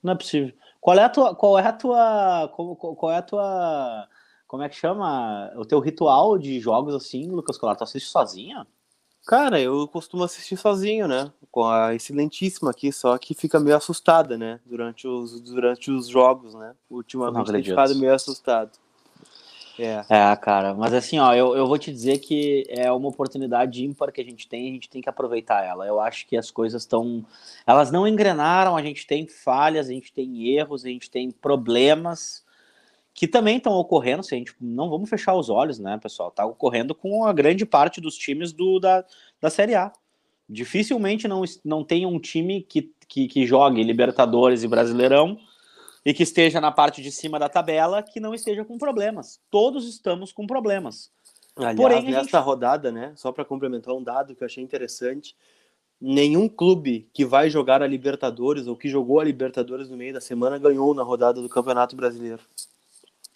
Não 0.01 0.13
é 0.13 0.15
possível. 0.15 0.53
Qual 0.85 0.99
é 0.99 1.03
a 1.03 1.09
tua. 1.09 1.33
Qual 1.33 1.57
é 1.57 1.65
a 1.65 1.73
tua. 1.73 2.47
Qual, 2.55 2.75
qual 2.75 3.11
é 3.11 3.17
a 3.17 3.21
tua. 3.23 4.07
Como 4.45 4.61
é 4.61 4.69
que 4.69 4.75
chama? 4.75 5.51
O 5.55 5.65
teu 5.65 5.79
ritual 5.79 6.37
de 6.37 6.59
jogos 6.59 6.93
assim, 6.93 7.27
Lucas 7.27 7.57
Colar? 7.57 7.75
Tu 7.75 7.83
assiste 7.83 8.07
sozinho? 8.07 8.63
Cara, 9.25 9.59
eu 9.59 9.87
costumo 9.87 10.23
assistir 10.23 10.55
sozinho, 10.55 11.07
né? 11.07 11.31
Com 11.49 11.63
a 11.67 11.95
excelentíssima 11.95 12.69
aqui, 12.69 12.91
só 12.91 13.17
que 13.17 13.33
fica 13.33 13.59
meio 13.59 13.75
assustada, 13.75 14.37
né? 14.37 14.59
Durante 14.63 15.07
os, 15.07 15.41
durante 15.41 15.89
os 15.89 16.07
jogos, 16.07 16.53
né? 16.53 16.75
Ultimamente 16.87 17.51
tem 17.51 17.63
ficado 17.63 17.95
meio 17.95 18.13
assustado. 18.13 18.77
É. 19.77 20.05
é, 20.09 20.35
cara, 20.37 20.73
mas 20.73 20.93
assim, 20.93 21.19
ó, 21.19 21.33
eu, 21.33 21.55
eu 21.55 21.67
vou 21.67 21.77
te 21.77 21.91
dizer 21.91 22.19
que 22.19 22.63
é 22.69 22.91
uma 22.91 23.09
oportunidade 23.09 23.83
ímpar 23.83 24.11
que 24.11 24.21
a 24.21 24.23
gente 24.23 24.47
tem, 24.47 24.69
a 24.69 24.73
gente 24.73 24.89
tem 24.89 25.01
que 25.01 25.09
aproveitar 25.09 25.63
ela. 25.65 25.85
Eu 25.85 25.99
acho 25.99 26.25
que 26.27 26.37
as 26.37 26.49
coisas 26.49 26.83
estão. 26.83 27.25
Elas 27.67 27.91
não 27.91 28.07
engrenaram, 28.07 28.77
a 28.77 28.81
gente 28.81 29.05
tem 29.05 29.27
falhas, 29.27 29.89
a 29.89 29.91
gente 29.91 30.13
tem 30.13 30.47
erros, 30.55 30.85
a 30.85 30.89
gente 30.89 31.09
tem 31.09 31.29
problemas 31.29 32.45
que 33.13 33.27
também 33.27 33.57
estão 33.57 33.73
ocorrendo, 33.73 34.23
se 34.23 34.35
a 34.35 34.37
gente 34.37 34.53
não 34.59 34.89
vamos 34.89 35.09
fechar 35.09 35.35
os 35.35 35.49
olhos, 35.49 35.79
né, 35.79 35.97
pessoal? 35.97 36.29
Tá 36.31 36.45
ocorrendo 36.45 36.93
com 36.93 37.25
a 37.25 37.31
grande 37.31 37.65
parte 37.65 38.01
dos 38.01 38.17
times 38.17 38.51
do, 38.51 38.77
da, 38.77 39.05
da 39.39 39.49
Série 39.49 39.73
A. 39.73 39.91
Dificilmente 40.49 41.25
não, 41.27 41.43
não 41.63 41.83
tem 41.83 42.05
um 42.05 42.19
time 42.19 42.61
que, 42.61 42.91
que, 43.07 43.27
que 43.27 43.45
jogue 43.45 43.81
Libertadores 43.83 44.63
e 44.63 44.67
Brasileirão 44.67 45.39
e 46.05 46.13
que 46.13 46.23
esteja 46.23 46.61
na 46.61 46.71
parte 46.71 47.01
de 47.01 47.11
cima 47.11 47.39
da 47.39 47.49
tabela 47.49 48.03
que 48.03 48.19
não 48.19 48.33
esteja 48.33 48.63
com 48.63 48.77
problemas. 48.77 49.39
Todos 49.49 49.87
estamos 49.87 50.31
com 50.31 50.45
problemas. 50.45 51.09
Aliás, 51.55 51.75
Porém, 51.75 52.03
nesta 52.03 52.37
gente... 52.37 52.45
rodada, 52.45 52.91
né, 52.91 53.13
só 53.15 53.31
para 53.31 53.43
complementar 53.43 53.95
um 53.95 54.03
dado 54.03 54.35
que 54.35 54.43
eu 54.43 54.45
achei 54.45 54.63
interessante, 54.63 55.35
nenhum 55.99 56.47
clube 56.47 57.09
que 57.13 57.25
vai 57.25 57.49
jogar 57.49 57.81
a 57.81 57.87
Libertadores 57.87 58.67
ou 58.67 58.75
que 58.75 58.89
jogou 58.89 59.19
a 59.19 59.23
Libertadores 59.23 59.89
no 59.89 59.97
meio 59.97 60.13
da 60.13 60.21
semana 60.21 60.59
ganhou 60.59 60.93
na 60.93 61.01
rodada 61.01 61.41
do 61.41 61.49
Campeonato 61.49 61.95
Brasileiro. 61.95 62.43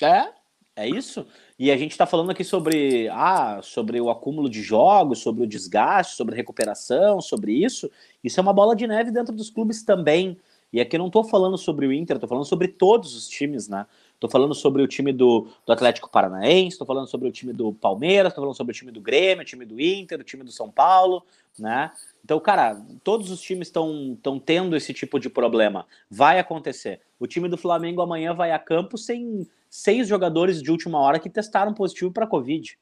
É, 0.01 0.27
é 0.75 0.87
isso. 0.87 1.25
E 1.57 1.71
a 1.71 1.77
gente 1.77 1.91
está 1.91 2.05
falando 2.05 2.29
aqui 2.29 2.43
sobre, 2.43 3.09
ah, 3.09 3.59
sobre 3.63 3.99
o 3.99 4.09
acúmulo 4.09 4.49
de 4.49 4.61
jogos, 4.61 5.19
sobre 5.19 5.43
o 5.43 5.47
desgaste, 5.47 6.15
sobre 6.15 6.35
recuperação, 6.35 7.19
sobre 7.21 7.53
isso. 7.53 7.89
Isso 8.23 8.39
é 8.39 8.43
uma 8.43 8.53
bola 8.53 8.75
de 8.75 8.85
neve 8.85 9.11
dentro 9.11 9.33
dos 9.33 9.49
clubes 9.49 9.83
também. 9.83 10.37
E 10.71 10.79
aqui 10.79 10.95
eu 10.95 10.99
não 10.99 11.07
estou 11.07 11.23
falando 11.23 11.57
sobre 11.57 11.87
o 11.87 11.93
Inter, 11.93 12.17
estou 12.17 12.29
falando 12.29 12.45
sobre 12.45 12.67
todos 12.67 13.15
os 13.15 13.27
times, 13.27 13.67
né? 13.67 13.87
Estou 14.13 14.29
falando 14.29 14.53
sobre 14.53 14.81
o 14.83 14.87
time 14.87 15.11
do, 15.11 15.47
do 15.65 15.73
Atlético 15.73 16.09
Paranaense, 16.09 16.73
estou 16.73 16.85
falando 16.85 17.07
sobre 17.07 17.27
o 17.27 17.31
time 17.31 17.53
do 17.53 17.73
Palmeiras, 17.73 18.31
estou 18.31 18.43
falando 18.43 18.55
sobre 18.55 18.71
o 18.71 18.75
time 18.75 18.91
do 18.91 19.01
Grêmio, 19.01 19.41
o 19.41 19.45
time 19.45 19.65
do 19.65 19.79
Inter, 19.81 20.19
o 20.19 20.23
time 20.23 20.43
do 20.43 20.51
São 20.51 20.69
Paulo, 20.69 21.23
né? 21.57 21.91
Então, 22.23 22.39
cara, 22.39 22.79
todos 23.03 23.31
os 23.31 23.41
times 23.41 23.69
estão 23.69 24.39
tendo 24.45 24.75
esse 24.75 24.93
tipo 24.93 25.19
de 25.19 25.29
problema. 25.29 25.85
Vai 26.09 26.37
acontecer. 26.37 27.01
O 27.19 27.25
time 27.25 27.49
do 27.49 27.57
Flamengo 27.57 28.01
amanhã 28.01 28.33
vai 28.33 28.51
a 28.51 28.59
campo 28.59 28.97
sem 28.97 29.47
seis 29.69 30.07
jogadores 30.07 30.61
de 30.61 30.69
última 30.69 30.99
hora 30.99 31.19
que 31.19 31.29
testaram 31.29 31.73
positivo 31.73 32.11
para 32.11 32.27
Covid. 32.27 32.77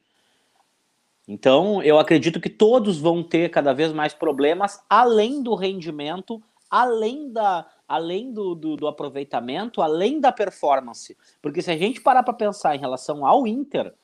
Então, 1.26 1.82
eu 1.82 1.98
acredito 1.98 2.40
que 2.40 2.48
todos 2.48 2.98
vão 2.98 3.22
ter 3.22 3.50
cada 3.50 3.72
vez 3.72 3.92
mais 3.92 4.14
problemas, 4.14 4.80
além 4.88 5.42
do 5.42 5.54
rendimento, 5.54 6.42
além 6.70 7.30
da, 7.30 7.66
além 7.88 8.30
do, 8.32 8.54
do, 8.54 8.76
do 8.76 8.86
aproveitamento, 8.86 9.80
além 9.80 10.20
da 10.20 10.30
performance. 10.30 11.16
Porque 11.40 11.62
se 11.62 11.70
a 11.70 11.76
gente 11.76 12.00
parar 12.00 12.22
para 12.22 12.34
pensar 12.34 12.76
em 12.76 12.78
relação 12.78 13.24
ao 13.24 13.46
Inter, 13.46 13.94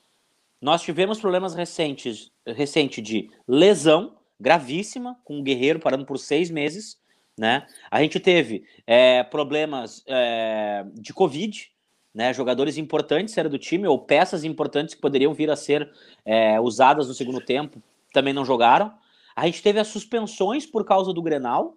nós 0.61 0.83
tivemos 0.83 1.21
problemas 1.21 1.55
recentes, 1.55 2.33
recente 2.47 3.03
de 3.03 3.31
lesão 3.47 4.17
gravíssima, 4.41 5.19
com 5.23 5.39
o 5.39 5.43
Guerreiro 5.43 5.79
parando 5.79 6.07
por 6.07 6.19
seis 6.19 6.51
meses, 6.51 6.99
né? 7.37 7.67
A 7.91 8.01
gente 8.01 8.19
teve 8.19 8.65
é, 8.87 9.23
problemas 9.25 10.03
é, 10.07 10.87
de 10.95 11.13
Covid, 11.13 11.71
né? 12.15 12.33
Jogadores 12.33 12.79
importantes 12.79 13.37
era 13.37 13.49
do 13.49 13.59
time, 13.59 13.87
ou 13.87 13.99
peças 13.99 14.45
importantes 14.45 14.95
que 14.95 15.01
poderiam 15.01 15.35
vir 15.35 15.51
a 15.51 15.57
ser 15.57 15.91
é, 16.25 16.59
usadas 16.61 17.09
no 17.09 17.15
segundo 17.15 17.41
tempo, 17.41 17.83
também 18.13 18.33
não 18.33 18.45
jogaram. 18.45 18.95
A 19.37 19.47
gente 19.47 19.63
teve 19.63 19.81
as 19.81 19.89
suspensões 19.89 20.65
por 20.65 20.85
causa 20.85 21.13
do 21.13 21.21
Grenal, 21.21 21.77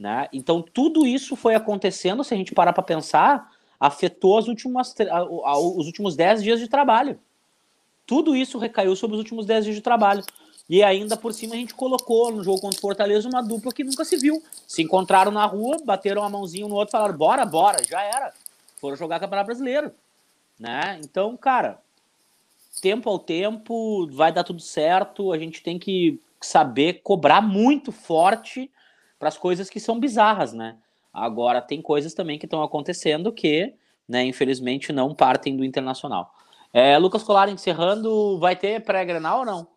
né? 0.00 0.28
Então, 0.32 0.62
tudo 0.62 1.06
isso 1.06 1.36
foi 1.36 1.54
acontecendo, 1.54 2.24
se 2.24 2.32
a 2.32 2.36
gente 2.36 2.54
parar 2.54 2.72
para 2.72 2.82
pensar, 2.82 3.52
afetou 3.78 4.38
as 4.38 4.48
últimas, 4.48 4.94
os 4.96 5.86
últimos 5.86 6.16
10 6.16 6.42
dias 6.42 6.58
de 6.58 6.68
trabalho. 6.68 7.20
Tudo 8.06 8.34
isso 8.34 8.56
recaiu 8.56 8.96
sobre 8.96 9.16
os 9.16 9.18
últimos 9.18 9.44
10 9.44 9.64
dias 9.66 9.76
de 9.76 9.82
trabalho. 9.82 10.24
E 10.70 10.82
ainda 10.82 11.18
por 11.18 11.34
cima 11.34 11.54
a 11.54 11.58
gente 11.58 11.74
colocou 11.74 12.32
no 12.32 12.42
jogo 12.42 12.62
contra 12.62 12.78
o 12.78 12.80
Fortaleza 12.80 13.28
uma 13.28 13.42
dupla 13.42 13.72
que 13.72 13.84
nunca 13.84 14.02
se 14.06 14.16
viu. 14.16 14.42
Se 14.66 14.80
encontraram 14.80 15.30
na 15.30 15.44
rua, 15.44 15.76
bateram 15.84 16.24
a 16.24 16.30
mãozinha 16.30 16.64
um 16.64 16.70
no 16.70 16.76
outro, 16.76 16.92
falaram: 16.92 17.18
bora, 17.18 17.44
bora, 17.44 17.84
já 17.86 18.00
era. 18.00 18.32
Foram 18.80 18.96
jogar 18.96 19.20
Campeonato 19.20 19.48
Brasileiro. 19.48 19.92
Né? 20.58 20.98
Então, 21.04 21.36
cara, 21.36 21.78
tempo 22.80 23.10
ao 23.10 23.18
tempo, 23.18 24.08
vai 24.10 24.32
dar 24.32 24.44
tudo 24.44 24.62
certo. 24.62 25.30
A 25.30 25.38
gente 25.38 25.62
tem 25.62 25.78
que 25.78 26.18
saber 26.40 27.02
cobrar 27.02 27.42
muito 27.42 27.92
forte 27.92 28.70
para 29.20 29.28
as 29.28 29.36
coisas 29.36 29.68
que 29.68 29.78
são 29.78 30.00
bizarras, 30.00 30.54
né? 30.54 30.78
Agora, 31.12 31.60
tem 31.60 31.82
coisas 31.82 32.14
também 32.14 32.38
que 32.38 32.46
estão 32.46 32.62
acontecendo 32.62 33.30
que, 33.30 33.74
né, 34.08 34.24
infelizmente, 34.24 34.92
não 34.92 35.14
partem 35.14 35.54
do 35.54 35.64
internacional. 35.64 36.34
É, 36.72 36.96
Lucas 36.96 37.22
Colar, 37.22 37.50
encerrando, 37.50 38.38
vai 38.38 38.56
ter 38.56 38.82
pré-grenal 38.82 39.40
ou 39.40 39.44
não? 39.44 39.68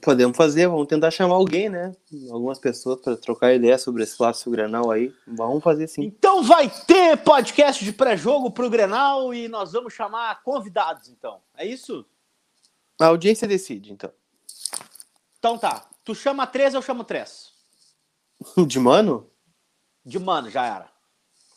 Podemos 0.00 0.36
fazer, 0.36 0.68
vamos 0.68 0.86
tentar 0.86 1.10
chamar 1.10 1.34
alguém, 1.34 1.68
né? 1.68 1.92
Algumas 2.30 2.58
pessoas 2.58 3.00
para 3.00 3.16
trocar 3.16 3.54
ideia 3.54 3.76
sobre 3.78 4.04
esse 4.04 4.16
clássico 4.16 4.50
Grenal 4.50 4.92
aí. 4.92 5.12
Vamos 5.26 5.64
fazer 5.64 5.88
sim. 5.88 6.04
Então 6.04 6.42
vai 6.42 6.70
ter 6.86 7.16
podcast 7.16 7.84
de 7.84 7.92
pré-jogo 7.92 8.50
para 8.50 8.66
o 8.66 8.70
Grenal 8.70 9.34
e 9.34 9.48
nós 9.48 9.72
vamos 9.72 9.92
chamar 9.92 10.42
convidados, 10.44 11.08
então. 11.08 11.40
É 11.56 11.66
isso? 11.66 12.06
A 13.00 13.06
audiência 13.06 13.48
decide, 13.48 13.92
então. 13.92 14.12
Então 15.38 15.58
tá. 15.58 15.88
Tu 16.04 16.14
chama 16.14 16.46
três, 16.46 16.74
eu 16.74 16.82
chamo 16.82 17.02
três. 17.02 17.47
De 18.66 18.78
mano? 18.78 19.26
De 20.04 20.18
mano, 20.18 20.50
já 20.50 20.64
era. 20.64 20.88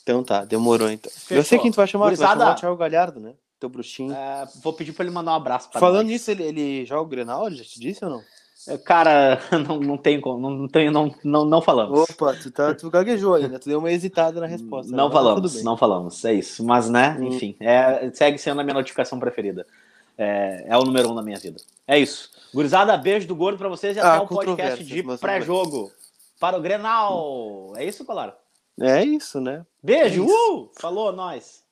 Então 0.03 0.23
tá, 0.23 0.43
demorou 0.43 0.89
então. 0.89 1.11
Fechou. 1.11 1.37
Eu 1.37 1.43
sei 1.43 1.59
quem 1.59 1.71
tu 1.71 1.75
vai 1.75 1.87
chamar, 1.87 2.05
Gurizada, 2.05 2.33
tu 2.33 2.37
vai 2.37 2.45
chamar 2.45 2.53
o 2.53 2.59
Thiago 2.59 2.77
Galhardo, 2.77 3.19
né? 3.19 3.33
Teu 3.59 3.69
bruxinho. 3.69 4.13
É, 4.13 4.47
vou 4.63 4.73
pedir 4.73 4.91
pra 4.91 5.05
ele 5.05 5.13
mandar 5.13 5.33
um 5.33 5.35
abraço 5.35 5.69
pra 5.69 5.79
Falando 5.79 6.07
nisso, 6.07 6.31
ele, 6.31 6.43
ele 6.43 6.85
joga 6.85 7.03
o 7.03 7.05
Grenal, 7.05 7.47
ele 7.47 7.57
já 7.57 7.63
te 7.63 7.79
disse 7.79 8.03
ou 8.03 8.09
não? 8.09 8.21
É, 8.67 8.77
cara, 8.77 9.39
não, 9.67 9.79
não 9.79 9.97
tem 9.97 10.19
como, 10.19 10.39
não, 10.39 10.67
não, 10.91 11.15
não, 11.23 11.45
não 11.45 11.61
falamos. 11.61 12.09
Opa, 12.09 12.33
tu, 12.33 12.51
tá, 12.51 12.73
tu 12.73 12.89
gaguejou 12.89 13.35
aí, 13.35 13.47
né? 13.47 13.59
Tu 13.59 13.69
deu 13.69 13.79
uma 13.79 13.91
hesitada 13.91 14.39
na 14.39 14.47
resposta. 14.47 14.91
Não 14.91 15.07
né? 15.07 15.13
falamos, 15.13 15.63
não 15.63 15.77
falamos, 15.77 16.25
é 16.25 16.33
isso. 16.33 16.63
Mas, 16.63 16.89
né, 16.89 17.17
hum. 17.19 17.25
enfim, 17.25 17.55
é, 17.59 18.09
segue 18.13 18.37
sendo 18.37 18.61
a 18.61 18.63
minha 18.63 18.73
notificação 18.73 19.19
preferida. 19.19 19.65
É, 20.17 20.65
é 20.67 20.77
o 20.77 20.83
número 20.83 21.09
um 21.09 21.15
da 21.15 21.21
minha 21.21 21.39
vida. 21.39 21.57
É 21.87 21.97
isso. 21.97 22.29
Gurizada, 22.53 22.97
beijo 22.97 23.27
do 23.27 23.35
gordo 23.35 23.57
pra 23.57 23.69
vocês 23.69 23.95
e 23.95 23.99
ah, 23.99 24.15
até 24.15 24.23
o 24.23 24.27
podcast 24.27 24.83
de 24.83 25.03
pré-jogo 25.17 25.91
para 26.41 26.57
o 26.57 26.61
Grenal. 26.61 27.71
É 27.77 27.85
isso, 27.85 28.03
Colar? 28.03 28.35
É 28.81 29.03
isso, 29.05 29.39
né? 29.39 29.63
Beijo, 29.81 30.23
é 30.23 30.25
isso. 30.25 30.53
uh! 30.55 30.71
Falou, 30.81 31.11
nós. 31.11 31.63